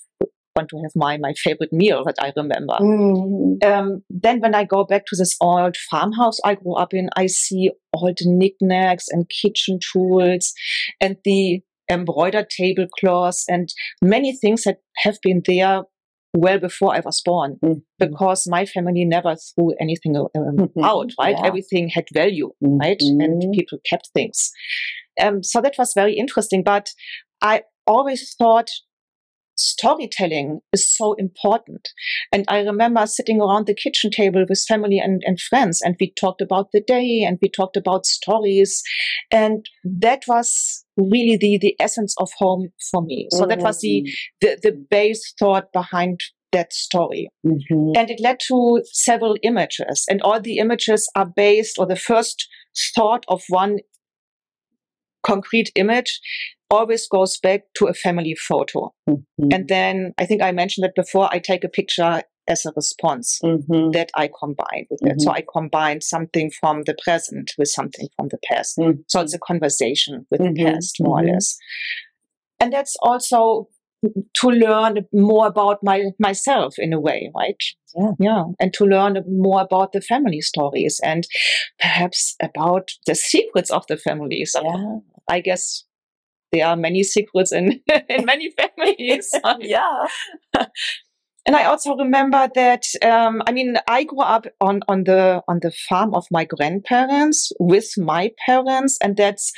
want 0.55 0.69
to 0.69 0.77
have 0.77 0.91
my, 0.95 1.17
my 1.17 1.33
favorite 1.33 1.73
meal 1.73 2.03
that 2.05 2.15
I 2.19 2.31
remember. 2.35 2.73
Mhm. 2.79 3.63
Um, 3.63 4.03
then 4.09 4.39
when 4.39 4.55
I 4.55 4.63
go 4.63 4.83
back 4.83 5.05
to 5.07 5.15
this 5.15 5.35
old 5.41 5.75
farmhouse 5.77 6.39
I 6.45 6.55
grew 6.55 6.75
up 6.75 6.93
in, 6.93 7.09
I 7.15 7.25
see 7.27 7.71
all 7.93 8.13
the 8.17 8.25
knickknacks 8.25 9.05
and 9.09 9.29
kitchen 9.29 9.79
tools 9.91 10.53
and 11.01 11.17
the 11.25 11.61
embroidered 11.89 12.49
tablecloths 12.49 13.45
and 13.47 13.69
many 14.01 14.35
things 14.35 14.63
that 14.63 14.77
have 14.97 15.17
been 15.21 15.41
there 15.45 15.83
well 16.35 16.59
before 16.59 16.93
I 16.93 16.99
was 16.99 17.21
born 17.23 17.57
Mhm. 17.63 17.81
because 17.97 18.45
my 18.47 18.65
family 18.65 19.05
never 19.05 19.35
threw 19.35 19.73
anything 19.79 20.17
um, 20.17 20.69
out, 20.83 21.11
right? 21.19 21.37
Yeah. 21.37 21.47
Everything 21.47 21.89
had 21.89 22.05
value, 22.13 22.51
right? 22.61 23.01
And 23.01 23.41
Mhm. 23.41 23.53
people 23.53 23.79
kept 23.89 24.09
things. 24.13 24.51
Um, 25.19 25.43
so 25.43 25.61
that 25.61 25.75
was 25.77 25.93
very 25.93 26.13
interesting. 26.13 26.61
But 26.63 26.89
I 27.41 27.63
always 27.87 28.35
thought 28.37 28.69
storytelling 29.55 30.59
is 30.73 30.87
so 30.87 31.13
important. 31.13 31.89
And 32.31 32.45
I 32.47 32.59
remember 32.59 33.05
sitting 33.07 33.41
around 33.41 33.67
the 33.67 33.73
kitchen 33.73 34.11
table 34.11 34.45
with 34.47 34.63
family 34.67 34.99
and, 34.99 35.21
and 35.25 35.39
friends, 35.39 35.81
and 35.83 35.95
we 35.99 36.13
talked 36.19 36.41
about 36.41 36.71
the 36.71 36.81
day 36.81 37.23
and 37.27 37.37
we 37.41 37.49
talked 37.49 37.77
about 37.77 38.05
stories. 38.05 38.83
And 39.31 39.65
that 39.83 40.23
was 40.27 40.83
really 40.97 41.37
the, 41.37 41.57
the 41.59 41.75
essence 41.79 42.15
of 42.19 42.29
home 42.37 42.69
for 42.91 43.01
me. 43.01 43.27
So 43.31 43.45
that 43.45 43.59
was 43.59 43.81
the, 43.81 44.03
the, 44.41 44.59
the 44.61 44.85
base 44.89 45.33
thought 45.39 45.71
behind 45.73 46.21
that 46.51 46.71
story. 46.73 47.29
Mhm. 47.45 47.93
And 47.97 48.09
it 48.09 48.19
led 48.21 48.39
to 48.47 48.81
several 48.85 49.35
images, 49.43 50.05
and 50.09 50.21
all 50.21 50.39
the 50.39 50.57
images 50.57 51.09
are 51.15 51.25
based, 51.25 51.77
or 51.77 51.85
the 51.85 51.95
first 51.95 52.47
thought 52.95 53.25
of 53.27 53.43
one 53.49 53.79
concrete 55.23 55.71
image 55.75 56.21
always 56.69 57.07
goes 57.07 57.37
back 57.37 57.61
to 57.75 57.87
a 57.87 57.93
family 57.93 58.35
photo. 58.35 58.93
Mhm. 59.09 59.53
And 59.53 59.67
then 59.67 60.13
I 60.17 60.25
think 60.25 60.41
I 60.41 60.51
mentioned 60.51 60.83
that 60.83 60.95
before, 60.95 61.29
I 61.31 61.39
take 61.39 61.63
a 61.63 61.69
picture 61.69 62.21
as 62.47 62.65
a 62.65 62.71
response 62.75 63.39
Mhm. 63.43 63.91
that 63.93 64.11
I 64.15 64.27
combine 64.27 64.85
with 64.89 65.01
it. 65.03 65.21
So 65.21 65.31
I 65.31 65.43
combine 65.51 66.01
something 66.01 66.51
from 66.51 66.83
the 66.83 66.95
present 67.03 67.51
with 67.57 67.69
something 67.69 68.07
from 68.15 68.27
the 68.29 68.37
past. 68.47 68.79
So 69.07 69.21
it's 69.21 69.33
a 69.33 69.39
conversation 69.39 70.27
with 70.29 70.41
the 70.41 70.53
past, 70.63 70.97
more 70.99 71.21
or 71.21 71.25
less. 71.25 71.57
And 72.59 72.71
that's 72.71 72.95
also 73.01 73.69
to 74.35 74.49
learn 74.49 75.07
more 75.11 75.47
about 75.47 75.79
my 75.81 76.11
myself 76.19 76.75
in 76.77 76.93
a 76.93 76.99
way, 76.99 77.31
right? 77.35 77.57
Yeah. 77.95 78.11
Yeah. 78.19 78.43
And 78.59 78.71
to 78.73 78.85
learn 78.85 79.17
more 79.27 79.61
about 79.61 79.93
the 79.93 80.01
family 80.01 80.41
stories 80.41 80.99
and 81.03 81.25
perhaps 81.79 82.35
about 82.43 82.91
the 83.07 83.15
secrets 83.15 83.71
of 83.71 83.87
the 83.87 83.97
families. 83.97 84.55
Yeah. 84.61 84.97
I 85.27 85.39
guess 85.39 85.84
there 86.55 86.67
are 86.67 86.75
many 86.77 87.03
secrets 87.03 87.51
in, 87.51 87.81
in 88.09 88.25
many 88.25 88.51
families. 88.59 89.29
Yeah. 89.59 90.05
And 91.47 91.55
I 91.55 91.65
also 91.65 91.95
remember 91.95 92.49
that 92.55 92.83
um, 93.03 93.43
I 93.47 93.51
mean 93.51 93.77
I 93.87 94.03
grew 94.05 94.21
up 94.21 94.45
on 94.61 94.79
on 94.87 95.03
the 95.03 95.43
on 95.47 95.59
the 95.61 95.71
farm 95.87 96.15
of 96.15 96.25
my 96.31 96.43
grandparents 96.43 97.51
with 97.59 97.89
my 97.97 98.31
parents, 98.47 98.97
and 99.03 99.15
that's 99.15 99.51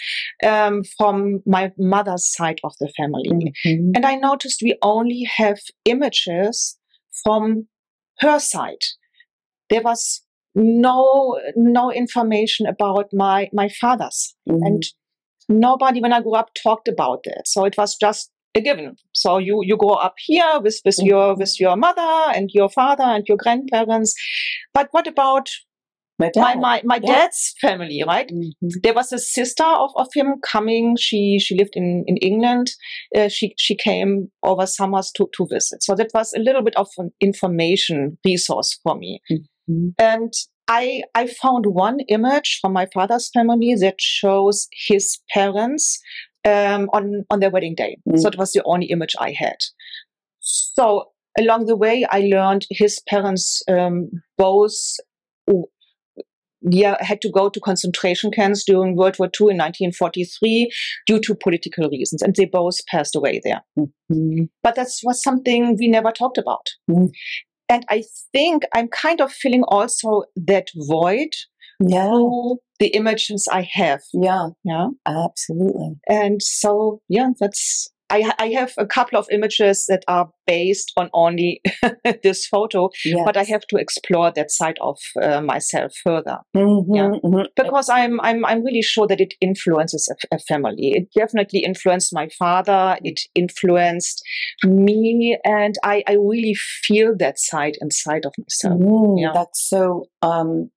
um, 0.43 0.83
from 0.97 1.41
my 1.45 1.71
mother's 1.77 2.25
side 2.37 2.59
of 2.65 2.73
the 2.81 2.89
family. 2.97 3.29
Mhm. 3.65 3.91
And 3.95 4.05
I 4.05 4.15
noticed 4.15 4.61
we 4.61 4.75
only 4.81 5.23
have 5.37 5.59
images 5.85 6.77
from 7.23 7.67
her 8.19 8.39
side. 8.39 8.83
There 9.69 9.81
was 9.81 10.21
no 10.55 11.39
no 11.55 11.91
information 11.91 12.65
about 12.67 13.07
my 13.13 13.49
my 13.53 13.69
father's 13.69 14.35
Mhm. 14.49 14.59
and 14.67 14.83
nobody 15.49 16.01
when 16.01 16.13
I 16.13 16.21
grew 16.21 16.35
up 16.35 16.49
talked 16.61 16.87
about 16.87 17.19
it. 17.23 17.47
So 17.47 17.65
it 17.65 17.75
was 17.77 17.95
just 17.95 18.31
a 18.55 18.61
given. 18.61 18.95
So 19.13 19.37
you 19.37 19.61
you 19.63 19.77
grow 19.77 19.91
up 19.93 20.15
here 20.17 20.59
with 20.61 20.79
with 20.85 20.97
your 20.99 21.35
with 21.35 21.59
your 21.59 21.75
mother 21.75 22.31
and 22.35 22.49
your 22.53 22.69
father 22.69 23.03
and 23.03 23.25
your 23.27 23.37
grandparents. 23.37 24.13
But 24.73 24.87
what 24.91 25.07
about 25.07 25.49
my 26.19 26.27
my 26.27 26.31
dad. 26.31 26.59
my, 26.59 26.81
my 26.83 26.95
Yeah. 27.03 27.13
dad's 27.13 27.53
family, 27.61 28.03
right? 28.07 28.27
Mhm. 28.31 28.51
There 28.81 28.93
was 28.95 29.11
a 29.13 29.19
sister 29.19 29.63
of, 29.63 29.91
of 29.95 30.07
him 30.15 30.35
coming. 30.41 30.95
She 30.97 31.37
she 31.39 31.55
lived 31.55 31.75
in 31.75 32.03
in 32.07 32.17
England. 32.17 32.71
Uh, 33.15 33.27
she 33.27 33.53
she 33.57 33.75
came 33.75 34.31
over 34.41 34.65
summers 34.65 35.11
to 35.17 35.29
to 35.37 35.45
visit. 35.51 35.83
So 35.83 35.93
that 35.95 36.09
was 36.15 36.33
a 36.33 36.39
little 36.39 36.63
bit 36.63 36.75
of 36.75 36.87
an 36.97 37.11
information 37.21 38.17
resource 38.25 38.79
for 38.81 38.95
me. 38.97 39.21
Mhm. 39.69 39.93
And 39.99 40.33
I 40.67 41.03
I 41.15 41.27
found 41.27 41.65
one 41.67 41.99
image 42.09 42.59
from 42.61 42.73
my 42.73 42.87
father's 42.93 43.29
family 43.33 43.75
that 43.75 43.99
shows 43.99 44.67
his 44.87 45.19
parents 45.33 45.99
um, 46.45 46.89
on 46.93 47.25
on 47.29 47.39
their 47.39 47.49
wedding 47.49 47.75
day. 47.75 47.97
Mm. 48.07 48.19
So 48.19 48.27
it 48.29 48.37
was 48.37 48.51
the 48.51 48.63
only 48.65 48.87
image 48.87 49.15
I 49.19 49.31
had. 49.31 49.57
So 50.39 51.11
along 51.39 51.65
the 51.65 51.75
way, 51.75 52.05
I 52.09 52.21
learned 52.21 52.65
his 52.69 53.01
parents 53.07 53.61
um, 53.69 54.09
both. 54.37 54.75
Yeah, 56.69 56.97
had 57.01 57.21
to 57.21 57.29
go 57.29 57.49
to 57.49 57.59
concentration 57.59 58.31
camps 58.31 58.63
during 58.65 58.95
World 58.95 59.17
War 59.19 59.27
II 59.27 59.51
in 59.51 59.57
1943 59.57 60.69
due 61.05 61.19
to 61.19 61.35
political 61.35 61.87
reasons, 61.87 62.23
and 62.23 62.35
they 62.35 62.45
both 62.45 62.83
passed 62.87 63.15
away 63.15 63.39
there 63.43 63.61
Mhm. 64.11 64.49
but 64.63 64.73
that 64.75 64.87
was 65.03 65.21
something 65.21 65.77
we 65.79 65.87
never 65.87 66.11
talked 66.11 66.39
about. 66.39 66.65
Mm. 66.89 67.09
And 67.69 67.85
I 67.89 68.03
think 68.31 68.63
I'm 68.73 68.87
kind 68.87 69.21
of 69.21 69.31
feeling 69.31 69.63
also 69.67 70.23
that 70.35 70.67
void 70.75 71.29
Yeah. 71.79 72.07
through 72.07 72.57
the 72.79 72.87
images 72.87 73.47
I 73.51 73.61
have. 73.73 74.01
Yeah. 74.13 74.49
Yeah. 74.63 74.87
Absolutely. 75.05 75.95
And 76.07 76.41
so, 76.41 77.01
yeah, 77.09 77.29
that's, 77.39 77.89
I, 78.09 78.31
I 78.39 78.47
have 78.49 78.73
a 78.77 78.85
couple 78.85 79.19
of 79.19 79.27
images 79.31 79.85
that 79.87 80.03
are 80.07 80.29
based 80.45 80.93
on 80.95 81.09
only 81.13 81.61
this 82.23 82.45
photo, 82.47 82.89
Yeah. 83.03 83.23
but 83.25 83.35
I 83.37 83.43
have 83.43 83.67
to 83.67 83.77
explore 83.77 84.31
that 84.31 84.49
side 84.51 84.77
of 84.81 84.97
uh, 85.21 85.41
myself 85.41 85.91
further 86.03 86.37
Mhm, 86.55 86.85
Yeah. 86.89 87.09
mhm. 87.23 87.47
because 87.55 87.89
I'm, 87.89 88.19
I'm, 88.21 88.45
I'm 88.45 88.63
really 88.63 88.81
sure 88.81 89.07
that 89.07 89.19
it 89.19 89.33
influences 89.41 90.09
a, 90.31 90.35
a 90.35 90.39
family. 90.39 90.93
It 90.95 91.07
definitely 91.13 91.59
influenced 91.59 92.13
my 92.13 92.29
father. 92.39 92.97
It 93.03 93.19
influenced 93.35 94.21
me. 94.65 95.37
And 95.43 95.75
I, 95.83 96.03
I 96.07 96.13
really 96.13 96.55
feel 96.83 97.13
that 97.19 97.39
side 97.39 97.75
inside 97.81 98.25
of 98.25 98.33
myself. 98.37 98.79
Mm, 98.79 99.15
Yeah. 99.21 99.31
That's 99.33 99.67
so 99.69 100.05
um, 100.21 100.69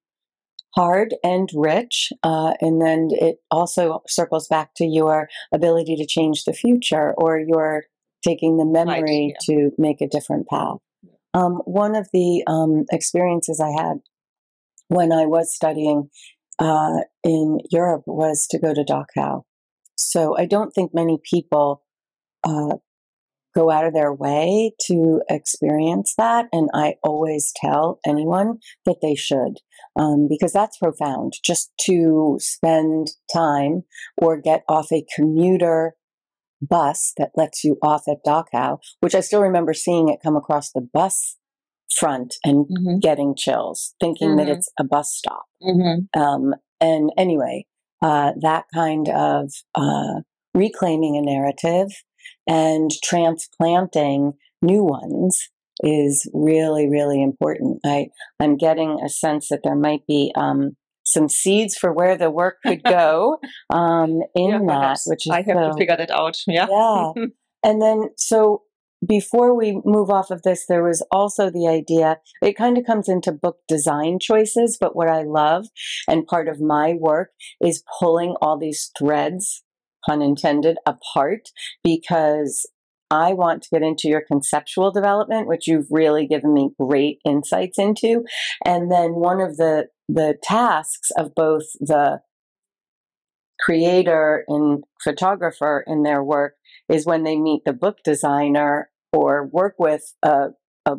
hard 0.74 1.14
and 1.24 1.48
rich. 1.54 2.12
Uh, 2.22 2.54
and 2.60 2.80
then 2.80 3.08
it 3.12 3.36
also 3.50 4.02
circles 4.08 4.48
back 4.48 4.74
to 4.76 4.84
your 4.84 5.28
ability 5.52 5.96
to 5.96 6.06
change 6.06 6.44
the 6.44 6.52
future 6.52 7.12
or 7.16 7.38
your 7.38 7.84
taking 8.24 8.58
the 8.58 8.66
memory 8.66 9.34
to 9.42 9.70
make 9.78 10.00
a 10.00 10.08
different 10.08 10.46
path. 10.48 10.76
Um, 11.32 11.60
one 11.64 11.94
of 11.94 12.08
the 12.12 12.42
um, 12.46 12.84
experiences 12.90 13.60
I 13.60 13.70
had 13.70 13.98
when 14.88 15.12
I 15.12 15.26
was 15.26 15.54
studying 15.54 16.10
uh, 16.58 16.98
in 17.24 17.60
Europe 17.70 18.02
was 18.06 18.46
to 18.50 18.58
go 18.58 18.74
to 18.74 18.84
Dachau. 18.84 19.42
So 19.96 20.36
I 20.36 20.46
don't 20.46 20.72
think 20.72 20.92
many 20.92 21.18
people 21.22 21.82
uh, 22.44 22.76
go 23.54 23.70
out 23.70 23.86
of 23.86 23.94
their 23.94 24.12
way 24.12 24.72
to 24.86 25.22
experience 25.28 26.14
that. 26.16 26.46
And 26.52 26.68
I 26.74 26.94
always 27.02 27.52
tell 27.54 28.00
anyone 28.06 28.58
that 28.86 28.98
they 29.02 29.14
should, 29.14 29.58
um, 29.98 30.26
because 30.28 30.52
that's 30.52 30.78
profound. 30.78 31.34
Just 31.44 31.70
to 31.86 32.36
spend 32.40 33.08
time 33.32 33.82
or 34.16 34.40
get 34.40 34.62
off 34.68 34.92
a 34.92 35.04
commuter 35.14 35.94
bus 36.62 37.12
that 37.16 37.30
lets 37.36 37.64
you 37.64 37.78
off 37.82 38.02
at 38.08 38.24
Dachau, 38.26 38.78
which 39.00 39.14
I 39.14 39.20
still 39.20 39.40
remember 39.40 39.72
seeing 39.72 40.08
it 40.08 40.20
come 40.22 40.36
across 40.36 40.72
the 40.72 40.86
bus 40.92 41.36
front 41.94 42.36
and 42.44 42.66
mm-hmm. 42.66 42.98
getting 42.98 43.34
chills, 43.36 43.94
thinking 44.00 44.30
mm-hmm. 44.30 44.38
that 44.38 44.48
it's 44.48 44.70
a 44.78 44.84
bus 44.84 45.12
stop. 45.12 45.44
Mm-hmm. 45.62 46.20
Um, 46.20 46.54
and 46.80 47.10
anyway, 47.16 47.66
uh, 48.02 48.32
that 48.40 48.64
kind 48.74 49.08
of 49.08 49.50
uh, 49.74 50.20
reclaiming 50.54 51.16
a 51.16 51.22
narrative 51.22 51.88
and 52.46 52.90
transplanting 53.02 54.34
new 54.62 54.84
ones 54.84 55.48
is 55.82 56.28
really, 56.32 56.88
really 56.88 57.22
important. 57.22 57.80
I, 57.84 58.08
I'm 58.38 58.56
getting 58.56 59.00
a 59.04 59.08
sense 59.08 59.48
that 59.48 59.60
there 59.64 59.76
might 59.76 60.06
be 60.06 60.32
um, 60.36 60.76
some 61.04 61.28
seeds 61.28 61.76
for 61.76 61.92
where 61.92 62.16
the 62.16 62.30
work 62.30 62.56
could 62.64 62.82
go 62.82 63.38
um, 63.70 64.20
in 64.34 64.50
yeah, 64.50 64.58
that, 64.66 65.00
which 65.06 65.24
I 65.30 65.42
have 65.42 65.56
so, 65.56 65.68
to 65.70 65.74
figure 65.76 65.96
that 65.96 66.10
out. 66.10 66.36
Yeah. 66.46 66.66
Yeah. 66.70 67.12
and 67.64 67.80
then, 67.80 68.10
so 68.16 68.62
before 69.06 69.56
we 69.56 69.80
move 69.84 70.10
off 70.10 70.30
of 70.30 70.42
this, 70.42 70.66
there 70.68 70.82
was 70.82 71.04
also 71.10 71.50
the 71.50 71.66
idea, 71.66 72.18
it 72.42 72.56
kind 72.56 72.76
of 72.76 72.84
comes 72.84 73.08
into 73.08 73.32
book 73.32 73.58
design 73.66 74.18
choices, 74.20 74.76
but 74.78 74.94
what 74.94 75.08
I 75.08 75.22
love 75.22 75.66
and 76.06 76.26
part 76.26 76.48
of 76.48 76.60
my 76.60 76.94
work 76.98 77.30
is 77.60 77.82
pulling 77.98 78.34
all 78.42 78.58
these 78.58 78.90
threads 78.98 79.62
pun 80.06 80.22
intended, 80.22 80.76
apart 80.86 81.48
because 81.82 82.66
I 83.10 83.32
want 83.32 83.62
to 83.62 83.68
get 83.72 83.82
into 83.82 84.08
your 84.08 84.20
conceptual 84.20 84.92
development, 84.92 85.48
which 85.48 85.66
you've 85.66 85.88
really 85.90 86.26
given 86.26 86.54
me 86.54 86.70
great 86.78 87.18
insights 87.24 87.78
into. 87.78 88.24
And 88.64 88.90
then 88.90 89.14
one 89.14 89.40
of 89.40 89.56
the, 89.56 89.88
the 90.08 90.36
tasks 90.42 91.10
of 91.18 91.34
both 91.34 91.64
the 91.80 92.20
creator 93.60 94.44
and 94.48 94.84
photographer 95.02 95.84
in 95.86 96.02
their 96.02 96.22
work 96.22 96.54
is 96.88 97.04
when 97.04 97.24
they 97.24 97.36
meet 97.36 97.62
the 97.64 97.72
book 97.72 97.98
designer 98.04 98.90
or 99.12 99.48
work 99.52 99.74
with 99.78 100.14
a, 100.22 100.48
a 100.86 100.96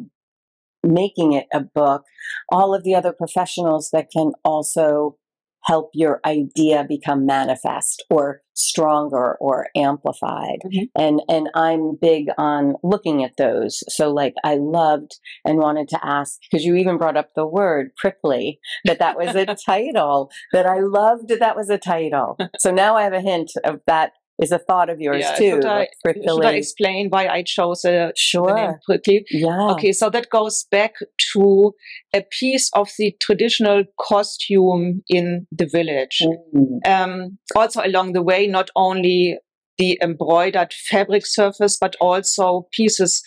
making 0.84 1.34
it 1.34 1.48
a 1.54 1.62
book, 1.62 2.04
all 2.52 2.74
of 2.74 2.84
the 2.84 2.96
other 2.96 3.14
professionals 3.14 3.90
that 3.94 4.10
can 4.12 4.32
also 4.44 5.18
help 5.64 5.92
your 5.94 6.20
idea 6.26 6.86
become 6.88 7.26
manifest 7.26 8.04
or 8.10 8.42
stronger 8.54 9.38
or 9.40 9.68
amplified. 9.76 10.60
Mm-hmm. 10.66 11.02
and 11.02 11.22
and 11.30 11.50
i'm 11.56 11.98
big 12.00 12.28
on 12.38 12.76
looking 12.84 13.24
at 13.24 13.38
those. 13.38 13.84
So 13.90 14.12
like 14.12 14.36
i 14.44 14.56
loved 14.56 15.20
and 15.46 15.58
wanted 15.58 15.88
to 15.90 16.00
ask 16.06 16.40
because 16.50 16.66
you 16.66 16.76
even 16.76 16.98
brought 16.98 17.18
up 17.18 17.30
the 17.36 17.48
word 17.48 17.96
prickly 17.96 18.60
that 18.86 19.00
that 19.00 19.18
was 19.18 19.36
a 19.36 19.46
title 19.66 20.32
that 20.54 20.66
i 20.66 20.80
loved 20.80 21.30
that 21.30 21.40
that 21.40 21.56
was 21.56 21.70
a 21.70 21.78
title. 21.78 22.38
So 22.60 22.72
now 22.72 22.96
i 22.96 23.04
have 23.04 23.14
a 23.14 23.22
hint 23.22 23.52
of 23.64 23.82
that 23.88 24.14
is 24.42 24.52
a 24.52 24.58
thought 24.58 24.90
of 24.90 25.00
yours 25.00 25.22
yeah, 25.22 25.36
too. 25.36 25.50
Should 25.52 25.66
I, 25.66 25.88
should 26.04 26.46
I, 26.46 26.54
explain 26.54 27.10
why 27.10 27.28
I 27.28 27.44
chose 27.44 27.86
a 27.86 28.12
sure. 28.18 28.56
name 28.56 28.74
prickly? 28.86 29.24
Yeah. 29.30 29.70
Okay, 29.72 29.92
so 29.92 30.10
that 30.10 30.30
goes 30.30 30.66
back 30.72 30.96
to 31.34 31.74
a 32.14 32.24
piece 32.40 32.70
of 32.74 32.90
the 32.98 33.16
traditional 33.22 33.84
costume 34.00 35.04
in 35.08 35.48
the 35.52 35.70
village. 35.72 36.22
Mm. 36.56 36.88
Um, 36.88 37.38
also 37.56 37.82
along 37.86 38.14
the 38.14 38.24
way, 38.24 38.48
not 38.48 38.70
only 38.76 39.38
the 39.78 40.00
embroidered 40.02 40.74
fabric 40.74 41.26
surface, 41.26 41.78
but 41.80 41.96
also 42.02 42.68
pieces 42.72 43.22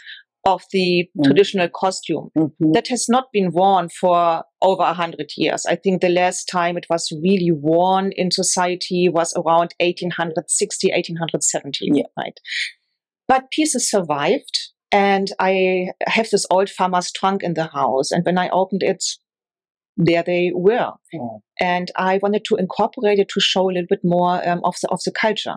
of 0.46 0.62
the 0.72 1.08
mm. 1.16 1.24
traditional 1.24 1.68
costume 1.68 2.30
mm-hmm. 2.36 2.72
that 2.72 2.88
has 2.88 3.06
not 3.08 3.24
been 3.32 3.50
worn 3.52 3.88
for 3.88 4.44
over 4.62 4.82
a 4.82 4.92
hundred 4.92 5.30
years. 5.36 5.64
I 5.66 5.76
think 5.76 6.00
the 6.00 6.08
last 6.08 6.44
time 6.44 6.76
it 6.76 6.86
was 6.90 7.10
really 7.22 7.50
worn 7.50 8.12
in 8.14 8.30
society 8.30 9.08
was 9.08 9.32
around 9.34 9.74
1860, 9.80 10.88
1870, 10.88 11.88
yeah. 11.92 12.02
right? 12.18 12.38
But 13.26 13.50
pieces 13.50 13.90
survived. 13.90 14.58
And 14.92 15.32
I 15.40 15.88
have 16.06 16.30
this 16.30 16.46
old 16.50 16.70
farmer's 16.70 17.10
trunk 17.10 17.42
in 17.42 17.54
the 17.54 17.66
house. 17.66 18.12
And 18.12 18.24
when 18.24 18.38
I 18.38 18.48
opened 18.50 18.82
it, 18.84 19.02
there 19.96 20.22
they 20.22 20.52
were. 20.54 20.92
Oh. 21.16 21.42
And 21.60 21.90
I 21.96 22.18
wanted 22.22 22.44
to 22.46 22.56
incorporate 22.56 23.18
it 23.18 23.28
to 23.30 23.40
show 23.40 23.68
a 23.70 23.72
little 23.72 23.86
bit 23.88 24.04
more 24.04 24.46
um, 24.48 24.60
of 24.62 24.76
the, 24.82 24.88
of 24.90 25.00
the 25.04 25.12
culture. 25.12 25.56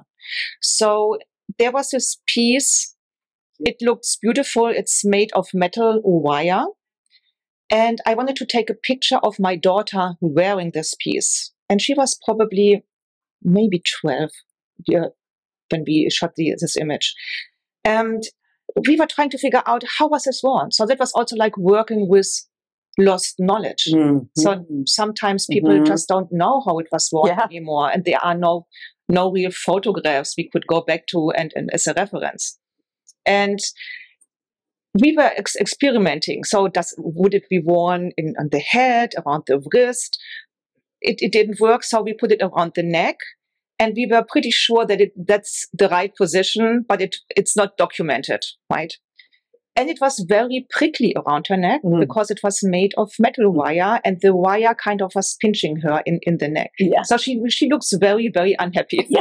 So 0.62 1.18
there 1.60 1.72
was 1.72 1.90
this 1.92 2.18
piece 2.28 2.96
it 3.60 3.78
looks 3.82 4.18
beautiful. 4.22 4.68
It's 4.68 5.04
made 5.04 5.32
of 5.34 5.48
metal 5.54 6.02
or 6.04 6.22
wire. 6.22 6.66
And 7.70 8.00
I 8.06 8.14
wanted 8.14 8.38
to 8.38 8.46
take 8.46 8.70
a 8.70 8.76
picture 8.76 9.18
of 9.18 9.40
my 9.40 9.56
daughter 9.56 10.14
wearing 10.22 10.72
this 10.74 10.94
piece. 11.02 11.52
And 11.70 11.82
she 11.82 11.94
was 11.94 12.18
probably 12.24 12.84
maybe 13.44 13.82
12 14.02 14.30
when 14.88 15.84
we 15.86 16.10
shot 16.10 16.36
the, 16.36 16.56
this 16.60 16.78
image. 16.78 17.14
And 17.84 18.24
we 18.88 18.96
were 18.96 19.08
trying 19.08 19.30
to 19.32 19.38
figure 19.38 19.64
out 19.66 19.84
how 19.98 20.08
was 20.08 20.24
this 20.24 20.42
worn. 20.44 20.72
So 20.72 20.86
that 20.86 21.00
was 21.00 21.12
also 21.14 21.36
like 21.36 21.58
working 21.58 22.08
with 22.10 22.28
lost 22.98 23.36
knowledge. 23.40 23.88
Mm-hmm. 23.92 24.26
So 24.36 24.66
sometimes 24.86 25.46
people 25.50 25.72
mm-hmm. 25.72 25.86
just 25.86 26.08
don't 26.08 26.32
know 26.32 26.64
how 26.66 26.80
it 26.80 26.88
was 26.92 27.10
worn 27.12 27.30
yeah. 27.30 27.44
anymore, 27.44 27.92
and 27.92 28.06
there 28.06 28.24
are 28.24 28.36
no 28.36 28.68
no 29.10 29.32
real 29.32 29.52
photographs 29.52 30.36
we 30.38 30.50
could 30.50 30.68
go 30.68 30.82
back 30.82 31.08
to 31.08 31.32
and, 31.32 31.54
and 31.56 31.70
as 31.74 31.88
a 31.88 31.94
reference. 31.94 32.60
And 33.28 33.60
we 35.00 35.14
were 35.16 35.32
ex- 35.36 35.56
experimenting. 35.56 36.44
So, 36.44 36.68
does 36.68 36.96
would 36.98 37.34
it 37.34 37.48
be 37.50 37.60
worn 37.60 38.12
in, 38.18 38.34
on 38.40 38.50
the 38.52 38.60
head, 38.60 39.12
around 39.26 39.44
the 39.48 39.62
wrist? 39.74 40.18
It, 41.02 41.18
it 41.20 41.32
didn't 41.32 41.60
work, 41.60 41.84
so 41.84 42.02
we 42.02 42.14
put 42.14 42.32
it 42.32 42.42
around 42.42 42.74
the 42.76 42.84
neck, 42.84 43.18
and 43.80 43.94
we 43.96 44.08
were 44.10 44.26
pretty 44.28 44.52
sure 44.52 44.86
that 44.86 45.00
it 45.00 45.12
that's 45.16 45.68
the 45.74 45.90
right 45.90 46.14
position, 46.16 46.86
but 46.88 47.02
it 47.02 47.18
it's 47.30 47.56
not 47.56 47.78
documented, 47.78 48.44
right? 48.72 48.94
And 49.76 49.92
it 49.92 50.00
was 50.02 50.26
very 50.28 50.66
prickly 50.72 51.14
around 51.16 51.46
her 51.50 51.58
neck 51.58 51.82
mm. 51.86 52.00
because 52.00 52.32
it 52.32 52.40
was 52.44 52.62
made 52.64 52.94
of 52.98 53.12
metal 53.20 53.52
wire, 53.52 54.02
and 54.04 54.18
the 54.22 54.36
wire 54.36 54.74
kind 54.74 55.04
of 55.04 55.12
was 55.14 55.38
pinching 55.40 55.82
her 55.82 56.02
in, 56.08 56.20
in 56.24 56.40
the 56.40 56.48
neck. 56.48 56.72
Yeah. 56.80 57.04
So 57.04 57.18
she 57.18 57.40
she 57.50 57.70
looks 57.70 57.94
very 57.94 58.32
very 58.34 58.56
unhappy. 58.58 59.08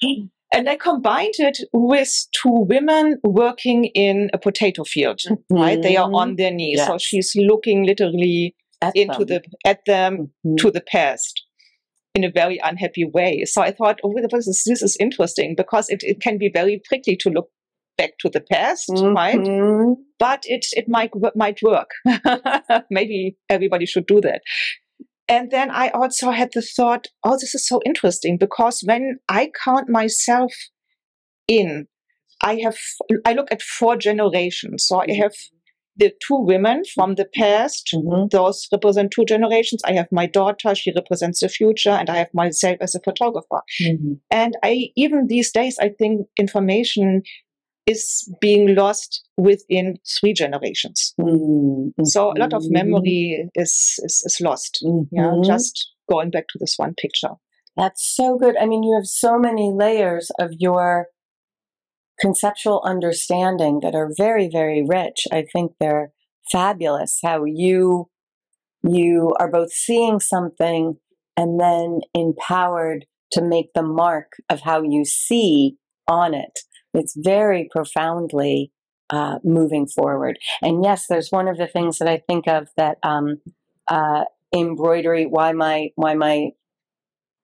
Yeah. 0.00 0.26
And 0.54 0.68
I 0.68 0.76
combined 0.76 1.34
it 1.38 1.58
with 1.72 2.08
two 2.40 2.66
women 2.68 3.18
working 3.24 3.86
in 3.86 4.30
a 4.32 4.38
potato 4.38 4.84
field, 4.84 5.20
mm-hmm. 5.28 5.54
right? 5.54 5.82
They 5.82 5.96
are 5.96 6.08
on 6.12 6.36
their 6.36 6.52
knees. 6.52 6.78
Yes. 6.78 6.86
So 6.86 6.98
she's 6.98 7.32
looking 7.34 7.84
literally 7.84 8.54
at 8.80 8.94
into 8.96 9.24
them. 9.24 9.42
the, 9.42 9.68
at 9.68 9.80
them 9.84 10.30
mm-hmm. 10.46 10.56
to 10.56 10.70
the 10.70 10.80
past 10.80 11.42
in 12.14 12.22
a 12.22 12.30
very 12.30 12.60
unhappy 12.62 13.04
way. 13.04 13.44
So 13.46 13.62
I 13.62 13.72
thought, 13.72 13.98
oh, 14.04 14.14
this 14.30 14.46
is, 14.46 14.62
this 14.64 14.80
is 14.80 14.96
interesting 15.00 15.54
because 15.56 15.88
it, 15.88 16.04
it 16.04 16.20
can 16.20 16.38
be 16.38 16.50
very 16.54 16.80
prickly 16.88 17.16
to 17.16 17.30
look 17.30 17.48
back 17.98 18.12
to 18.20 18.28
the 18.28 18.40
past, 18.40 18.88
mm-hmm. 18.90 19.14
right? 19.14 19.96
But 20.20 20.44
it, 20.44 20.66
it 20.72 20.84
might, 20.88 21.10
might 21.34 21.58
work. 21.62 21.90
Maybe 22.90 23.36
everybody 23.48 23.86
should 23.86 24.06
do 24.06 24.20
that. 24.20 24.42
And 25.28 25.50
then 25.50 25.70
I 25.70 25.88
also 25.88 26.30
had 26.30 26.50
the 26.52 26.62
thought, 26.62 27.06
oh, 27.24 27.36
this 27.40 27.54
is 27.54 27.66
so 27.66 27.80
interesting 27.86 28.36
because 28.38 28.82
when 28.84 29.18
I 29.28 29.50
count 29.64 29.88
myself 29.88 30.52
in, 31.48 31.86
I 32.42 32.56
have, 32.56 32.76
I 33.24 33.32
look 33.32 33.48
at 33.50 33.62
four 33.62 33.96
generations. 33.96 34.84
So 34.86 35.00
I 35.00 35.12
have 35.14 35.32
the 35.96 36.12
two 36.26 36.36
women 36.36 36.82
from 36.94 37.14
the 37.14 37.26
past, 37.34 37.90
mm-hmm. 37.94 38.26
those 38.30 38.66
represent 38.72 39.12
two 39.12 39.24
generations. 39.24 39.80
I 39.84 39.92
have 39.92 40.08
my 40.10 40.26
daughter, 40.26 40.74
she 40.74 40.92
represents 40.94 41.40
the 41.40 41.48
future, 41.48 41.90
and 41.90 42.10
I 42.10 42.16
have 42.16 42.30
myself 42.34 42.78
as 42.80 42.94
a 42.94 43.00
photographer. 43.00 43.62
Mm-hmm. 43.82 44.14
And 44.30 44.56
I, 44.62 44.88
even 44.96 45.28
these 45.28 45.52
days, 45.52 45.76
I 45.80 45.90
think 45.96 46.26
information 46.38 47.22
is 47.86 48.28
being 48.40 48.74
lost 48.74 49.22
within 49.36 49.96
three 50.18 50.32
generations. 50.32 51.14
Mm-hmm. 51.20 52.04
So 52.04 52.32
a 52.32 52.38
lot 52.38 52.52
of 52.52 52.64
memory 52.70 53.48
is 53.54 53.98
is, 54.02 54.22
is 54.24 54.38
lost. 54.40 54.82
Mm-hmm. 54.84 55.14
Yeah, 55.14 55.34
just 55.44 55.92
going 56.10 56.30
back 56.30 56.48
to 56.48 56.58
this 56.58 56.74
one 56.76 56.94
picture. 56.94 57.30
That's 57.76 58.14
so 58.14 58.38
good. 58.38 58.56
I 58.56 58.66
mean, 58.66 58.82
you 58.82 58.94
have 58.96 59.06
so 59.06 59.38
many 59.38 59.72
layers 59.74 60.30
of 60.38 60.50
your 60.58 61.08
conceptual 62.20 62.80
understanding 62.84 63.80
that 63.82 63.94
are 63.94 64.10
very, 64.16 64.48
very 64.50 64.84
rich. 64.86 65.26
I 65.32 65.44
think 65.52 65.72
they're 65.80 66.12
fabulous. 66.50 67.18
How 67.22 67.44
you 67.44 68.08
you 68.82 69.34
are 69.40 69.50
both 69.50 69.72
seeing 69.72 70.20
something 70.20 70.96
and 71.36 71.58
then 71.58 72.00
empowered 72.14 73.06
to 73.32 73.42
make 73.42 73.72
the 73.74 73.82
mark 73.82 74.32
of 74.48 74.60
how 74.60 74.82
you 74.82 75.04
see 75.04 75.76
on 76.06 76.34
it 76.34 76.60
it's 76.94 77.14
very 77.16 77.68
profoundly 77.70 78.72
uh, 79.10 79.38
moving 79.44 79.86
forward. 79.86 80.38
And 80.62 80.82
yes, 80.82 81.06
there's 81.08 81.30
one 81.30 81.48
of 81.48 81.58
the 81.58 81.66
things 81.66 81.98
that 81.98 82.08
I 82.08 82.22
think 82.26 82.48
of 82.48 82.68
that 82.76 82.98
um, 83.02 83.40
uh, 83.88 84.24
embroidery. 84.54 85.26
Why 85.26 85.52
my 85.52 85.90
why 85.96 86.14
my 86.14 86.50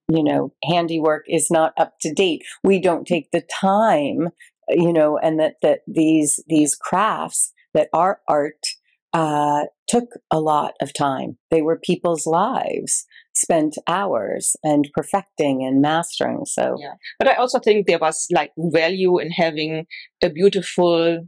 you 0.08 0.24
know 0.24 0.52
handiwork 0.64 1.24
is 1.28 1.50
not 1.50 1.74
up 1.76 1.94
to 2.00 2.12
date. 2.12 2.42
We 2.64 2.80
don't 2.80 3.06
take 3.06 3.30
the 3.30 3.42
time, 3.42 4.30
you 4.68 4.92
know, 4.92 5.18
and 5.18 5.38
that 5.40 5.56
that 5.62 5.80
these 5.86 6.40
these 6.48 6.74
crafts 6.74 7.52
that 7.74 7.88
are 7.92 8.20
art 8.26 8.66
uh, 9.12 9.64
took 9.88 10.08
a 10.30 10.40
lot 10.40 10.74
of 10.80 10.92
time. 10.92 11.36
They 11.50 11.62
were 11.62 11.78
people's 11.78 12.26
lives 12.26 13.06
spent 13.34 13.76
hours 13.86 14.56
and 14.62 14.88
perfecting 14.94 15.64
and 15.64 15.80
mastering. 15.80 16.42
So, 16.44 16.76
yeah. 16.78 16.94
But 17.18 17.28
I 17.28 17.34
also 17.34 17.58
think 17.58 17.86
there 17.86 17.98
was 17.98 18.26
like 18.32 18.50
value 18.58 19.18
in 19.18 19.30
having 19.30 19.86
a 20.22 20.30
beautiful 20.30 21.26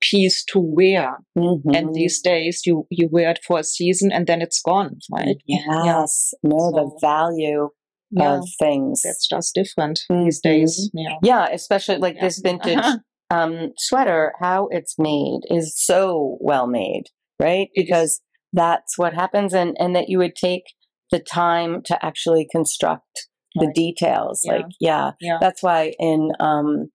piece 0.00 0.44
to 0.52 0.58
wear. 0.60 1.16
mm-hmm. 1.36 1.74
And 1.74 1.94
these 1.94 2.20
days 2.20 2.62
you, 2.66 2.86
you 2.90 3.08
wear 3.10 3.30
it 3.30 3.40
for 3.46 3.58
a 3.58 3.64
season 3.64 4.12
and 4.12 4.26
then 4.26 4.42
it's 4.42 4.60
gone, 4.60 4.98
right? 5.10 5.36
yes, 5.46 6.34
no, 6.42 6.70
the 6.70 6.98
value 7.00 7.70
Yeah. 8.10 8.36
of 8.38 8.48
things. 8.58 9.02
That's 9.04 9.26
just 9.26 9.54
different 9.54 10.00
these 10.10 10.40
days. 10.40 10.90
Yeah. 10.94 11.16
yeah, 11.22 11.48
especially 11.50 11.96
like 11.98 12.20
this 12.20 12.38
vintage 12.40 12.84
um, 13.30 13.72
sweater, 13.78 14.32
how 14.38 14.68
it's 14.70 14.96
made 14.98 15.40
is 15.50 15.74
so 15.76 16.36
well 16.40 16.66
made, 16.66 17.04
right? 17.40 17.68
Because 17.74 18.20
that's 18.52 18.96
what 18.96 19.12
happens, 19.12 19.52
and 19.52 19.76
and 19.78 19.96
that 19.96 20.08
you 20.08 20.18
would 20.18 20.36
take 20.36 20.62
the 21.10 21.20
time 21.20 21.82
to 21.86 22.04
actually 22.04 22.46
construct 22.50 23.28
the 23.54 23.66
Right. 23.66 23.74
details. 23.74 24.42
Yeah. 24.44 24.52
Like, 24.52 24.66
yeah, 24.80 25.10
Yeah. 25.20 25.38
that's 25.40 25.62
why 25.62 25.94
in 25.98 26.30
um, 26.40 26.90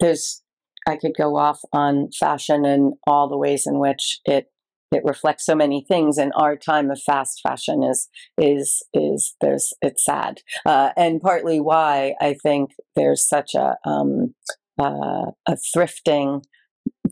there's 0.00 0.42
I 0.88 0.96
could 0.96 1.14
go 1.18 1.36
off 1.36 1.60
on 1.72 2.10
fashion 2.12 2.64
and 2.64 2.94
all 3.06 3.28
the 3.28 3.36
ways 3.38 3.66
in 3.66 3.78
which 3.78 4.20
it 4.24 4.46
it 4.92 5.02
reflects 5.04 5.44
so 5.44 5.54
many 5.56 5.84
things 5.86 6.16
and 6.16 6.32
our 6.36 6.56
time 6.56 6.92
of 6.92 7.00
fast 7.02 7.40
fashion 7.42 7.82
is 7.82 8.08
is 8.38 8.82
is 8.94 9.34
there's 9.40 9.72
it's 9.82 10.04
sad 10.04 10.42
uh, 10.64 10.90
and 10.96 11.20
partly 11.20 11.60
why 11.60 12.14
i 12.20 12.34
think 12.40 12.70
there's 12.94 13.28
such 13.28 13.54
a 13.56 13.76
um 13.84 14.32
uh, 14.78 15.32
a 15.48 15.56
thrifting 15.76 16.44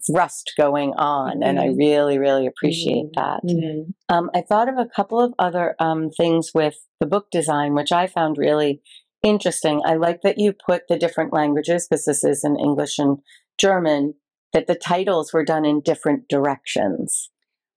thrust 0.07 0.53
going 0.57 0.93
on 0.95 1.43
and 1.43 1.59
i 1.59 1.69
Mhm. 1.69 1.79
really 1.79 2.19
really 2.19 2.47
appreciate 2.47 3.07
Mhm. 3.07 3.15
that 3.15 3.41
Mhm. 3.45 3.95
um, 4.09 4.31
I 4.35 4.41
thought 4.43 4.69
of 4.69 4.77
a 4.79 4.87
couple 4.87 5.21
of 5.21 5.33
other 5.39 5.75
um, 5.79 6.11
things 6.11 6.51
with 6.55 6.77
the 7.01 7.07
book 7.07 7.31
design, 7.31 7.75
which 7.75 7.93
I 7.93 8.07
found 8.07 8.37
really 8.39 8.81
interesting. 9.23 9.81
I 9.85 9.95
like 9.95 10.21
that 10.23 10.39
you 10.39 10.53
put 10.53 10.83
the 10.89 10.99
different 10.99 11.33
languages, 11.33 11.87
because 11.89 12.05
this 12.05 12.23
is 12.25 12.45
in 12.45 12.57
English 12.59 12.99
and 12.99 13.19
German, 13.59 14.15
that 14.53 14.67
the 14.67 14.75
titles 14.75 15.33
were 15.33 15.45
done 15.45 15.65
in 15.65 15.81
different 15.81 16.29
directions. 16.29 17.31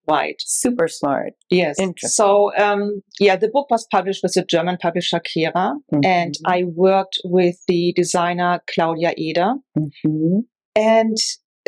Right. 0.09 0.35
Super 0.39 0.87
smart. 0.87 1.33
Yes. 1.49 1.79
Interesting. 1.79 2.09
So, 2.15 2.55
um, 2.57 3.01
yeah, 3.19 3.35
the 3.37 3.49
book 3.49 3.69
was 3.69 3.85
published 3.91 4.21
with 4.23 4.33
the 4.33 4.43
German 4.43 4.77
publisher 4.81 5.19
Kehrer, 5.19 5.75
and 6.03 6.33
Mhm. 6.35 6.41
I 6.45 6.63
worked 6.65 7.17
with 7.23 7.57
the 7.67 7.93
designer 7.95 8.61
Claudia 8.73 9.13
Eder, 9.17 9.55
Mhm. 9.77 10.43
and 10.75 11.17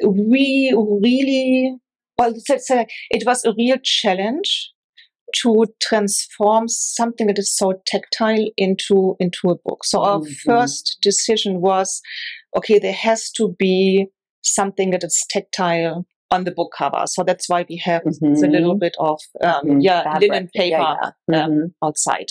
we 0.05 0.73
really, 0.75 1.75
well, 2.17 2.33
let's 2.49 2.67
say 2.67 2.87
it 3.09 3.23
was 3.25 3.45
a 3.45 3.53
real 3.57 3.77
challenge 3.83 4.71
to 5.41 5.65
transform 5.81 6.67
something 6.67 7.27
that 7.27 7.37
is 7.37 7.55
so 7.55 7.73
tactile 7.85 8.49
into 8.57 9.15
into 9.19 9.49
a 9.49 9.55
book. 9.63 9.85
So 9.85 10.01
our 10.01 10.19
Mhm. 10.21 10.35
first 10.45 10.97
decision 11.01 11.61
was, 11.61 12.01
okay, 12.55 12.79
there 12.79 12.93
has 12.93 13.29
to 13.33 13.55
be 13.59 14.07
something 14.41 14.89
that 14.91 15.03
is 15.03 15.23
tactile 15.29 16.05
on 16.31 16.43
the 16.45 16.51
book 16.51 16.71
cover. 16.75 17.03
So 17.05 17.23
that's 17.23 17.47
why 17.49 17.65
we 17.69 17.77
have 17.77 18.03
the 18.03 18.09
Mhm. 18.47 18.51
little 18.51 18.75
bit 18.75 18.95
of 18.99 19.19
um, 19.41 19.65
Mhm. 19.65 19.83
yeah 19.83 20.03
Fabric. 20.03 20.31
linen 20.31 20.49
paper 20.55 20.77
Yeah, 20.77 21.11
yeah. 21.27 21.45
um, 21.45 21.51
Mhm. 21.51 21.73
outside. 21.83 22.29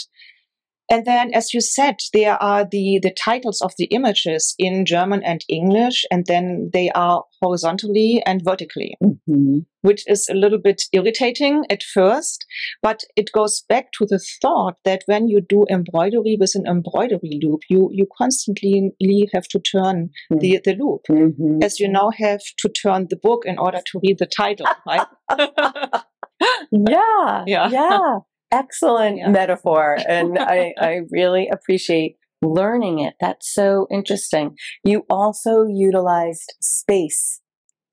And 0.90 1.04
then, 1.04 1.32
as 1.34 1.52
you 1.52 1.60
said, 1.60 1.96
there 2.14 2.42
are 2.42 2.64
the, 2.64 2.98
the 3.02 3.10
titles 3.12 3.60
of 3.60 3.72
the 3.76 3.84
images 3.86 4.54
in 4.58 4.86
German 4.86 5.22
and 5.22 5.44
English, 5.48 6.04
and 6.10 6.24
then 6.26 6.70
they 6.72 6.90
are 6.90 7.24
horizontally 7.42 8.22
and 8.24 8.42
vertically, 8.42 8.96
Mhm. 9.02 9.66
which 9.82 10.02
is 10.08 10.28
a 10.28 10.34
little 10.34 10.58
bit 10.58 10.82
irritating 10.92 11.64
at 11.70 11.82
first, 11.82 12.46
but 12.82 13.02
it 13.16 13.30
goes 13.32 13.62
back 13.68 13.92
to 13.98 14.06
the 14.06 14.18
thought 14.42 14.76
that 14.84 15.02
when 15.06 15.28
you 15.28 15.40
do 15.40 15.66
embroidery 15.70 16.36
with 16.40 16.54
an 16.54 16.66
embroidery 16.66 17.38
loop, 17.42 17.60
you, 17.68 17.90
you 17.92 18.06
constantly 18.16 19.28
have 19.34 19.46
to 19.48 19.58
turn 19.60 20.10
the, 20.30 20.58
the 20.64 20.74
loop. 20.74 21.02
Mhm. 21.10 21.62
As 21.62 21.78
you 21.78 21.88
now 21.88 22.10
have 22.16 22.40
to 22.62 22.68
turn 22.68 23.06
the 23.10 23.16
book 23.16 23.42
in 23.44 23.58
order 23.58 23.80
to 23.92 24.00
read 24.02 24.18
the 24.18 24.26
title, 24.26 24.66
right? 24.86 25.06
yeah, 26.72 27.44
Yeah. 27.46 27.68
yeah. 27.70 28.18
Excellent 28.50 29.18
Yeah. 29.18 29.28
metaphor. 29.30 29.98
And 30.08 30.38
I, 30.38 30.74
I 30.80 31.00
really 31.10 31.48
appreciate 31.48 32.16
learning 32.42 33.00
it. 33.00 33.14
That's 33.20 33.52
so 33.52 33.86
interesting. 33.90 34.56
You 34.84 35.04
also 35.10 35.64
utilized 35.66 36.54
space 36.60 37.40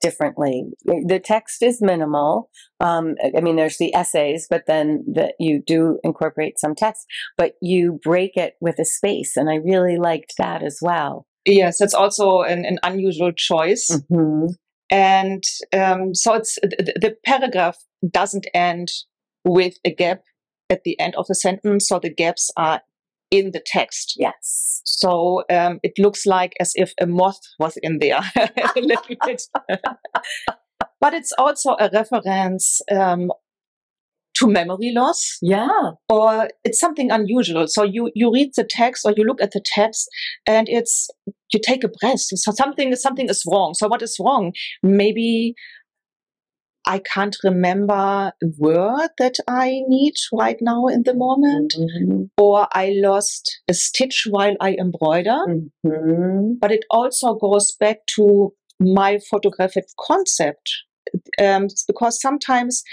differently. 0.01 0.66
The 0.84 1.20
text 1.24 1.64
is 1.64 1.82
minimal. 1.82 2.49
Um, 2.80 3.16
I 3.36 3.41
mean, 3.41 3.56
there's 3.56 3.78
the 3.80 3.95
essays, 3.95 4.45
but 4.47 4.66
then 4.68 5.03
that 5.16 5.34
you 5.39 5.64
do 5.66 5.99
incorporate 6.03 6.60
some 6.60 6.76
text, 6.76 7.08
but 7.38 7.53
you 7.62 7.99
break 8.03 8.38
it 8.38 8.53
with 8.62 8.78
a 8.78 8.86
space. 8.86 9.36
And 9.36 9.49
I 9.49 9.56
really 9.56 9.97
liked 9.97 10.34
that 10.38 10.62
as 10.62 10.78
well. 10.82 11.26
yes, 11.47 11.82
it's 11.82 11.93
also 11.93 12.41
an, 12.41 12.66
an 12.66 12.78
unusual 12.84 13.32
choice. 13.32 13.89
Mhm. 14.12 14.49
and 14.91 15.43
um, 15.74 16.14
so 16.14 16.34
it's 16.36 16.56
the, 16.62 16.93
the 17.01 17.16
paragraph 17.26 17.78
doesn't 18.12 18.45
end 18.53 18.89
with 19.43 19.76
a 19.86 19.91
gap 19.93 20.22
at 20.70 20.84
the 20.84 20.99
end 20.99 21.16
of 21.16 21.28
the 21.28 21.36
sentence 21.36 21.88
so 21.88 21.99
the 21.99 22.13
gaps 22.13 22.51
are 22.57 22.82
in 23.32 23.51
the 23.51 23.61
text 23.66 24.13
Yes. 24.18 24.82
so 24.86 25.43
um, 25.49 25.80
it 25.84 25.93
looks 25.97 26.26
like 26.26 26.53
as 26.59 26.72
if 26.76 26.93
a 27.01 27.05
moth 27.07 27.39
was 27.59 27.78
in 27.82 27.99
there 27.99 28.22
a 28.36 28.72
little 28.82 29.16
bit 29.26 29.41
but 31.01 31.13
it's 31.13 31.32
also 31.38 31.72
a 31.80 31.89
reference 31.93 32.82
um, 32.91 33.32
to 34.36 34.47
memory 34.47 34.91
loss 34.93 35.38
Yeah. 35.41 35.91
or 36.09 36.49
it's 36.66 36.78
something 36.80 37.09
unusual. 37.09 37.68
So 37.68 37.84
you, 37.84 38.11
you 38.16 38.34
read 38.34 38.49
the 38.57 38.66
text 38.70 39.05
or 39.05 39.13
you 39.16 39.24
look 39.24 39.41
at 39.41 39.51
the 39.51 39.61
text 39.63 40.09
and 40.45 40.68
it's, 40.68 41.09
you 41.53 41.59
take 41.66 41.86
a 41.86 41.88
breath. 42.01 42.20
So 42.20 42.51
something, 42.51 42.93
something 42.97 43.30
is 43.30 43.43
wrong. 43.49 43.74
So 43.76 43.88
what 43.88 44.01
is 44.01 44.18
wrong? 44.20 44.51
Maybe 44.84 45.55
I 46.88 47.00
can't 47.00 47.36
remember 47.44 47.94
a 47.94 48.48
word 48.58 49.10
that 49.18 49.36
I 49.48 49.82
need 49.88 50.14
right 50.34 50.58
now 50.62 50.88
in 50.88 51.04
the 51.04 51.14
moment, 51.16 51.74
Mhm. 51.78 52.30
or 52.38 52.68
I 52.74 52.94
lost 52.96 53.60
a 53.68 53.74
stitch 53.74 54.28
while 54.30 54.56
I 54.60 54.74
embroider. 54.76 55.40
Mhm. 55.86 56.60
But 56.60 56.72
it 56.72 56.86
also 56.92 57.34
goes 57.36 57.72
back 57.80 58.06
to 58.16 58.54
my 58.80 59.20
photographic 59.30 59.86
concept. 60.00 60.70
Um, 61.40 61.68
because 61.88 62.20
sometimes 62.20 62.84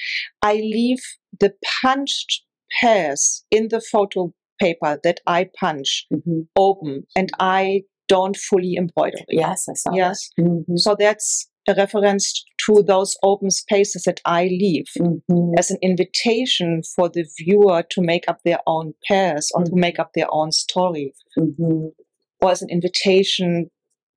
I 0.43 0.55
leave 0.55 1.03
the 1.41 1.55
punched 1.83 2.43
pairs 2.81 3.45
in 3.51 3.69
the 3.69 3.81
photo 3.81 4.33
paper 4.61 5.01
that 5.03 5.21
I 5.27 5.51
punch 5.59 6.07
Mhm. 6.13 6.47
open 6.57 7.07
and 7.17 7.31
I 7.41 7.83
don't 8.09 8.37
fully 8.37 8.75
embroider. 8.77 9.17
it. 9.19 9.25
Yes, 9.31 9.67
I 9.69 9.75
saw. 9.75 9.93
Yes. 9.95 10.29
that. 10.37 10.45
Mhm. 10.45 10.79
So 10.79 10.95
that's 10.99 11.49
a 11.69 11.75
reference 11.75 12.45
to 12.67 12.83
those 12.83 13.17
open 13.23 13.51
spaces 13.51 14.03
that 14.05 14.21
I 14.25 14.45
leave 14.45 14.87
Mhm. 14.99 15.55
as 15.59 15.71
an 15.71 15.79
invitation 15.83 16.83
for 16.83 17.09
the 17.09 17.25
viewer 17.39 17.83
to 17.91 18.01
make 18.03 18.29
up 18.29 18.43
their 18.45 18.61
own 18.67 18.95
pairs 19.07 19.51
or 19.55 19.65
to 19.65 19.71
Mhm. 19.71 19.81
make 19.81 19.99
up 19.99 20.13
their 20.15 20.33
own 20.33 20.53
story 20.53 21.15
Mhm. 21.39 21.93
or 22.41 22.51
as 22.51 22.63
an 22.63 22.71
invitation 22.71 23.71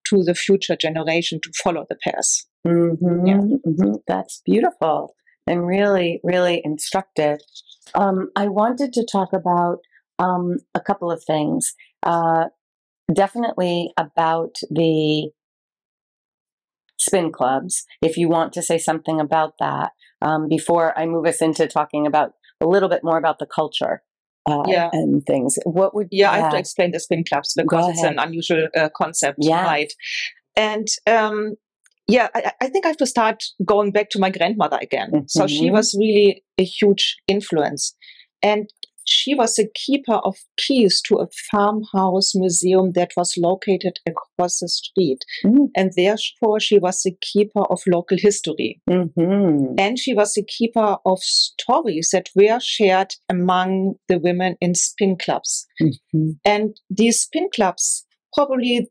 to 0.09 0.23
the 0.23 0.35
future 0.35 0.75
generation 0.75 1.39
to 1.41 1.51
follow 1.63 1.85
the 1.89 1.97
pairs. 2.03 2.47
Mhm. 2.65 3.27
Yeah. 3.27 3.41
Mhm. 3.71 4.01
That's 4.07 4.41
beautiful 4.45 5.15
and 5.47 5.65
really, 5.65 6.19
really 6.23 6.61
instructive. 6.63 7.39
Um, 7.93 8.31
I 8.35 8.47
wanted 8.47 8.93
to 8.93 9.05
talk 9.05 9.33
about 9.33 9.79
um, 10.17 10.59
a 10.73 10.79
couple 10.79 11.11
of 11.11 11.21
things. 11.25 11.75
Uh, 12.01 12.45
definitely 13.13 13.91
about 13.97 14.55
the 14.71 15.29
spin 17.07 17.31
clubs. 17.31 17.85
If 18.01 18.17
you 18.17 18.27
want 18.29 18.53
to 18.53 18.61
say 18.61 18.77
something 18.77 19.19
about 19.19 19.53
that 19.59 19.91
um, 20.21 20.47
before 20.49 20.97
I 20.97 21.05
move 21.05 21.25
us 21.25 21.41
into 21.41 21.67
talking 21.67 22.05
about 22.07 22.31
a 22.61 22.67
little 22.67 22.89
bit 22.89 23.03
more 23.03 23.17
about 23.17 23.37
the 23.39 23.45
culture 23.59 24.01
uh, 24.49 24.63
Yeah. 24.67 24.89
and 24.93 25.23
things, 25.25 25.57
what 25.65 25.93
would 25.95 26.07
Yeah, 26.11 26.31
I 26.31 26.37
have 26.39 26.51
to 26.51 26.57
explain 26.57 26.91
the 26.91 26.99
spin 26.99 27.23
clubs 27.29 27.53
because 27.55 27.87
it's 27.89 28.03
an 28.03 28.19
unusual 28.19 28.67
uh, 28.77 28.89
concept, 28.95 29.39
Yeah. 29.41 29.63
right? 29.63 29.91
And 30.55 30.87
um, 31.07 31.55
yeah, 32.07 32.27
I, 32.35 32.51
I 32.61 32.67
think 32.69 32.85
I 32.85 32.89
have 32.89 32.97
to 32.97 33.07
start 33.07 33.43
going 33.65 33.91
back 33.91 34.09
to 34.11 34.19
my 34.19 34.29
grandmother 34.29 34.77
again. 34.81 35.25
So 35.27 35.47
she 35.47 35.67
Mhm. 35.69 35.73
was 35.73 35.95
really 35.99 36.43
a 36.57 36.63
huge 36.63 37.17
influence. 37.27 37.95
And 38.43 38.69
she 39.05 39.35
was 39.35 39.57
a 39.59 39.67
keeper 39.73 40.15
of 40.15 40.35
keys 40.57 41.01
to 41.07 41.15
a 41.15 41.27
farmhouse 41.51 42.35
museum 42.35 42.91
that 42.93 43.11
was 43.15 43.35
located 43.37 43.99
across 44.07 44.59
the 44.59 44.67
street. 44.67 45.23
Mm. 45.43 45.69
And 45.75 45.91
therefore, 45.95 46.59
she 46.59 46.79
was 46.79 47.05
a 47.05 47.15
keeper 47.21 47.63
of 47.69 47.81
local 47.87 48.17
history. 48.19 48.81
Mhm. 48.89 49.75
And 49.77 49.99
she 49.99 50.13
was 50.13 50.35
a 50.37 50.43
keeper 50.43 50.97
of 51.05 51.19
stories 51.21 52.09
that 52.11 52.29
were 52.35 52.59
shared 52.59 53.13
among 53.29 53.95
the 54.07 54.19
women 54.19 54.55
in 54.59 54.75
spin 54.75 55.17
clubs. 55.17 55.67
Mhm. 55.81 56.39
And 56.43 56.79
these 56.89 57.21
spin 57.21 57.49
clubs, 57.53 58.05
probably 58.33 58.89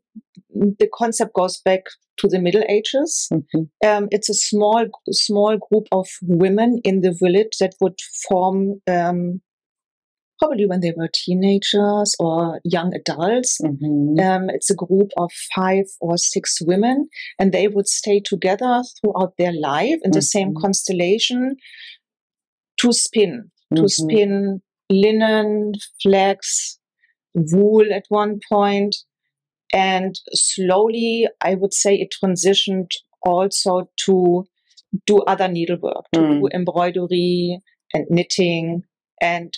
the 0.49 0.89
concept 0.93 1.33
goes 1.33 1.61
back 1.61 1.83
to 2.17 2.27
the 2.27 2.39
Middle 2.39 2.63
Ages. 2.69 3.27
Mhm. 3.31 3.69
Um, 3.85 4.07
it's 4.11 4.29
a 4.29 4.33
small, 4.33 4.85
small 5.11 5.57
group 5.69 5.87
of 5.91 6.07
women 6.21 6.79
in 6.83 7.01
the 7.01 7.11
village 7.11 7.57
that 7.59 7.75
would 7.81 7.99
form, 8.27 8.81
um, 8.87 9.41
probably 10.45 10.65
when 10.67 10.81
they 10.81 10.93
were 10.95 11.09
teenagers 11.11 12.15
or 12.19 12.59
young 12.63 12.93
adults. 12.93 13.59
Mhm. 13.61 14.19
Um, 14.19 14.49
it's 14.49 14.69
a 14.69 14.75
group 14.75 15.09
of 15.17 15.31
five 15.55 15.85
or 15.99 16.17
six 16.17 16.59
women, 16.61 17.07
and 17.39 17.51
they 17.51 17.67
would 17.67 17.87
stay 17.87 18.19
together 18.19 18.83
throughout 19.01 19.33
their 19.37 19.53
life 19.53 19.99
in 20.03 20.11
the 20.11 20.21
same 20.21 20.53
constellation 20.55 21.55
to 22.81 22.93
spin, 22.93 23.51
to 23.75 23.83
Mhm. 23.83 23.89
spin 23.89 24.61
linen, 24.89 25.73
flax, 26.01 26.79
wool 27.33 27.91
at 27.91 28.05
one 28.09 28.39
point. 28.51 28.95
And 29.73 30.19
slowly, 30.33 31.27
I 31.41 31.55
would 31.55 31.73
say 31.73 31.95
it 31.95 32.13
transitioned 32.23 32.91
also 33.23 33.89
to 34.05 34.45
do 35.07 35.17
other 35.23 35.47
needlework, 35.47 36.05
to 36.13 36.19
Mm. 36.19 36.39
do 36.39 36.49
embroidery 36.53 37.59
and 37.93 38.05
knitting. 38.09 38.83
And 39.21 39.51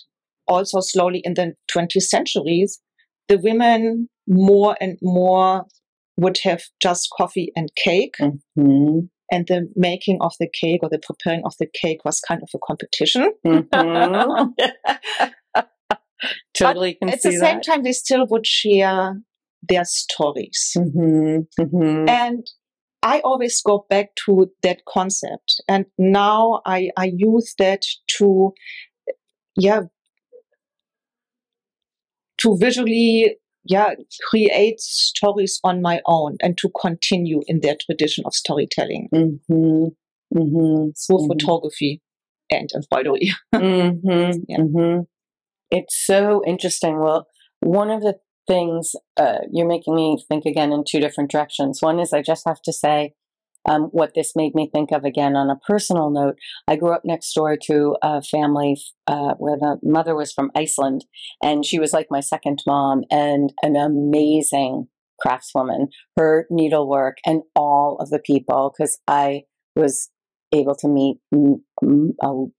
also 0.48 0.80
slowly 0.80 1.22
in 1.24 1.34
the 1.34 1.54
20th 1.74 2.04
centuries, 2.04 2.80
the 3.28 3.38
women 3.38 4.10
more 4.28 4.76
and 4.80 4.98
more 5.02 5.66
would 6.18 6.40
have 6.44 6.64
just 6.82 7.10
coffee 7.16 7.52
and 7.56 7.70
cake. 7.76 8.16
Mhm. 8.20 9.10
And 9.30 9.46
the 9.48 9.70
making 9.76 10.20
of 10.22 10.34
the 10.40 10.50
cake 10.50 10.82
or 10.84 10.90
the 10.90 11.00
preparing 11.00 11.42
of 11.46 11.54
the 11.60 11.68
cake 11.74 12.06
was 12.06 12.20
kind 12.22 12.42
of 12.42 12.50
a 12.56 12.60
competition. 12.66 13.34
Mhm. 13.46 14.54
totally 16.54 16.96
can 16.96 17.10
At 17.10 17.22
the 17.22 17.34
same 17.34 17.62
time, 17.62 17.84
they 17.84 17.92
still 17.92 18.26
would 18.30 18.48
share 18.48 19.22
their 19.68 19.86
stories. 19.86 20.74
Mhm. 20.78 21.48
Mhm. 21.60 22.10
And 22.10 22.48
I 23.04 23.20
always 23.20 23.62
go 23.62 23.86
back 23.90 24.16
to 24.26 24.52
that 24.64 24.82
concept. 24.86 25.62
And 25.68 25.86
now 25.98 26.62
I, 26.66 26.90
I 26.98 27.12
use 27.16 27.54
that 27.60 27.84
to, 28.18 28.54
yeah, 29.56 29.82
to 32.40 32.58
visually, 32.60 33.38
yeah, 33.66 33.94
create 34.30 34.80
stories 34.80 35.60
on 35.64 35.82
my 35.82 36.02
own 36.06 36.38
and 36.42 36.58
to 36.60 36.70
continue 36.80 37.42
in 37.48 37.62
their 37.62 37.76
tradition 37.86 38.24
of 38.26 38.34
storytelling 38.34 39.10
Mhm. 39.14 39.96
Mhm. 40.34 40.94
through 41.06 41.18
Mhm. 41.20 41.28
photography 41.28 42.02
and 42.50 42.70
embroidery. 42.76 43.30
hmm 43.56 44.32
Yeah. 44.48 44.58
hmm 44.62 45.00
It's 45.72 45.96
so 46.06 46.44
interesting. 46.46 47.00
Well, 47.00 47.28
one 47.62 47.90
of 47.90 48.02
the 48.02 48.20
things 48.48 48.96
uh, 49.18 49.40
you're 49.52 49.68
making 49.68 49.96
me 49.96 50.18
think 50.30 50.46
again 50.46 50.72
in 50.72 50.84
two 50.90 51.00
different 51.00 51.32
directions. 51.32 51.82
One 51.82 52.00
is 52.00 52.14
I 52.14 52.22
just 52.22 52.46
have 52.46 52.62
to 52.64 52.74
say 52.74 53.14
um, 53.68 53.84
what 53.92 54.14
this 54.16 54.34
made 54.36 54.56
me 54.56 54.70
think 54.74 54.92
of 54.92 55.04
again 55.04 55.36
on 55.36 55.50
a 55.50 55.60
personal 55.68 56.10
note. 56.10 56.38
I 56.68 56.76
grew 56.76 56.94
up 56.94 57.04
next 57.04 57.34
door 57.34 57.58
to 57.66 57.96
a 58.02 58.22
family 58.22 58.78
uh, 59.08 59.34
where 59.38 59.58
the 59.58 59.78
mother 59.84 60.16
was 60.16 60.32
from 60.32 60.52
Iceland, 60.56 61.06
and 61.44 61.66
she 61.66 61.80
was 61.80 61.94
like 61.94 62.08
my 62.10 62.22
second 62.22 62.64
mom 62.66 63.04
and 63.12 63.54
an 63.62 63.76
amazing 63.76 64.88
craftswoman. 65.26 65.88
Her 66.16 66.46
needlework 66.50 67.18
and 67.26 67.42
all 67.56 67.98
of 68.00 68.10
the 68.10 68.20
people, 68.20 68.74
because 68.76 69.00
I 69.08 69.44
was 69.76 70.10
able 70.54 70.76
to 70.76 70.88
meet 70.88 71.18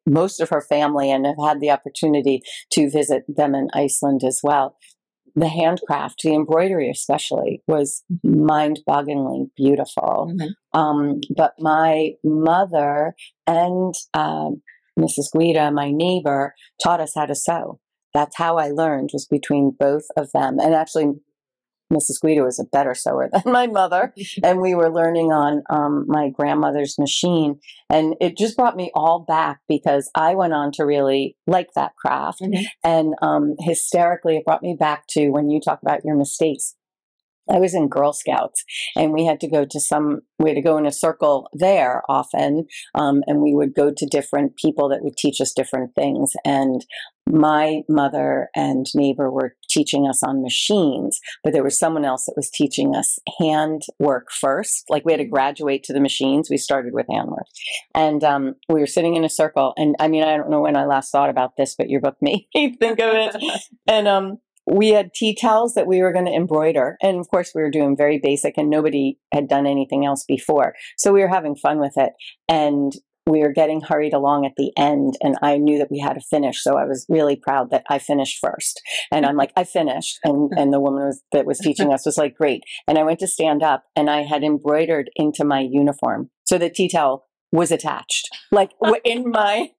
most 0.06 0.40
of 0.40 0.50
her 0.50 0.60
family 0.60 1.10
and 1.10 1.24
have 1.24 1.36
had 1.42 1.60
the 1.60 1.70
opportunity 1.70 2.42
to 2.72 2.90
visit 2.90 3.24
them 3.28 3.54
in 3.54 3.68
Iceland 3.72 4.22
as 4.24 4.40
well. 4.42 4.76
The 5.38 5.48
handcraft, 5.48 6.22
the 6.22 6.34
embroidery 6.34 6.90
especially, 6.90 7.62
was 7.68 8.02
mind 8.24 8.80
bogglingly 8.88 9.50
beautiful. 9.56 10.32
Mhm. 10.34 10.48
Um, 10.72 11.20
but 11.36 11.54
my 11.58 12.14
mother 12.24 13.14
and 13.46 13.94
um, 14.14 14.62
Mrs. 14.98 15.30
Guida, 15.32 15.70
my 15.70 15.90
neighbor, 15.90 16.54
taught 16.82 17.00
us 17.00 17.12
how 17.14 17.26
to 17.26 17.34
sew. 17.34 17.78
That's 18.14 18.36
how 18.36 18.56
I 18.56 18.70
learned 18.70 19.10
was 19.12 19.26
between 19.26 19.70
both 19.78 20.06
of 20.16 20.30
them. 20.32 20.58
And 20.58 20.74
actually, 20.74 21.12
Mrs. 21.92 22.20
Guido 22.20 22.44
was 22.44 22.58
a 22.58 22.64
better 22.64 22.94
sewer 22.94 23.28
than 23.32 23.52
my 23.52 23.66
mother, 23.66 24.12
and 24.42 24.60
we 24.60 24.74
were 24.74 24.90
learning 24.92 25.32
on 25.32 25.62
um, 25.70 26.04
my 26.06 26.30
grandmother's 26.30 26.98
machine. 26.98 27.60
And 27.90 28.14
it 28.20 28.36
just 28.36 28.56
brought 28.56 28.76
me 28.76 28.90
all 28.94 29.20
back 29.20 29.60
because 29.68 30.10
I 30.14 30.34
went 30.34 30.52
on 30.52 30.72
to 30.72 30.84
really 30.84 31.36
like 31.46 31.68
that 31.74 31.96
craft. 31.96 32.40
Mhm. 32.40 32.64
And 32.84 33.14
um, 33.22 33.54
hysterically, 33.58 34.36
it 34.36 34.44
brought 34.44 34.62
me 34.62 34.76
back 34.78 35.06
to 35.10 35.30
when 35.30 35.50
you 35.50 35.60
talk 35.60 35.80
about 35.82 36.04
your 36.04 36.16
mistakes. 36.16 36.74
I 37.50 37.58
was 37.58 37.74
in 37.74 37.88
Girl 37.88 38.12
Scouts, 38.12 38.64
and 38.96 39.12
we 39.12 39.24
had 39.24 39.40
to 39.40 39.48
go 39.48 39.64
to 39.64 39.80
some. 39.80 40.20
We 40.38 40.50
had 40.50 40.56
to 40.56 40.62
go 40.62 40.76
in 40.78 40.86
a 40.86 40.92
circle 40.92 41.48
there 41.52 42.02
often, 42.08 42.66
um, 42.94 43.22
and 43.26 43.40
we 43.40 43.54
would 43.54 43.74
go 43.74 43.90
to 43.90 44.06
different 44.06 44.56
people 44.56 44.88
that 44.90 45.02
would 45.02 45.16
teach 45.16 45.40
us 45.40 45.52
different 45.52 45.94
things. 45.94 46.32
And 46.44 46.84
my 47.30 47.82
mother 47.88 48.48
and 48.54 48.86
neighbor 48.94 49.30
were 49.30 49.54
teaching 49.68 50.06
us 50.06 50.22
on 50.22 50.42
machines, 50.42 51.20
but 51.44 51.52
there 51.52 51.64
was 51.64 51.78
someone 51.78 52.04
else 52.04 52.24
that 52.24 52.36
was 52.36 52.50
teaching 52.50 52.94
us 52.94 53.18
hand 53.38 53.82
work 53.98 54.28
first. 54.30 54.84
Like 54.88 55.04
we 55.04 55.12
had 55.12 55.18
to 55.18 55.24
graduate 55.24 55.84
to 55.84 55.92
the 55.92 56.00
machines. 56.00 56.48
We 56.50 56.56
started 56.56 56.94
with 56.94 57.06
handwork, 57.10 57.46
and 57.94 58.22
um, 58.24 58.54
we 58.68 58.80
were 58.80 58.86
sitting 58.86 59.16
in 59.16 59.24
a 59.24 59.30
circle. 59.30 59.72
And 59.76 59.96
I 59.98 60.08
mean, 60.08 60.22
I 60.22 60.36
don't 60.36 60.50
know 60.50 60.60
when 60.60 60.76
I 60.76 60.86
last 60.86 61.10
thought 61.10 61.30
about 61.30 61.56
this, 61.56 61.74
but 61.76 61.88
your 61.88 62.00
book 62.00 62.16
made 62.22 62.46
me 62.54 62.76
think 62.78 63.00
of 63.00 63.14
it. 63.14 63.36
And 63.86 64.06
um, 64.06 64.38
we 64.70 64.90
had 64.90 65.14
tea 65.14 65.34
towels 65.34 65.74
that 65.74 65.86
we 65.86 66.02
were 66.02 66.12
going 66.12 66.26
to 66.26 66.32
embroider. 66.32 66.96
And 67.02 67.18
of 67.18 67.28
course, 67.28 67.52
we 67.54 67.62
were 67.62 67.70
doing 67.70 67.96
very 67.96 68.18
basic, 68.18 68.58
and 68.58 68.70
nobody 68.70 69.18
had 69.32 69.48
done 69.48 69.66
anything 69.66 70.04
else 70.04 70.24
before. 70.26 70.74
So 70.96 71.12
we 71.12 71.20
were 71.20 71.28
having 71.28 71.56
fun 71.56 71.80
with 71.80 71.94
it. 71.96 72.12
And 72.48 72.92
we 73.28 73.40
were 73.40 73.52
getting 73.52 73.82
hurried 73.82 74.14
along 74.14 74.46
at 74.46 74.52
the 74.56 74.72
end, 74.76 75.14
and 75.22 75.36
I 75.42 75.58
knew 75.58 75.78
that 75.78 75.90
we 75.90 75.98
had 75.98 76.14
to 76.14 76.20
finish. 76.20 76.62
So 76.62 76.76
I 76.76 76.84
was 76.84 77.06
really 77.08 77.36
proud 77.36 77.70
that 77.70 77.84
I 77.88 77.98
finished 77.98 78.38
first. 78.40 78.80
And 79.12 79.26
I'm 79.26 79.36
like, 79.36 79.52
I 79.56 79.64
finished. 79.64 80.18
And, 80.24 80.50
and 80.56 80.72
the 80.72 80.80
woman 80.80 81.04
was, 81.04 81.22
that 81.32 81.46
was 81.46 81.58
teaching 81.58 81.92
us 81.92 82.06
was 82.06 82.18
like, 82.18 82.36
great. 82.36 82.62
And 82.86 82.98
I 82.98 83.02
went 83.02 83.20
to 83.20 83.26
stand 83.26 83.62
up, 83.62 83.84
and 83.94 84.08
I 84.08 84.22
had 84.22 84.42
embroidered 84.42 85.10
into 85.16 85.44
my 85.44 85.60
uniform. 85.60 86.30
So 86.44 86.58
the 86.58 86.70
tea 86.70 86.88
towel 86.88 87.26
was 87.52 87.70
attached, 87.70 88.28
like 88.50 88.70
in 89.04 89.30
my 89.30 89.70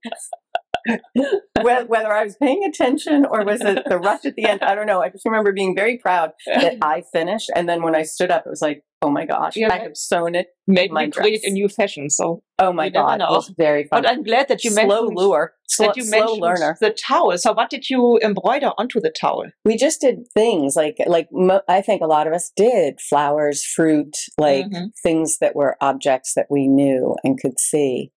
whether 1.61 2.11
I 2.13 2.23
was 2.23 2.35
paying 2.37 2.63
attention 2.63 3.25
or 3.25 3.43
was 3.43 3.61
it 3.61 3.83
the 3.87 3.97
rush 3.97 4.25
at 4.25 4.35
the 4.35 4.45
end, 4.45 4.61
I 4.63 4.75
don't 4.75 4.85
know. 4.87 5.01
I 5.01 5.09
just 5.09 5.25
remember 5.25 5.51
being 5.51 5.75
very 5.75 5.97
proud 5.97 6.31
that 6.45 6.77
I 6.81 7.03
finished. 7.13 7.49
And 7.55 7.67
then 7.67 7.81
when 7.83 7.95
I 7.95 8.03
stood 8.03 8.31
up, 8.31 8.43
it 8.45 8.49
was 8.49 8.61
like, 8.61 8.83
oh 9.01 9.09
my 9.09 9.25
gosh, 9.25 9.53
Yeah. 9.55 9.73
I 9.73 9.79
have 9.79 9.95
sewn 9.95 10.35
it. 10.35 10.47
Maybe 10.67 10.91
My 10.93 11.03
you 11.03 11.11
create 11.11 11.41
dress. 11.41 11.51
a 11.51 11.53
new 11.53 11.69
fashion. 11.69 12.09
So, 12.09 12.43
Oh 12.61 12.73
my 12.73 12.89
God. 12.89 13.21
It 13.21 13.27
was 13.29 13.53
very 13.57 13.85
fun. 13.85 14.01
but 14.03 14.11
I'm 14.11 14.23
glad 14.23 14.49
that 14.49 14.63
you 14.65 14.71
slow 14.71 14.83
mentioned 14.85 15.15
lure, 15.15 15.53
slow, 15.69 15.87
that 15.87 15.95
you 15.97 16.03
slow 16.03 16.19
mentioned 16.19 16.41
learner. 16.41 16.77
the 16.81 16.89
towel. 16.91 17.37
So, 17.37 17.53
what 17.53 17.69
did 17.69 17.89
you 17.89 18.19
embroider 18.21 18.71
onto 18.77 18.99
the 18.99 19.09
towel? 19.09 19.45
We 19.63 19.77
just 19.77 20.01
did 20.01 20.27
things 20.33 20.75
like, 20.75 20.97
like 21.07 21.29
mo- 21.31 21.61
I 21.69 21.81
think 21.81 22.01
a 22.01 22.07
lot 22.07 22.27
of 22.27 22.33
us 22.33 22.51
did 22.57 22.99
flowers, 22.99 23.63
fruit, 23.63 24.13
like 24.37 24.65
Mhm. 24.65 24.87
things 25.01 25.37
that 25.39 25.55
were 25.55 25.77
objects 25.79 26.33
that 26.35 26.47
we 26.49 26.67
knew 26.67 27.15
and 27.23 27.39
could 27.39 27.57
see. 27.59 28.11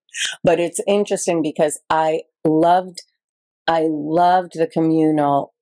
But 0.45 0.61
it's 0.61 0.81
interesting 0.87 1.43
because 1.43 1.81
I 1.91 2.23
loved, 2.45 3.03
I 3.67 3.87
loved 3.89 4.53
the 4.55 4.67
communal 4.67 5.55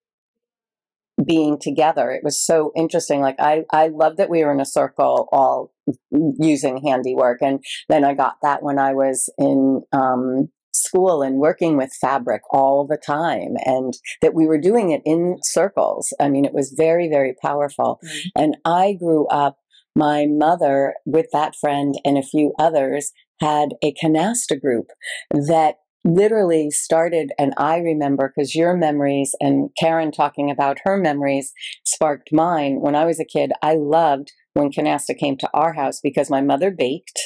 being 1.24 1.58
together. 1.60 2.10
It 2.10 2.24
was 2.24 2.44
so 2.44 2.72
interesting. 2.74 3.20
Like 3.20 3.36
I, 3.38 3.64
I 3.72 3.88
loved 3.88 4.16
that 4.16 4.30
we 4.30 4.44
were 4.44 4.52
in 4.52 4.60
a 4.60 4.66
circle 4.66 5.28
all 5.32 5.72
using 6.10 6.82
handiwork. 6.82 7.42
And 7.42 7.62
then 7.88 8.04
I 8.04 8.14
got 8.14 8.36
that 8.42 8.62
when 8.62 8.78
I 8.78 8.94
was 8.94 9.28
in, 9.38 9.82
um, 9.92 10.48
school 10.72 11.20
and 11.20 11.38
working 11.38 11.76
with 11.76 11.90
fabric 12.00 12.42
all 12.50 12.86
the 12.86 12.96
time 12.96 13.56
and 13.64 13.94
that 14.22 14.34
we 14.34 14.46
were 14.46 14.56
doing 14.56 14.90
it 14.90 15.02
in 15.04 15.36
circles. 15.42 16.12
I 16.20 16.28
mean, 16.28 16.44
it 16.44 16.54
was 16.54 16.74
very, 16.76 17.08
very 17.08 17.34
powerful. 17.42 18.00
Mm. 18.04 18.20
And 18.36 18.56
I 18.64 18.92
grew 18.98 19.26
up, 19.26 19.58
my 19.96 20.26
mother 20.28 20.94
with 21.04 21.26
that 21.32 21.56
friend 21.60 21.96
and 22.04 22.16
a 22.16 22.22
few 22.22 22.52
others 22.60 23.10
had 23.40 23.70
a 23.82 23.92
canasta 24.02 24.60
group 24.60 24.86
that 25.32 25.76
literally 26.04 26.70
started 26.70 27.30
and 27.38 27.52
i 27.58 27.76
remember 27.76 28.32
because 28.34 28.54
your 28.54 28.74
memories 28.74 29.34
and 29.40 29.68
karen 29.78 30.10
talking 30.10 30.50
about 30.50 30.78
her 30.84 30.96
memories 30.96 31.52
sparked 31.84 32.30
mine 32.32 32.80
when 32.80 32.94
i 32.94 33.04
was 33.04 33.20
a 33.20 33.24
kid 33.24 33.52
i 33.62 33.74
loved 33.74 34.32
when 34.54 34.70
canasta 34.72 35.16
came 35.16 35.36
to 35.36 35.48
our 35.52 35.74
house 35.74 36.00
because 36.02 36.30
my 36.30 36.40
mother 36.40 36.70
baked 36.70 37.20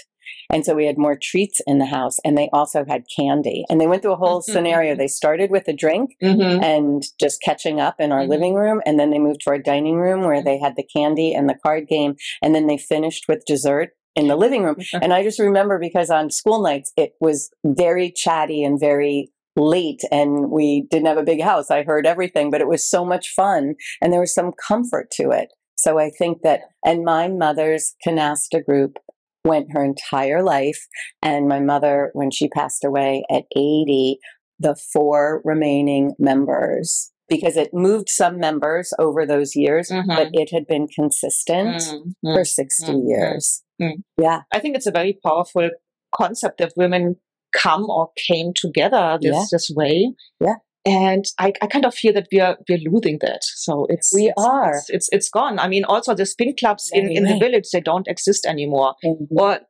And 0.51 0.65
so 0.65 0.75
we 0.75 0.87
had 0.87 0.99
more 0.99 1.19
treats 1.21 1.61
in 1.67 1.79
the 1.79 1.87
house 1.99 2.19
and 2.25 2.37
they 2.37 2.49
also 2.53 2.85
had 2.87 3.05
candy. 3.19 3.65
And 3.69 3.81
they 3.81 3.87
went 3.87 4.03
through 4.03 4.13
a 4.17 4.25
whole 4.25 4.43
scenario. 4.43 4.95
They 4.95 5.07
started 5.09 5.51
with 5.51 5.69
a 5.69 5.73
drink 5.85 6.11
Mhm. 6.23 6.63
and 6.63 7.03
just 7.19 7.43
catching 7.43 7.81
up 7.81 7.97
in 7.99 8.13
our 8.13 8.25
Mhm. 8.25 8.29
living 8.29 8.55
room. 8.55 8.81
And 8.87 8.99
then 8.99 9.11
they 9.11 9.19
moved 9.19 9.41
to 9.43 9.51
our 9.51 9.59
dining 9.59 9.97
room 9.97 10.21
where 10.23 10.43
they 10.43 10.59
had 10.59 10.77
the 10.77 10.89
candy 10.97 11.35
and 11.35 11.49
the 11.49 11.59
card 11.65 11.89
game. 11.89 12.13
And 12.43 12.55
then 12.55 12.67
they 12.67 12.77
finished 12.79 13.25
with 13.29 13.45
dessert 13.47 13.91
in 14.15 14.29
the 14.29 14.37
living 14.37 14.63
room. 14.63 14.77
And 15.01 15.13
I 15.13 15.23
just 15.23 15.39
remember 15.39 15.79
because 15.79 16.11
on 16.11 16.31
school 16.31 16.63
nights, 16.63 16.93
it 16.97 17.15
was 17.21 17.51
very 17.65 18.11
chatty 18.11 18.63
and 18.63 18.79
very 18.79 19.31
late 19.57 20.01
and 20.11 20.51
we 20.51 20.87
didn't 20.91 21.07
have 21.07 21.19
a 21.19 21.23
big 21.23 21.41
house. 21.41 21.71
I 21.71 21.85
heard 21.85 22.07
everything, 22.07 22.51
but 22.51 22.61
it 22.61 22.69
was 22.69 22.89
so 22.89 23.05
much 23.05 23.29
fun 23.29 23.75
and 24.01 24.13
there 24.13 24.21
was 24.21 24.35
some 24.35 24.53
comfort 24.67 25.11
to 25.13 25.31
it. 25.31 25.49
So 25.77 25.99
I 25.99 26.11
think 26.11 26.43
that, 26.43 26.63
and 26.85 27.05
my 27.05 27.29
mother's 27.29 27.95
canasta 28.07 28.65
group 28.65 28.99
went 29.45 29.73
her 29.73 29.85
entire 29.85 30.43
life. 30.43 30.87
And 31.23 31.49
my 31.49 31.61
mother, 31.61 32.11
when 32.15 32.31
she 32.31 32.49
passed 32.49 32.85
away 32.85 33.25
at 33.31 33.45
80, 33.55 34.19
the 34.59 34.77
four 34.93 35.43
remaining 35.45 36.15
members, 36.19 37.13
because 37.29 37.57
it 37.57 37.71
moved 37.73 38.09
some 38.09 38.39
members 38.39 38.93
over 38.99 39.25
those 39.27 39.57
years, 39.57 39.89
Mhm. 39.91 40.07
but 40.07 40.29
it 40.33 40.51
had 40.53 40.67
been 40.67 40.87
consistent 40.89 41.77
Mm, 41.83 42.13
mm. 42.25 42.35
for 42.35 42.45
60 42.45 42.93
mm, 42.93 42.95
mm, 42.97 43.09
years. 43.09 43.63
mm. 43.81 43.93
Yeah. 44.21 44.43
I 44.53 44.59
think 44.61 44.77
it's 44.77 44.87
a 44.87 44.91
very 44.93 45.19
powerful 45.25 45.71
concept 46.15 46.59
that 46.59 46.73
women 46.77 47.17
come 47.53 47.89
or 47.89 48.11
came 48.29 48.53
together 48.55 49.19
this, 49.21 49.33
Yeah. 49.35 49.45
this 49.51 49.71
way. 49.75 50.13
Yeah. 50.41 50.57
And 50.87 51.25
I, 51.39 51.55
I 51.63 51.67
kind 51.67 51.87
of 51.87 51.95
feel 51.95 52.13
that 52.13 52.29
we 52.31 52.41
are 52.41 52.59
we're 52.69 52.79
losing 52.91 53.19
that. 53.23 53.41
So 53.43 53.87
it's 53.89 54.13
We 54.15 54.27
it's, 54.29 54.35
are. 54.45 54.75
it's, 54.77 54.91
it's 54.91 55.09
it's 55.13 55.29
gone. 55.31 55.59
I 55.59 55.67
mean, 55.69 55.85
also 55.85 56.15
the 56.15 56.27
spin 56.27 56.55
clubs 56.59 56.91
in, 56.93 57.05
Very 57.05 57.17
in 57.17 57.25
the 57.25 57.39
village 57.39 57.65
they 57.73 57.81
don't 57.81 58.07
exist 58.07 58.45
anymore. 58.47 58.95
Or 59.31 59.61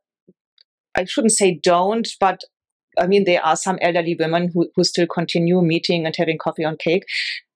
I 0.93 1.05
shouldn't 1.05 1.31
say 1.33 1.59
don't, 1.63 2.07
but 2.19 2.41
I 2.97 3.07
mean 3.07 3.23
there 3.23 3.43
are 3.45 3.55
some 3.55 3.77
elderly 3.81 4.15
women 4.19 4.51
who, 4.53 4.67
who 4.75 4.83
still 4.83 5.07
continue 5.07 5.61
meeting 5.61 6.05
and 6.05 6.13
having 6.17 6.37
coffee 6.37 6.65
on 6.65 6.75
cake. 6.77 7.03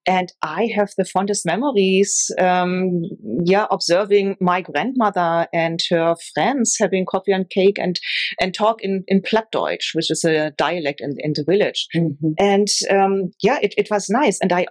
And 0.06 0.32
I 0.42 0.70
have 0.76 0.92
the 0.98 1.06
fondest 1.06 1.46
memories, 1.46 2.32
um, 2.40 3.02
yeah, 3.44 3.68
observing 3.70 4.38
my 4.42 4.62
grandmother 4.62 5.48
and 5.54 5.80
her 5.90 6.16
friends 6.34 6.78
having 6.80 7.06
coffee 7.06 7.32
and 7.32 7.50
cake 7.50 7.78
and 7.78 8.00
and 8.42 8.54
talk 8.54 8.78
in 8.82 9.04
in 9.08 9.22
Plattdeutsch, 9.22 9.94
which 9.94 10.10
is 10.10 10.24
a 10.24 10.52
dialect 10.58 11.02
in, 11.02 11.16
in 11.20 11.34
the 11.36 11.44
village. 11.48 11.88
Mhm. 11.96 12.34
And 12.40 12.68
um, 12.90 13.32
yeah, 13.44 13.60
it, 13.62 13.74
it 13.78 13.88
was 13.92 14.10
nice, 14.10 14.40
and 14.42 14.52
I 14.52 14.66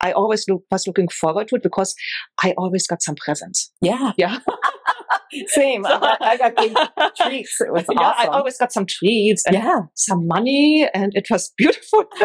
I 0.00 0.12
always 0.12 0.44
look, 0.48 0.64
was 0.70 0.86
looking 0.86 1.08
forward 1.08 1.48
to 1.48 1.56
it 1.56 1.62
because 1.62 1.94
I 2.42 2.52
always 2.58 2.86
got 2.86 3.02
some 3.02 3.14
presents. 3.14 3.72
Yeah. 3.80 4.12
Yeah, 4.18 4.38
Same. 5.48 5.86
I 5.86 5.98
got, 5.98 6.22
I 6.22 6.36
got 6.36 6.56
big 6.56 6.76
treats. 7.16 7.60
It 7.60 7.72
was 7.72 7.84
Yeah, 7.90 8.14
I 8.16 8.26
always 8.26 8.56
got 8.56 8.72
some 8.72 8.86
treats 8.86 9.44
and 9.46 9.54
yeah. 9.54 9.80
some 9.94 10.26
money, 10.26 10.88
and 10.94 11.12
it 11.14 11.26
was 11.30 11.52
beautiful. 11.56 12.04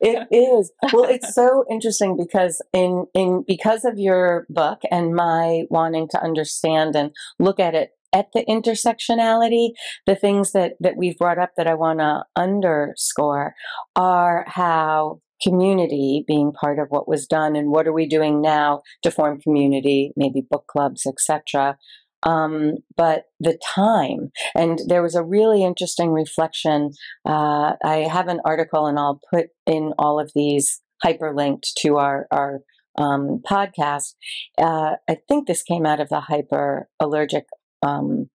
it 0.00 0.28
is. 0.30 0.72
Well, 0.92 1.04
it's 1.04 1.34
so 1.34 1.64
interesting 1.70 2.16
because 2.16 2.62
in 2.72 3.06
in 3.14 3.44
because 3.46 3.84
of 3.84 3.98
your 3.98 4.46
book 4.48 4.80
and 4.90 5.14
my 5.14 5.64
wanting 5.70 6.08
to 6.10 6.22
understand 6.22 6.96
and 6.96 7.10
look 7.38 7.60
at 7.60 7.74
it 7.74 7.90
at 8.14 8.28
the 8.32 8.44
intersectionality, 8.48 9.70
the 10.06 10.14
things 10.14 10.52
that 10.52 10.74
that 10.80 10.96
we've 10.96 11.18
brought 11.18 11.38
up 11.38 11.50
that 11.56 11.66
I 11.66 11.74
want 11.74 11.98
to 11.98 12.24
underscore 12.36 13.54
are 13.96 14.44
how 14.46 15.20
community 15.46 16.24
being 16.26 16.52
part 16.52 16.78
of 16.78 16.88
what 16.88 17.08
was 17.08 17.26
done 17.26 17.56
and 17.56 17.70
what 17.70 17.86
are 17.86 17.92
we 17.92 18.06
doing 18.06 18.40
now 18.40 18.82
to 19.02 19.10
form 19.10 19.40
community, 19.40 20.12
maybe 20.16 20.42
book 20.48 20.66
clubs, 20.66 21.06
etc. 21.06 21.76
Um, 22.24 22.76
but 22.96 23.24
the 23.38 23.58
time, 23.74 24.30
and 24.54 24.80
there 24.88 25.02
was 25.02 25.14
a 25.14 25.22
really 25.22 25.62
interesting 25.62 26.10
reflection 26.10 26.92
uh, 27.26 27.74
I 27.84 28.08
have 28.10 28.28
an 28.28 28.40
article, 28.44 28.86
and 28.86 28.98
I'll 28.98 29.20
put 29.32 29.48
in 29.66 29.92
all 29.98 30.18
of 30.18 30.32
these 30.34 30.80
hyperlinked 31.04 31.74
to 31.80 31.96
our 31.98 32.26
our 32.30 32.60
um, 32.96 33.42
podcast. 33.48 34.14
Uh, 34.58 34.96
I 35.08 35.18
think 35.28 35.46
this 35.46 35.62
came 35.62 35.84
out 35.84 36.00
of 36.00 36.08
the 36.08 36.20
hyper 36.20 36.88
allergic, 36.98 37.44
um, 37.82 38.30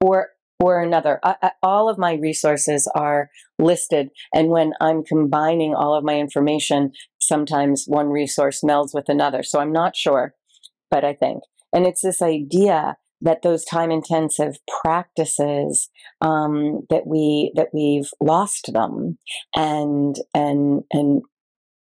or 0.00 0.30
or 0.60 0.82
another. 0.82 1.20
I, 1.22 1.36
I, 1.42 1.50
all 1.62 1.88
of 1.88 1.98
my 1.98 2.14
resources 2.14 2.90
are 2.94 3.30
listed, 3.58 4.10
and 4.34 4.48
when 4.48 4.72
I'm 4.80 5.04
combining 5.04 5.74
all 5.74 5.94
of 5.94 6.04
my 6.04 6.18
information, 6.18 6.92
sometimes 7.20 7.84
one 7.86 8.08
resource 8.08 8.60
melds 8.64 8.94
with 8.94 9.08
another. 9.08 9.42
So 9.42 9.60
I'm 9.60 9.72
not 9.72 9.96
sure, 9.96 10.34
but 10.90 11.04
I 11.04 11.14
think, 11.14 11.42
and 11.72 11.86
it's 11.86 12.02
this 12.02 12.22
idea 12.22 12.96
that 13.20 13.42
those 13.42 13.64
time 13.64 13.90
intensive 13.90 14.56
practices 14.82 15.90
um, 16.20 16.86
that 16.90 17.06
we 17.06 17.52
that 17.56 17.68
we've 17.72 18.10
lost 18.20 18.70
them 18.72 19.18
and 19.54 20.16
and 20.34 20.82
and 20.92 21.22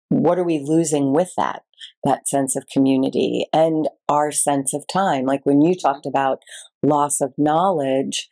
what 0.09 0.37
are 0.37 0.43
we 0.43 0.59
losing 0.59 1.13
with 1.13 1.31
that 1.37 1.61
that 2.03 2.27
sense 2.27 2.55
of 2.55 2.65
community 2.71 3.45
and 3.53 3.87
our 4.09 4.31
sense 4.31 4.73
of 4.73 4.83
time 4.91 5.25
like 5.25 5.45
when 5.45 5.61
you 5.61 5.73
talked 5.75 6.05
about 6.05 6.39
loss 6.83 7.21
of 7.21 7.33
knowledge 7.37 8.27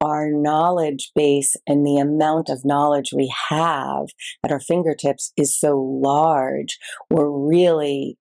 our 0.00 0.30
knowledge 0.30 1.12
base 1.14 1.54
and 1.66 1.86
the 1.86 1.96
amount 1.98 2.48
of 2.48 2.64
knowledge 2.64 3.10
we 3.14 3.32
have 3.50 4.06
at 4.42 4.50
our 4.50 4.60
fingertips 4.60 5.32
is 5.36 5.58
so 5.58 5.78
large 5.78 6.78
we're 7.08 7.30
really 7.30 8.18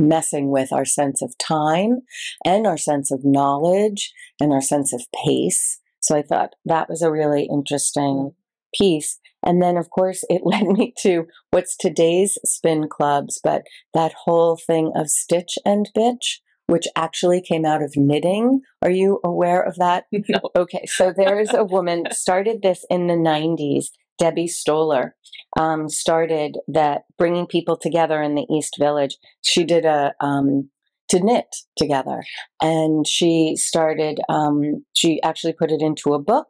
messing 0.00 0.50
with 0.50 0.72
our 0.72 0.84
sense 0.84 1.22
of 1.22 1.36
time 1.38 2.00
and 2.44 2.66
our 2.66 2.76
sense 2.76 3.10
of 3.10 3.24
knowledge 3.24 4.12
and 4.40 4.52
our 4.52 4.60
sense 4.60 4.92
of 4.92 5.02
pace. 5.24 5.80
So 6.00 6.16
I 6.16 6.22
thought 6.22 6.54
that 6.64 6.88
was 6.88 7.02
a 7.02 7.10
really 7.10 7.48
interesting 7.50 8.32
piece. 8.76 9.18
And 9.44 9.62
then, 9.62 9.76
of 9.76 9.90
course, 9.90 10.24
it 10.28 10.42
led 10.44 10.64
me 10.64 10.92
to 11.00 11.26
what's 11.50 11.76
today's 11.76 12.38
spin 12.44 12.88
clubs, 12.88 13.40
but 13.42 13.62
that 13.94 14.14
whole 14.24 14.56
thing 14.56 14.92
of 14.94 15.08
stitch 15.08 15.58
and 15.64 15.88
bitch, 15.96 16.40
which 16.66 16.86
actually 16.96 17.40
came 17.40 17.64
out 17.64 17.82
of 17.82 17.96
knitting. 17.96 18.60
Are 18.82 18.90
you 18.90 19.20
aware 19.24 19.62
of 19.62 19.76
that? 19.76 20.06
no. 20.12 20.40
Okay, 20.54 20.84
so 20.86 21.12
there's 21.16 21.52
a 21.54 21.64
woman 21.64 22.04
started 22.10 22.62
this 22.62 22.84
in 22.90 23.06
the 23.06 23.14
90s. 23.14 23.86
Debbie 24.18 24.48
Stoller 24.48 25.14
um, 25.58 25.88
started 25.88 26.58
that 26.68 27.02
bringing 27.18 27.46
people 27.46 27.76
together 27.76 28.22
in 28.22 28.34
the 28.34 28.46
East 28.50 28.76
Village. 28.78 29.18
She 29.42 29.64
did 29.64 29.84
a 29.84 30.14
um, 30.20 30.70
to 31.08 31.20
knit 31.20 31.46
together, 31.76 32.22
and 32.60 33.06
she 33.06 33.54
started. 33.56 34.20
Um, 34.28 34.84
she 34.96 35.20
actually 35.22 35.52
put 35.52 35.70
it 35.70 35.80
into 35.80 36.14
a 36.14 36.18
book 36.18 36.48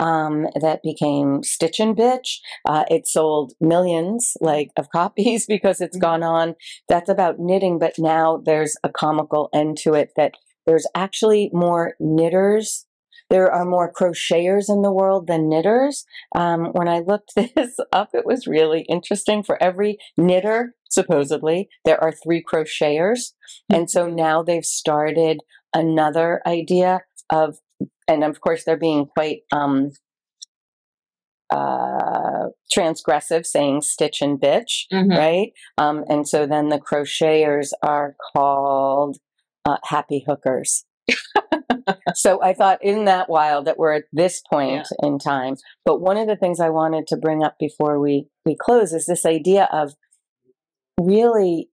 um, 0.00 0.46
that 0.60 0.82
became 0.82 1.42
Stitch 1.42 1.80
and 1.80 1.96
Bitch. 1.96 2.38
Uh, 2.68 2.84
it 2.90 3.06
sold 3.06 3.52
millions, 3.60 4.36
like 4.40 4.68
of 4.76 4.88
copies, 4.92 5.46
because 5.46 5.80
it's 5.80 5.98
gone 5.98 6.22
on. 6.22 6.54
That's 6.88 7.10
about 7.10 7.38
knitting, 7.38 7.78
but 7.78 7.94
now 7.98 8.42
there's 8.44 8.76
a 8.84 8.88
comical 8.88 9.48
end 9.54 9.78
to 9.78 9.94
it. 9.94 10.10
That 10.16 10.32
there's 10.66 10.86
actually 10.94 11.50
more 11.52 11.94
knitters 11.98 12.86
there 13.30 13.50
are 13.50 13.64
more 13.64 13.92
crocheters 13.92 14.68
in 14.68 14.82
the 14.82 14.92
world 14.92 15.26
than 15.28 15.48
knitters. 15.48 16.04
Um, 16.34 16.66
when 16.72 16.88
I 16.88 16.98
looked 16.98 17.32
this 17.36 17.78
up, 17.92 18.10
it 18.12 18.26
was 18.26 18.46
really 18.46 18.82
interesting. 18.88 19.42
For 19.42 19.60
every 19.62 19.98
knitter, 20.18 20.74
supposedly, 20.90 21.68
there 21.84 22.02
are 22.02 22.12
three 22.12 22.42
crocheters. 22.44 23.32
And 23.72 23.88
so 23.90 24.08
now 24.08 24.42
they've 24.42 24.64
started 24.64 25.40
another 25.74 26.42
idea 26.46 27.02
of, 27.30 27.58
and 28.08 28.24
of 28.24 28.40
course, 28.40 28.64
they're 28.64 28.76
being 28.76 29.06
quite 29.06 29.42
um, 29.52 29.92
uh, 31.50 32.48
transgressive, 32.76 33.44
saying 33.46 33.82
stitch 33.82 34.22
and 34.22 34.40
bitch, 34.40 34.86
Mhm. 34.92 35.16
right? 35.16 35.52
Um, 35.78 36.04
and 36.08 36.28
so 36.28 36.46
then 36.46 36.68
the 36.68 36.78
crocheters 36.80 37.70
are 37.82 38.14
called 38.32 39.18
uh, 39.64 39.76
happy 39.84 40.24
hookers. 40.26 40.84
so 42.14 42.42
I 42.42 42.52
thought, 42.54 42.78
isn't 42.82 43.04
that 43.06 43.28
wild 43.28 43.66
that 43.66 43.78
we're 43.78 43.94
at 43.94 44.04
this 44.12 44.42
point 44.50 44.86
in 45.02 45.18
time? 45.18 45.56
But 45.84 46.00
one 46.00 46.16
of 46.16 46.26
the 46.26 46.36
things 46.36 46.60
I 46.60 46.70
wanted 46.70 47.06
to 47.08 47.16
bring 47.16 47.42
up 47.42 47.56
before 47.58 48.00
we 48.00 48.26
we 48.44 48.56
close 48.58 48.92
is 48.92 49.06
this 49.06 49.26
idea 49.26 49.68
of 49.72 49.94
really 51.00 51.68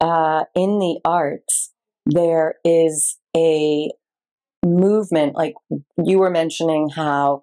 uh, 0.00 0.44
in 0.54 0.78
the 0.78 1.00
arts 1.04 1.72
there 2.06 2.54
is 2.64 3.18
a 3.36 3.90
movement. 4.64 5.34
Like 5.34 5.54
you 6.02 6.18
were 6.18 6.30
mentioning 6.30 6.90
how 6.90 7.42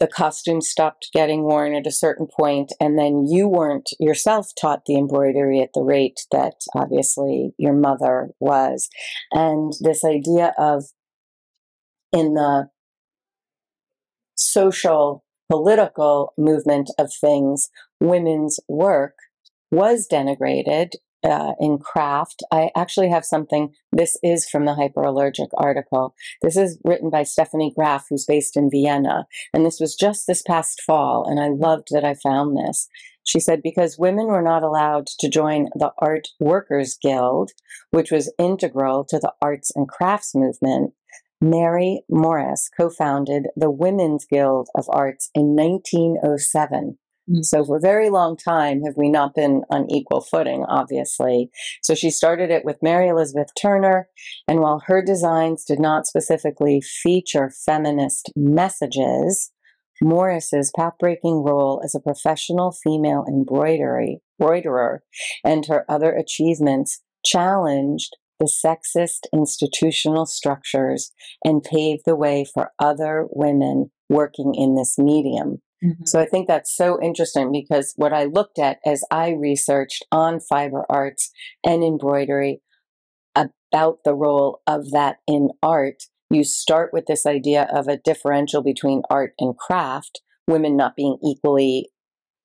the 0.00 0.08
costume 0.08 0.62
stopped 0.62 1.10
getting 1.12 1.42
worn 1.42 1.74
at 1.74 1.86
a 1.86 1.92
certain 1.92 2.26
point, 2.26 2.72
and 2.80 2.98
then 2.98 3.26
you 3.26 3.46
weren't 3.46 3.90
yourself 4.00 4.48
taught 4.58 4.86
the 4.86 4.96
embroidery 4.96 5.60
at 5.60 5.70
the 5.74 5.82
rate 5.82 6.20
that 6.32 6.54
obviously 6.74 7.52
your 7.58 7.74
mother 7.74 8.30
was, 8.40 8.88
and 9.30 9.74
this 9.80 10.02
idea 10.04 10.54
of 10.58 10.84
in 12.12 12.34
the 12.34 12.68
social 14.36 15.24
political 15.50 16.32
movement 16.38 16.90
of 16.98 17.12
things, 17.12 17.70
women's 18.00 18.58
work 18.68 19.14
was 19.70 20.08
denigrated 20.10 20.94
uh, 21.22 21.52
in 21.60 21.78
craft. 21.78 22.42
I 22.50 22.70
actually 22.74 23.10
have 23.10 23.24
something. 23.24 23.74
This 23.92 24.16
is 24.22 24.48
from 24.48 24.64
the 24.64 24.72
hyperallergic 24.72 25.48
article. 25.54 26.14
This 26.42 26.56
is 26.56 26.78
written 26.84 27.10
by 27.10 27.24
Stephanie 27.24 27.72
Graf, 27.76 28.06
who's 28.08 28.24
based 28.24 28.56
in 28.56 28.70
Vienna. 28.70 29.26
And 29.52 29.66
this 29.66 29.80
was 29.80 29.94
just 29.94 30.26
this 30.26 30.42
past 30.42 30.80
fall. 30.80 31.26
And 31.28 31.38
I 31.38 31.48
loved 31.48 31.88
that 31.90 32.04
I 32.04 32.14
found 32.14 32.56
this. 32.56 32.88
She 33.22 33.38
said, 33.38 33.60
because 33.62 33.98
women 33.98 34.26
were 34.26 34.42
not 34.42 34.62
allowed 34.62 35.06
to 35.18 35.28
join 35.28 35.68
the 35.74 35.92
Art 35.98 36.28
Workers 36.40 36.96
Guild, 37.00 37.50
which 37.90 38.10
was 38.10 38.32
integral 38.38 39.04
to 39.10 39.18
the 39.18 39.32
arts 39.42 39.70
and 39.74 39.86
crafts 39.86 40.34
movement, 40.34 40.94
May 41.40 42.02
Morris 42.08 42.68
co 42.76 42.90
founded 42.90 43.48
the 43.56 43.70
Women's 43.70 44.26
Guild 44.26 44.68
of 44.76 44.86
Arts 44.88 45.30
in 45.34 45.56
1907. 45.56 46.98
Mm. 47.30 47.44
So, 47.44 47.64
for 47.64 47.76
a 47.76 47.80
very 47.80 48.10
long 48.10 48.36
time, 48.36 48.82
have 48.82 48.94
we 48.96 49.08
not 49.08 49.34
been 49.34 49.62
on 49.70 49.90
equal 49.90 50.20
footing, 50.20 50.64
obviously. 50.68 51.50
So, 51.82 51.94
she 51.94 52.10
started 52.10 52.50
it 52.50 52.64
with 52.64 52.82
Mary 52.82 53.08
Elizabeth 53.08 53.48
Turner. 53.60 54.08
And 54.48 54.60
while 54.60 54.82
her 54.86 55.02
designs 55.02 55.64
did 55.64 55.80
not 55.80 56.06
specifically 56.06 56.80
feature 56.80 57.50
feminist 57.64 58.30
messages, 58.36 59.50
Morris's 60.02 60.72
path-breaking 60.74 61.42
role 61.44 61.82
as 61.84 61.94
a 61.94 62.00
professional 62.00 62.72
female 62.72 63.24
embroidery 63.28 64.20
embroiderer 64.40 65.02
and 65.44 65.66
her 65.66 65.84
other 65.88 66.12
achievements 66.12 67.02
challenged 67.24 68.16
the 68.40 68.46
sexist 68.46 69.26
institutional 69.32 70.26
structures 70.26 71.12
and 71.44 71.62
paved 71.62 72.02
the 72.06 72.16
way 72.16 72.44
for 72.44 72.72
other 72.80 73.28
women 73.30 73.92
working 74.08 74.54
in 74.56 74.74
this 74.74 74.98
medium. 74.98 75.58
Mm-hmm. 75.84 76.04
So 76.04 76.18
I 76.18 76.26
think 76.26 76.48
that's 76.48 76.74
so 76.74 77.00
interesting 77.00 77.52
because 77.52 77.92
what 77.96 78.12
I 78.12 78.24
looked 78.24 78.58
at 78.58 78.78
as 78.84 79.04
I 79.10 79.30
researched 79.30 80.04
on 80.10 80.40
fiber 80.40 80.84
arts 80.90 81.30
and 81.64 81.84
embroidery 81.84 82.60
about 83.36 83.98
the 84.04 84.14
role 84.14 84.60
of 84.66 84.90
that 84.90 85.18
in 85.26 85.50
art, 85.62 86.02
you 86.28 86.44
start 86.44 86.92
with 86.92 87.06
this 87.06 87.24
idea 87.24 87.68
of 87.72 87.88
a 87.88 87.96
differential 87.96 88.62
between 88.62 89.02
art 89.08 89.32
and 89.38 89.56
craft, 89.56 90.22
women 90.46 90.76
not 90.76 90.96
being 90.96 91.18
equally 91.24 91.90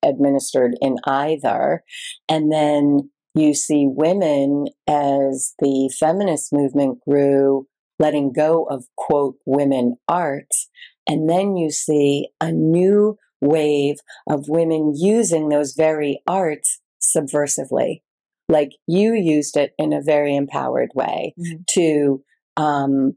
administered 0.02 0.74
in 0.80 0.96
either. 1.04 1.82
And 2.28 2.52
then 2.52 3.10
you 3.36 3.54
see 3.54 3.86
women 3.86 4.66
as 4.88 5.54
the 5.58 5.94
feminist 6.00 6.52
movement 6.52 6.98
grew, 7.06 7.66
letting 7.98 8.32
go 8.32 8.64
of 8.64 8.86
quote 8.96 9.36
women 9.44 9.96
arts. 10.08 10.68
And 11.06 11.28
then 11.28 11.56
you 11.56 11.70
see 11.70 12.28
a 12.40 12.50
new 12.50 13.18
wave 13.40 13.96
of 14.28 14.48
women 14.48 14.94
using 14.96 15.50
those 15.50 15.74
very 15.74 16.22
arts 16.26 16.80
subversively. 17.00 18.00
Like 18.48 18.70
you 18.86 19.14
used 19.14 19.56
it 19.56 19.72
in 19.78 19.92
a 19.92 20.02
very 20.02 20.34
empowered 20.34 20.90
way 20.94 21.34
mm-hmm. 21.38 21.62
to, 21.72 22.22
um, 22.56 23.16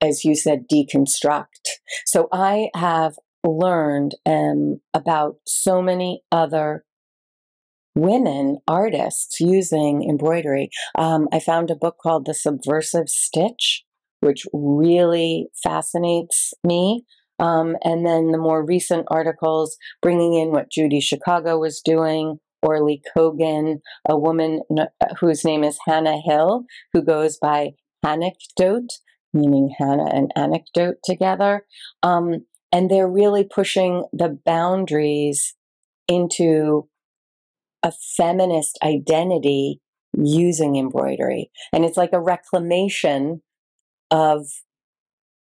as 0.00 0.24
you 0.24 0.36
said, 0.36 0.66
deconstruct. 0.72 1.80
So 2.06 2.28
I 2.32 2.68
have 2.74 3.14
learned 3.44 4.14
um, 4.24 4.80
about 4.94 5.36
so 5.46 5.82
many 5.82 6.22
other 6.30 6.84
women 7.94 8.58
artists 8.66 9.40
using 9.40 10.08
embroidery. 10.08 10.70
Um, 10.96 11.28
I 11.32 11.40
found 11.40 11.70
a 11.70 11.76
book 11.76 11.96
called 12.02 12.26
The 12.26 12.34
Subversive 12.34 13.08
Stitch, 13.08 13.84
which 14.20 14.46
really 14.52 15.48
fascinates 15.62 16.54
me. 16.64 17.04
Um, 17.38 17.76
and 17.82 18.06
then 18.06 18.30
the 18.30 18.38
more 18.38 18.64
recent 18.64 19.06
articles 19.10 19.76
bringing 20.00 20.34
in 20.34 20.52
what 20.52 20.70
Judy 20.70 21.00
Chicago 21.00 21.58
was 21.58 21.80
doing, 21.80 22.38
Orly 22.62 23.02
Cogan, 23.14 23.80
a 24.08 24.16
woman 24.16 24.60
whose 25.18 25.44
name 25.44 25.64
is 25.64 25.78
Hannah 25.86 26.20
Hill, 26.24 26.64
who 26.92 27.02
goes 27.02 27.38
by 27.38 27.72
Hannahnecdote, 28.04 28.92
meaning 29.34 29.74
Hannah 29.76 30.10
and 30.12 30.30
anecdote 30.36 30.96
together. 31.04 31.66
Um, 32.02 32.46
and 32.70 32.90
they're 32.90 33.08
really 33.08 33.44
pushing 33.44 34.04
the 34.12 34.38
boundaries 34.44 35.54
into 36.08 36.88
a 37.82 37.92
feminist 38.16 38.78
identity 38.82 39.80
using 40.16 40.76
embroidery. 40.76 41.50
And 41.72 41.84
it's 41.84 41.96
like 41.96 42.12
a 42.12 42.20
reclamation 42.20 43.42
of, 44.10 44.46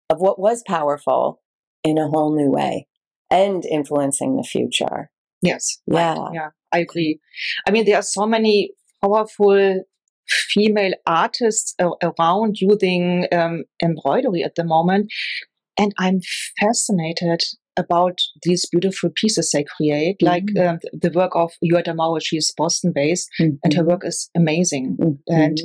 of 0.10 0.20
what 0.20 0.40
was 0.40 0.64
powerful 0.66 1.42
in 1.84 1.98
a 1.98 2.08
whole 2.08 2.36
new 2.36 2.50
way 2.50 2.88
and 3.30 3.66
influencing 3.66 4.38
the 4.38 4.44
future. 4.44 5.10
Yes. 5.42 5.80
Yeah. 5.88 6.14
Right. 6.14 6.32
Yeah. 6.34 6.50
I 6.72 6.80
agree. 6.80 7.20
I 7.68 7.72
mean, 7.72 7.86
there 7.86 7.98
are 7.98 8.04
so 8.04 8.26
many 8.26 8.72
powerful 9.02 9.84
female 10.50 10.94
artists 11.06 11.76
around 12.02 12.62
using 12.62 13.28
um, 13.32 13.64
embroidery 13.84 14.44
at 14.44 14.56
the 14.56 14.64
moment. 14.64 15.12
And 15.78 15.94
I'm 15.98 16.20
fascinated 16.60 17.42
about 17.78 18.20
these 18.44 18.66
beautiful 18.70 19.10
pieces 19.16 19.52
they 19.52 19.66
create, 19.78 20.18
mm-hmm. 20.22 20.28
like 20.28 20.68
um, 20.68 20.80
the 20.94 21.12
work 21.14 21.32
of 21.36 21.52
Maurer. 21.96 22.20
She 22.20 22.38
is 22.38 22.54
Boston 22.56 22.92
based, 22.94 23.30
mm-hmm. 23.40 23.56
and 23.64 23.74
her 23.74 23.84
work 23.84 24.02
is 24.06 24.30
amazing. 24.36 24.98
Mm-hmm. 25.00 25.34
And 25.34 25.58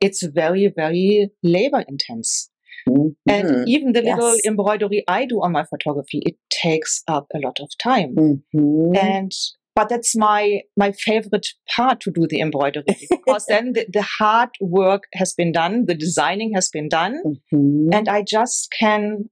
it's 0.00 0.24
very, 0.26 0.72
very 0.74 1.30
labor 1.42 1.84
intense. 1.88 2.50
Mm-hmm. 2.88 3.08
And 3.26 3.68
even 3.68 3.92
the 3.92 4.02
yes. 4.04 4.18
little 4.18 4.38
embroidery 4.46 5.04
I 5.08 5.24
do 5.24 5.42
on 5.42 5.52
my 5.52 5.64
photography, 5.64 6.22
it 6.26 6.36
takes 6.50 7.02
up 7.08 7.26
a 7.34 7.38
lot 7.38 7.58
of 7.60 7.70
time. 7.82 8.14
Mm-hmm. 8.14 8.96
And 8.96 9.32
but 9.74 9.88
that's 9.88 10.16
my 10.16 10.60
my 10.76 10.92
favorite 10.92 11.46
part 11.74 12.00
to 12.00 12.10
do 12.10 12.26
the 12.28 12.40
embroidery 12.40 12.84
because 13.10 13.46
then 13.46 13.72
the, 13.72 13.86
the, 13.92 14.02
hard 14.02 14.50
work 14.60 15.04
has 15.14 15.34
been 15.34 15.52
done, 15.52 15.86
the 15.86 15.94
designing 15.94 16.52
has 16.54 16.68
been 16.68 16.88
done, 16.88 17.22
mm-hmm. 17.52 17.92
and 17.92 18.08
I 18.08 18.22
just 18.22 18.72
can 18.78 19.30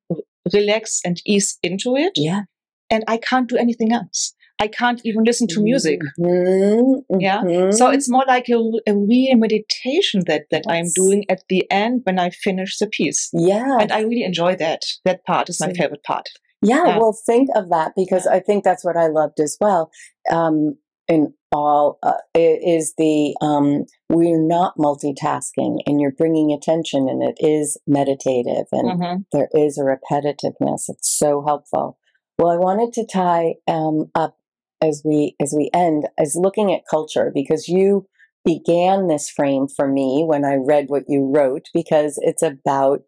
relax 0.53 1.01
and 1.05 1.20
ease 1.26 1.59
into 1.62 1.97
it. 1.97 2.12
Yeah. 2.16 2.43
And 2.90 3.05
I 3.09 3.16
can't 3.16 3.49
do 3.49 3.57
anything 3.57 3.93
else. 3.93 4.34
I 4.61 4.68
can't 4.68 5.01
even 5.05 5.24
listen 5.24 5.49
to 5.49 5.61
music. 5.61 6.01
Mm-hmm. 6.20 7.20
Yeah. 7.20 7.70
So 7.70 7.90
it's 7.90 8.09
more 8.09 8.24
like 8.28 8.49
a, 8.49 8.61
a 8.86 8.97
real 8.97 9.36
meditation 9.36 10.22
that, 10.26 10.45
that 10.51 10.62
yes. 10.66 10.72
I'm 10.74 10.86
doing 10.95 11.24
at 11.28 11.43
the 11.49 11.68
end 11.70 12.03
when 12.05 12.20
I 12.20 12.30
finish 12.30 12.78
the 12.78 12.86
piece. 12.86 13.28
Yeah. 13.32 13.78
And 13.80 13.90
I 13.90 14.03
really 14.03 14.22
enjoy 14.22 14.55
that. 14.57 14.82
That 15.05 15.24
part 15.24 15.49
is 15.49 15.59
my 15.61 15.72
favorite 15.72 16.05
part. 16.05 16.28
Yeah, 16.64 16.86
yeah. 16.86 16.99
Well, 16.99 17.18
think 17.26 17.49
of 17.57 17.70
that 17.70 17.93
because 17.97 18.28
I 18.28 18.38
think 18.38 18.62
that's 18.62 18.84
what 18.84 18.97
I 18.97 19.09
loved 19.09 19.40
as 19.40 19.57
well. 19.61 19.90
Um, 20.30 20.76
in 21.09 21.34
all 21.50 21.98
uh, 22.03 22.14
is 22.34 22.94
the 22.96 23.36
um, 23.42 23.84
we're 24.09 24.40
not 24.40 24.76
multitasking 24.78 25.78
and 25.86 26.00
you're 26.00 26.12
bringing 26.12 26.53
attention 26.53 27.09
and 27.09 27.22
it 27.22 27.36
is 27.38 27.76
meditative 27.86 28.66
and 28.72 29.00
mm-hmm. 29.00 29.20
there 29.32 29.48
is 29.53 29.78
a 29.78 29.82
repetitiveness. 29.82 30.84
It's 30.88 31.11
so 31.11 31.42
helpful. 31.44 31.98
Well 32.38 32.50
i 32.50 32.57
wanted 32.57 32.92
to 32.94 33.07
tie 33.07 33.55
um, 33.68 34.11
up 34.14 34.38
as 34.82 35.03
we 35.05 35.36
as 35.40 35.55
we 35.57 35.70
end 35.74 36.09
as 36.18 36.34
looking 36.34 36.72
at 36.72 36.88
culture 36.90 37.30
because 37.32 37.68
you 37.68 38.07
began 38.44 39.07
this 39.07 39.28
frame 39.28 39.68
for 39.68 39.86
me 39.86 40.24
when 40.26 40.44
i 40.44 40.55
read 40.55 40.86
what 40.88 41.05
you 41.07 41.30
wrote 41.32 41.68
because 41.72 42.18
it's 42.22 42.42
about 42.42 43.03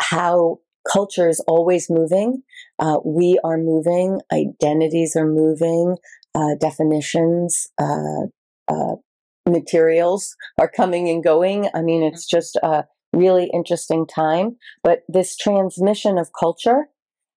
how 0.00 0.58
culture 0.90 1.28
is 1.28 1.40
always 1.46 1.90
moving. 1.90 2.42
Uh, 2.78 2.98
we 3.04 3.38
are 3.44 3.58
moving. 3.58 4.20
Identities 4.32 5.16
are 5.16 5.26
moving 5.26 5.96
uh, 6.38 6.54
definitions, 6.60 7.66
uh, 7.80 8.26
uh, 8.68 8.94
materials 9.48 10.36
are 10.60 10.70
coming 10.70 11.08
and 11.08 11.24
going. 11.24 11.68
I 11.74 11.82
mean, 11.82 12.02
it's 12.02 12.26
just 12.26 12.56
a 12.62 12.84
really 13.12 13.50
interesting 13.52 14.06
time. 14.06 14.56
But 14.84 15.00
this 15.08 15.36
transmission 15.36 16.16
of 16.16 16.30
culture, 16.38 16.86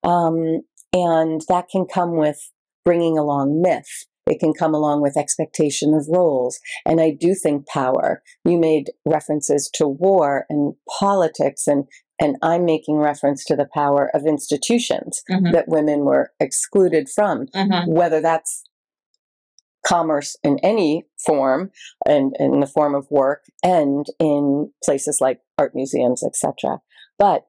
um, 0.04 0.62
and 0.94 1.42
that 1.48 1.70
can 1.72 1.86
come 1.86 2.16
with 2.16 2.52
bringing 2.86 3.18
along 3.18 3.62
myth. 3.62 4.06
It 4.28 4.40
can 4.40 4.54
come 4.54 4.76
along 4.76 5.02
with 5.02 5.18
expectation 5.18 5.96
of 5.96 6.06
roles. 6.08 6.60
And 6.86 7.02
I 7.02 7.12
do 7.20 7.34
think 7.34 7.68
power. 7.68 8.22
You 8.46 8.60
made 8.60 8.92
references 9.06 9.70
to 9.76 9.88
war 9.88 10.46
and 10.50 10.76
politics 11.00 11.66
and 11.68 11.86
and 12.22 12.36
I'm 12.44 12.66
making 12.66 12.98
reference 12.98 13.44
to 13.46 13.56
the 13.56 13.68
power 13.74 14.12
of 14.14 14.28
institutions 14.28 15.24
mm-hmm. 15.28 15.54
that 15.54 15.68
women 15.68 16.02
were 16.02 16.32
excluded 16.40 17.10
from, 17.10 17.48
mm-hmm. 17.48 17.92
whether 17.92 18.22
that's 18.22 18.64
commerce 19.86 20.36
in 20.44 20.60
any 20.60 21.06
form 21.26 21.72
and 22.06 22.36
in 22.40 22.60
the 22.60 22.68
form 22.68 22.96
of 22.96 23.08
work 23.10 23.46
and 23.64 24.06
in 24.20 24.72
places 24.84 25.20
like 25.20 25.40
art 25.58 25.74
museums 25.74 26.24
etc 26.24 26.80
but 27.18 27.48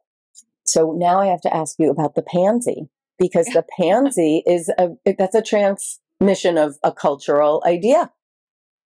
so 0.65 0.93
now 0.93 1.21
i 1.21 1.27
have 1.27 1.41
to 1.41 1.55
ask 1.55 1.77
you 1.79 1.91
about 1.91 2.15
the 2.15 2.23
pansy 2.23 2.89
because 3.23 3.47
the 3.47 3.65
pansy 3.79 4.43
is 4.47 4.71
a 4.79 4.91
that's 5.19 5.35
a 5.35 5.43
transmission 5.43 6.59
of 6.59 6.77
a 6.83 6.93
cultural 6.93 7.63
idea. 7.67 8.11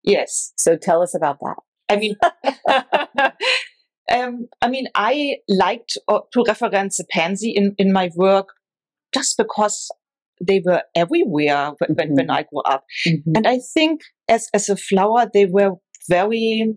Yes. 0.03 0.53
So 0.57 0.76
tell 0.76 1.03
us 1.03 1.14
about 1.14 1.38
that. 1.40 1.57
I 1.88 1.97
mean 1.97 2.14
um, 4.12 4.49
i 4.61 4.68
mean 4.68 4.86
i 4.94 5.36
liked 5.49 5.99
uh, 6.09 6.20
to 6.32 6.44
reference 6.47 6.97
the 6.97 7.05
pansy 7.11 7.51
in, 7.51 7.74
in 7.78 7.92
my 7.92 8.11
work 8.16 8.49
just 9.14 9.36
because 9.36 9.90
they 10.41 10.61
were 10.64 10.82
everywhere 10.95 11.72
when, 11.78 11.97
mm-hmm. 11.97 12.14
when 12.14 12.30
I 12.30 12.43
grew 12.45 12.62
up. 12.62 12.84
Mm-hmm. 13.07 13.32
And 13.37 13.47
I 13.47 13.59
think 13.74 14.01
as, 14.28 14.49
as 14.55 14.68
a 14.68 14.76
flower, 14.76 15.28
they 15.32 15.47
were 15.47 15.72
very 16.09 16.74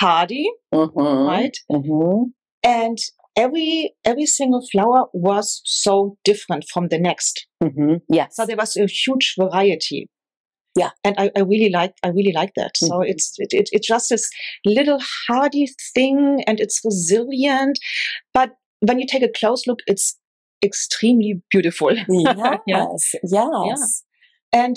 hardy, 0.00 0.48
Mhm. 0.74 1.26
right? 1.28 1.56
Mhm. 1.70 2.32
And 2.62 2.98
every 3.36 3.94
every 4.04 4.26
single 4.26 4.66
flower 4.72 5.06
was 5.12 5.60
so 5.64 6.16
different 6.24 6.64
from 6.72 6.88
the 6.88 6.98
next. 6.98 7.46
Mhm. 7.62 8.00
Yes. 8.08 8.34
So 8.36 8.46
there 8.46 8.56
was 8.56 8.76
a 8.76 8.86
huge 8.86 9.34
variety. 9.38 10.08
Yeah. 10.78 10.90
and 11.04 11.14
I, 11.16 11.30
I 11.34 11.40
really 11.40 11.70
like 11.70 11.94
I 12.02 12.08
really 12.08 12.32
like 12.32 12.52
that. 12.56 12.76
So 12.76 12.98
Mhm. 12.98 13.08
it's 13.08 13.32
it, 13.38 13.48
it, 13.52 13.68
it's 13.72 13.86
just 13.88 14.10
this 14.10 14.28
little 14.66 14.98
hardy 15.28 15.68
thing, 15.94 16.42
and 16.46 16.60
it's 16.60 16.80
resilient. 16.84 17.78
But 18.34 18.50
when 18.80 18.98
you 18.98 19.06
take 19.06 19.22
a 19.22 19.28
close 19.40 19.66
look, 19.66 19.78
it's 19.86 20.18
extremely 20.64 21.42
beautiful. 21.50 21.94
yes. 22.08 23.14
Yeah. 23.22 23.48
Yes. 23.66 24.04
and 24.52 24.76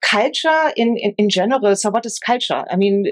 culture 0.00 0.72
in, 0.76 0.96
in 0.96 1.14
in 1.18 1.28
general. 1.28 1.74
So 1.76 1.90
what 1.90 2.06
is 2.06 2.18
culture? 2.18 2.64
I 2.70 2.76
mean, 2.76 3.04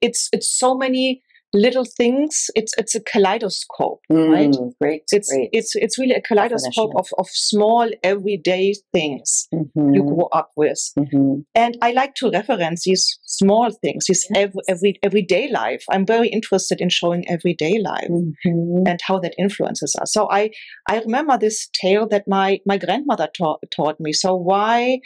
it's 0.00 0.28
it's 0.32 0.48
so 0.48 0.74
many 0.76 1.22
little 1.52 1.84
things. 1.84 2.46
It's 2.54 2.72
it's 2.78 2.94
a 2.94 3.00
kaleidoscope, 3.00 4.00
right? 4.10 4.50
Mm, 4.50 4.72
great. 4.80 5.02
It's 5.12 5.30
great. 5.30 5.50
it's 5.52 5.72
it's 5.74 5.98
really 5.98 6.14
a 6.14 6.22
kaleidoscope 6.22 6.92
of, 6.96 7.08
of 7.18 7.28
small 7.30 7.88
everyday 8.02 8.74
things 8.92 9.48
you 9.52 9.68
Mhm. 10.02 10.08
grow 10.08 10.28
up 10.32 10.50
with. 10.56 10.80
Mhm. 10.98 11.44
And 11.54 11.76
I 11.82 11.92
like 11.92 12.14
to 12.16 12.30
reference 12.30 12.84
these 12.84 13.18
small 13.24 13.70
things, 13.70 14.06
this 14.06 14.26
Yes. 14.30 14.38
every, 14.44 14.62
every 14.68 14.92
everyday 15.02 15.48
life. 15.50 15.84
I'm 15.90 16.06
very 16.06 16.28
interested 16.28 16.80
in 16.80 16.88
showing 16.88 17.28
everyday 17.28 17.78
life 17.78 18.08
Mhm. 18.10 18.88
and 18.88 19.00
how 19.02 19.18
that 19.18 19.34
influences 19.38 19.94
us. 20.00 20.12
So 20.12 20.28
I 20.30 20.50
I 20.88 21.00
remember 21.00 21.36
this 21.38 21.68
tale 21.82 22.06
that 22.08 22.24
my 22.26 22.60
my 22.66 22.78
grandmother 22.78 23.28
taught 23.36 23.60
taught 23.76 23.98
me. 24.00 24.12
So 24.12 24.34
why 24.36 25.00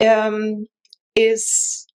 um, 0.00 0.66
is, 1.14 1.86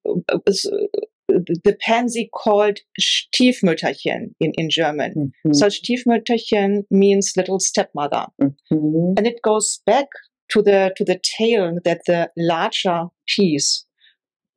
is 0.46 0.66
uh, 0.72 0.86
the 1.28 1.76
pansy 1.82 2.30
called 2.34 2.80
Stiefmütterchen 3.00 4.34
in 4.40 4.52
in 4.58 4.70
German? 4.70 5.34
Mhm. 5.46 5.54
So 5.56 5.68
Stiefmütterchen 5.68 6.84
means 6.90 7.34
little 7.36 7.60
stepmother 7.60 8.28
Mhm. 8.42 9.18
and 9.18 9.28
it 9.28 9.42
goes 9.42 9.82
back 9.86 10.08
to 10.50 10.62
the 10.62 10.92
to 10.98 11.04
the 11.04 11.20
tale 11.38 11.78
that 11.84 12.02
the 12.08 12.30
larger 12.38 13.08
piece 13.36 13.86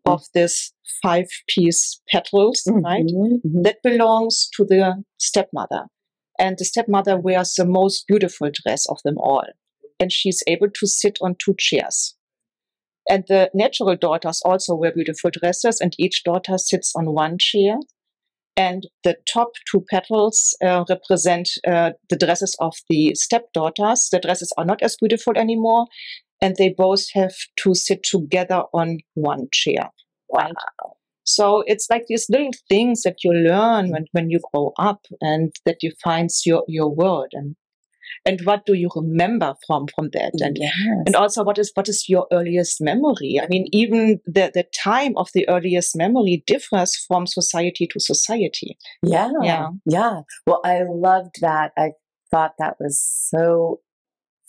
of 0.07 0.23
this 0.35 0.73
five 1.03 1.29
piece 1.49 2.01
petals 2.13 2.63
right 2.85 3.05
Mhm. 3.07 3.41
Mhm. 3.45 3.63
that 3.65 3.83
belongs 3.83 4.49
to 4.57 4.65
the 4.65 5.03
stepmother 5.19 5.87
and 6.39 6.57
the 6.59 6.65
stepmother 6.65 7.19
wears 7.19 7.55
the 7.55 7.67
most 7.67 8.07
beautiful 8.07 8.51
dress 8.63 8.87
of 8.89 8.99
them 9.05 9.19
all 9.19 9.45
and 9.99 10.11
she's 10.13 10.43
able 10.47 10.71
to 10.71 10.87
sit 10.87 11.19
on 11.21 11.35
two 11.45 11.55
chairs 11.59 12.15
and 13.11 13.25
the 13.29 13.51
natural 13.53 13.97
daughters 13.97 14.41
also 14.45 14.75
wear 14.75 14.93
beautiful 14.93 15.31
dresses 15.31 15.81
and 15.81 15.93
each 15.99 16.23
daughter 16.25 16.57
sits 16.57 16.93
on 16.97 17.13
one 17.13 17.37
chair 17.39 17.77
and 18.57 18.87
the 19.05 19.17
top 19.33 19.49
two 19.71 19.85
petals 19.91 20.57
uh, 20.63 20.85
represent 20.89 21.49
uh, 21.67 21.91
the 22.09 22.17
dresses 22.17 22.57
of 22.61 22.75
the 22.89 23.15
stepdaughters. 23.15 24.09
The 24.11 24.21
dresses 24.21 24.53
are 24.59 24.65
not 24.65 24.83
as 24.83 24.97
beautiful 25.01 25.33
anymore, 25.37 25.87
and 26.43 26.57
they 26.57 26.75
both 26.77 27.05
have 27.15 27.35
to 27.63 27.75
sit 27.75 28.03
together 28.03 28.65
on 28.75 28.99
one 29.15 29.49
chair. 29.53 29.91
Right. 30.35 30.53
So 31.25 31.63
it's 31.67 31.89
like 31.91 32.05
these 32.09 32.27
little 32.29 32.51
things 32.69 33.03
that 33.03 33.23
you 33.25 33.33
learn 33.33 33.91
when, 33.91 34.07
when 34.13 34.31
you 34.31 34.41
grow 34.53 34.73
up, 34.79 35.07
and 35.21 35.53
that 35.65 35.79
defines 35.81 36.43
your 36.45 36.65
your 36.69 36.95
world, 36.95 37.29
and 37.33 37.57
and 38.25 38.41
what 38.45 38.65
do 38.67 38.75
you 38.75 38.89
remember 38.95 39.55
from 39.67 39.87
from 39.95 40.11
that, 40.13 40.33
and 40.41 40.57
Yes. 40.59 40.73
and 41.07 41.17
also 41.17 41.43
what 41.45 41.59
is 41.59 41.71
what 41.75 41.89
is 41.89 42.05
your 42.09 42.27
earliest 42.33 42.81
memory 42.81 43.41
i 43.43 43.47
mean 43.49 43.67
even 43.73 44.21
the 44.27 44.51
the 44.55 44.65
time 44.85 45.15
of 45.17 45.29
the 45.35 45.49
earliest 45.49 45.97
memory 45.97 46.43
differs 46.47 46.97
from 47.07 47.27
society 47.27 47.87
to 47.93 48.01
society 48.01 48.77
Yeah. 49.03 49.31
Yeah. 49.43 49.69
Yeah. 49.87 50.21
Well, 50.47 50.61
I 50.65 50.83
loved 50.89 51.37
that. 51.41 51.73
I 51.77 51.93
thought 52.31 52.55
that 52.59 52.77
was 52.81 53.01
so 53.31 53.81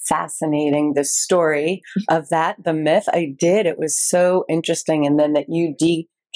fascinating. 0.08 0.94
The 0.94 1.04
story 1.04 1.82
of 2.10 2.30
that, 2.30 2.58
the 2.64 2.74
myth. 2.74 3.08
I 3.12 3.34
did. 3.38 3.66
It 3.66 3.78
was 3.80 4.00
so 4.00 4.46
interesting. 4.50 5.06
And 5.06 5.20
then 5.20 5.34
that 5.34 5.46
you 5.50 5.76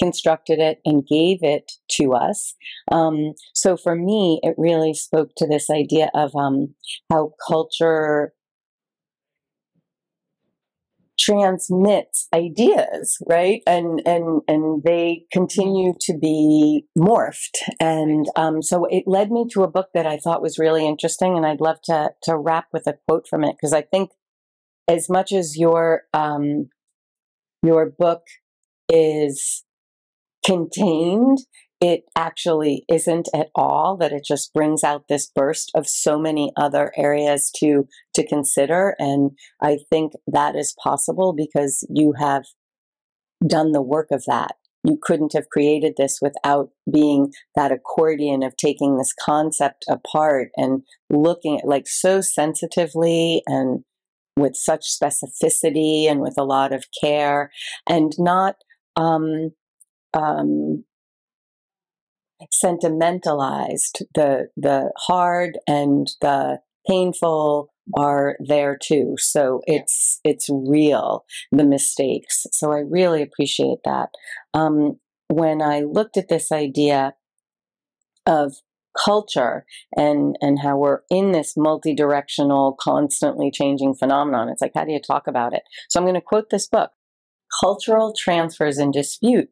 deconstructed 0.02 0.58
it 0.58 0.80
and 0.84 1.06
gave 1.06 1.42
it 1.42 1.72
to 1.92 2.14
us. 2.14 2.54
Um, 2.90 3.34
so 3.54 3.76
for 3.76 3.94
me, 3.94 4.40
it 4.42 4.54
really 4.56 4.94
spoke 4.94 5.30
to 5.36 5.46
this 5.46 5.70
idea 5.70 6.10
of 6.14 6.34
um, 6.34 6.74
how 7.10 7.32
culture 7.46 8.32
transmits 11.18 12.28
ideas 12.34 13.16
right 13.26 13.62
and 13.66 14.02
and 14.04 14.42
and 14.46 14.82
they 14.84 15.24
continue 15.32 15.94
to 15.98 16.16
be 16.16 16.84
morphed 16.96 17.56
and 17.80 18.26
um, 18.36 18.62
so 18.62 18.84
it 18.90 19.04
led 19.06 19.30
me 19.30 19.46
to 19.50 19.62
a 19.62 19.68
book 19.68 19.88
that 19.94 20.06
i 20.06 20.18
thought 20.18 20.42
was 20.42 20.58
really 20.58 20.86
interesting 20.86 21.34
and 21.34 21.46
i'd 21.46 21.60
love 21.60 21.80
to 21.82 22.10
to 22.22 22.36
wrap 22.36 22.66
with 22.70 22.86
a 22.86 22.98
quote 23.08 23.26
from 23.26 23.44
it 23.44 23.56
because 23.56 23.72
i 23.72 23.80
think 23.80 24.10
as 24.88 25.08
much 25.08 25.32
as 25.32 25.56
your 25.56 26.02
um, 26.12 26.68
your 27.62 27.86
book 27.86 28.22
is 28.88 29.64
contained 30.46 31.38
it 31.78 32.04
actually 32.16 32.84
isn't 32.88 33.28
at 33.34 33.48
all 33.54 33.98
that 33.98 34.12
it 34.12 34.22
just 34.26 34.54
brings 34.54 34.82
out 34.82 35.08
this 35.08 35.30
burst 35.34 35.70
of 35.74 35.86
so 35.86 36.18
many 36.18 36.50
other 36.56 36.90
areas 36.96 37.50
to 37.54 37.86
to 38.14 38.26
consider 38.26 38.94
and 38.98 39.32
i 39.60 39.76
think 39.90 40.12
that 40.26 40.56
is 40.56 40.74
possible 40.82 41.34
because 41.34 41.86
you 41.90 42.14
have 42.18 42.44
done 43.44 43.72
the 43.72 43.82
work 43.82 44.08
of 44.10 44.24
that. 44.26 44.56
You 44.84 44.98
couldn't 45.00 45.32
have 45.32 45.48
created 45.50 45.94
this 45.96 46.20
without 46.22 46.70
being 46.90 47.32
that 47.56 47.72
accordion 47.72 48.42
of 48.42 48.56
taking 48.56 48.96
this 48.96 49.12
concept 49.12 49.84
apart 49.88 50.50
and 50.56 50.82
looking 51.10 51.58
at 51.58 51.66
like 51.66 51.88
so 51.88 52.20
sensitively 52.20 53.42
and 53.46 53.80
with 54.36 54.54
such 54.54 54.84
specificity 54.86 56.08
and 56.08 56.20
with 56.20 56.34
a 56.38 56.44
lot 56.44 56.72
of 56.72 56.84
care 57.00 57.50
and 57.88 58.12
not 58.18 58.56
um, 58.94 59.50
um, 60.16 60.84
sentimentalized. 62.50 64.04
The 64.14 64.48
the 64.56 64.92
hard 64.96 65.58
and 65.66 66.08
the 66.20 66.60
painful 66.88 67.72
are 67.96 68.36
there 68.40 68.76
too. 68.80 69.14
So 69.18 69.60
it's 69.66 70.20
it's 70.24 70.48
real 70.50 71.24
the 71.52 71.64
mistakes. 71.64 72.46
So 72.52 72.72
I 72.72 72.78
really 72.78 73.22
appreciate 73.22 73.78
that. 73.84 74.10
Um, 74.54 74.98
when 75.28 75.60
I 75.62 75.80
looked 75.80 76.16
at 76.16 76.28
this 76.28 76.52
idea 76.52 77.14
of 78.26 78.54
culture 79.04 79.64
and 79.96 80.36
and 80.40 80.60
how 80.60 80.76
we're 80.76 81.00
in 81.10 81.32
this 81.32 81.54
multi-directional 81.56 82.76
constantly 82.80 83.50
changing 83.50 83.94
phenomenon 83.94 84.48
it's 84.48 84.62
like 84.62 84.72
how 84.74 84.86
do 84.86 84.92
you 84.92 84.98
talk 84.98 85.26
about 85.26 85.52
it 85.52 85.62
so 85.90 86.00
i'm 86.00 86.04
going 86.06 86.14
to 86.14 86.20
quote 86.22 86.48
this 86.48 86.66
book 86.66 86.92
cultural 87.60 88.14
transfers 88.18 88.78
in 88.78 88.90
dispute 88.90 89.50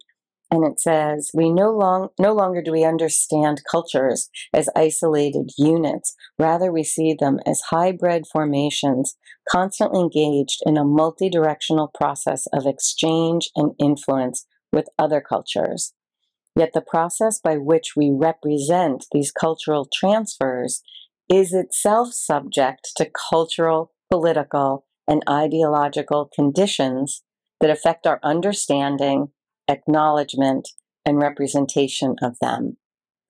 and 0.54 0.64
it 0.64 0.80
says 0.80 1.32
we 1.34 1.50
no 1.50 1.72
long 1.72 2.10
no 2.18 2.32
longer 2.32 2.62
do 2.62 2.70
we 2.70 2.84
understand 2.84 3.62
cultures 3.68 4.28
as 4.52 4.68
isolated 4.76 5.50
units. 5.58 6.14
Rather 6.38 6.70
we 6.70 6.84
see 6.84 7.14
them 7.18 7.40
as 7.44 7.60
hybrid 7.70 8.24
formations 8.32 9.16
constantly 9.50 10.00
engaged 10.00 10.60
in 10.64 10.76
a 10.76 10.84
multi-directional 10.84 11.90
process 11.92 12.46
of 12.52 12.66
exchange 12.66 13.50
and 13.56 13.72
influence 13.80 14.46
with 14.72 14.86
other 14.96 15.20
cultures. 15.20 15.92
Yet 16.56 16.70
the 16.72 16.80
process 16.80 17.40
by 17.40 17.56
which 17.56 17.94
we 17.96 18.12
represent 18.14 19.06
these 19.10 19.32
cultural 19.32 19.88
transfers 19.92 20.82
is 21.28 21.52
itself 21.52 22.12
subject 22.12 22.92
to 22.96 23.10
cultural, 23.28 23.90
political, 24.08 24.84
and 25.08 25.22
ideological 25.28 26.30
conditions 26.32 27.24
that 27.60 27.70
affect 27.70 28.06
our 28.06 28.20
understanding, 28.22 29.28
acknowledgement, 29.68 30.68
and 31.06 31.18
representation 31.18 32.16
of 32.22 32.36
them. 32.40 32.76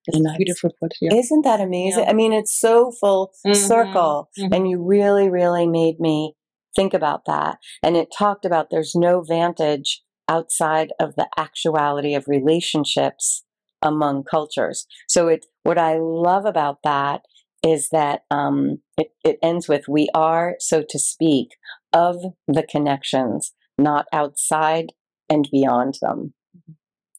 It's 0.06 0.16
And 0.18 0.28
I- 0.28 0.36
beautiful 0.36 0.70
put 0.80 0.92
here. 1.00 1.10
Isn't 1.12 1.42
that 1.42 1.60
amazing? 1.60 2.04
Yeah. 2.04 2.10
I 2.10 2.12
mean, 2.12 2.32
it's 2.32 2.58
so 2.58 2.90
full 2.92 3.32
Mhm, 3.46 3.56
circle. 3.56 4.30
mhm. 4.38 4.54
And 4.54 4.68
you 4.70 4.82
really, 4.82 5.28
really 5.28 5.66
made 5.66 5.98
me 5.98 6.34
think 6.76 6.92
about 6.94 7.24
that. 7.26 7.58
And 7.82 7.96
it 7.96 8.12
talked 8.16 8.44
about 8.44 8.68
there's 8.70 8.94
no 8.94 9.22
vantage 9.22 10.02
outside 10.28 10.92
of 11.00 11.14
the 11.16 11.28
actuality 11.36 12.14
of 12.14 12.28
relationships 12.28 13.44
among 13.82 14.24
cultures. 14.24 14.86
So 15.08 15.28
it 15.28 15.46
what 15.62 15.78
I 15.78 15.98
love 15.98 16.44
about 16.44 16.78
that 16.84 17.22
is 17.62 17.88
that 17.90 18.24
um, 18.30 18.82
it, 18.98 19.08
it 19.24 19.38
ends 19.42 19.68
with 19.68 19.88
we 19.88 20.08
are, 20.14 20.56
so 20.58 20.82
to 20.88 20.98
speak, 20.98 21.48
of 21.92 22.16
the 22.46 22.62
connections, 22.62 23.52
not 23.78 24.06
outside 24.12 24.92
and 25.28 25.48
beyond 25.50 25.94
them. 26.00 26.34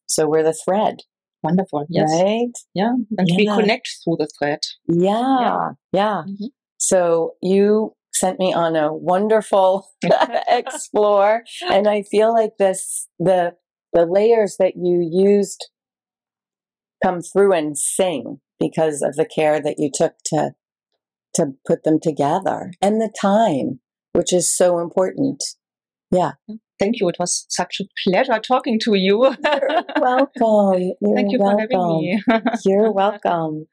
So 0.07 0.27
we're 0.27 0.43
the 0.43 0.53
thread, 0.53 0.97
Wonderful. 1.43 1.85
Yes. 1.89 2.09
right? 2.11 2.51
Yeah. 2.73 2.93
And 3.17 3.29
we 3.37 3.45
connect 3.45 3.89
through 4.03 4.17
the 4.19 4.29
thread. 4.39 4.59
Yeah, 4.87 5.71
yeah. 5.91 6.23
Mhm. 6.27 6.49
So 6.77 7.33
you 7.41 7.95
sent 8.13 8.39
me 8.39 8.53
on 8.53 8.75
a 8.75 8.93
wonderful 8.93 9.87
explore, 10.47 11.43
and 11.69 11.87
I 11.87 12.03
feel 12.03 12.33
like 12.33 12.57
this 12.57 13.07
the 13.19 13.55
the 13.93 14.05
layers 14.05 14.57
that 14.59 14.73
you 14.75 15.07
used 15.11 15.69
come 17.03 17.21
through 17.21 17.53
and 17.53 17.77
sing 17.77 18.39
because 18.59 19.01
of 19.01 19.15
the 19.15 19.25
care 19.25 19.61
that 19.61 19.75
you 19.77 19.89
took 19.93 20.13
to 20.25 20.51
to 21.35 21.53
put 21.67 21.83
them 21.83 21.99
together 22.01 22.71
and 22.81 23.01
the 23.01 23.13
time, 23.21 23.79
which 24.13 24.31
is 24.33 24.55
so 24.55 24.79
important. 24.79 25.43
Yeah. 26.11 26.33
Thank 26.79 26.99
you. 26.99 27.07
It 27.09 27.15
was 27.19 27.45
such 27.49 27.79
a 27.79 27.85
pleasure 28.03 28.39
talking 28.39 28.79
to 28.83 28.95
you. 28.95 29.33
You're 29.43 29.83
welcome. 29.99 30.93
You're 31.01 31.15
Thank 31.15 31.31
you 31.31 31.39
welcome. 31.39 31.67
for 31.71 31.77
having 31.77 31.87
me. 31.87 32.23
You're 32.65 32.91
welcome. 32.91 33.67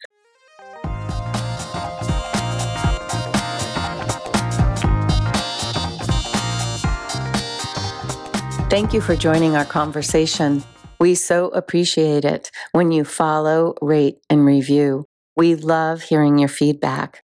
Thank 8.70 8.94
you 8.94 9.00
for 9.02 9.16
joining 9.16 9.54
our 9.54 9.66
conversation. 9.66 10.62
We 10.98 11.14
so 11.14 11.48
appreciate 11.48 12.24
it 12.24 12.50
when 12.70 12.92
you 12.92 13.04
follow, 13.04 13.74
rate, 13.82 14.18
and 14.30 14.46
review. 14.46 15.04
We 15.36 15.56
love 15.56 16.02
hearing 16.02 16.38
your 16.38 16.48
feedback. 16.48 17.22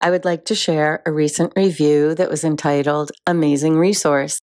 I 0.00 0.10
would 0.10 0.24
like 0.24 0.46
to 0.46 0.54
share 0.54 1.02
a 1.04 1.12
recent 1.12 1.52
review 1.54 2.14
that 2.14 2.30
was 2.30 2.42
entitled 2.42 3.12
Amazing 3.26 3.76
Resource. 3.78 4.40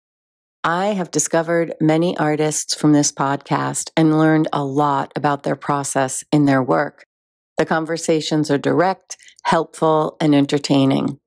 I 0.67 0.87
have 0.93 1.11
discovered 1.11 1.75
many 1.79 2.17
artists 2.17 2.73
from 2.73 2.91
this 2.91 3.11
podcast 3.11 3.91
and 3.95 4.17
learned 4.17 4.47
a 4.51 4.63
lot 4.65 5.11
about 5.15 5.43
their 5.43 5.55
process 5.55 6.23
in 6.31 6.45
their 6.45 6.63
work. 6.63 7.05
The 7.59 7.67
conversations 7.67 8.49
are 8.49 8.57
direct, 8.57 9.15
helpful, 9.43 10.17
and 10.19 10.33
entertaining. 10.33 11.19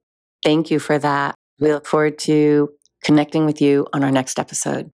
Thank 0.43 0.73
you 0.73 0.81
for 0.81 0.99
that. 0.99 1.37
We 1.61 1.73
look 1.73 1.87
forward 1.87 2.19
to 2.21 2.71
connecting 3.05 3.47
with 3.47 3.63
you 3.63 3.87
on 3.93 4.03
our 4.03 4.11
next 4.11 4.41
episode. 4.41 4.87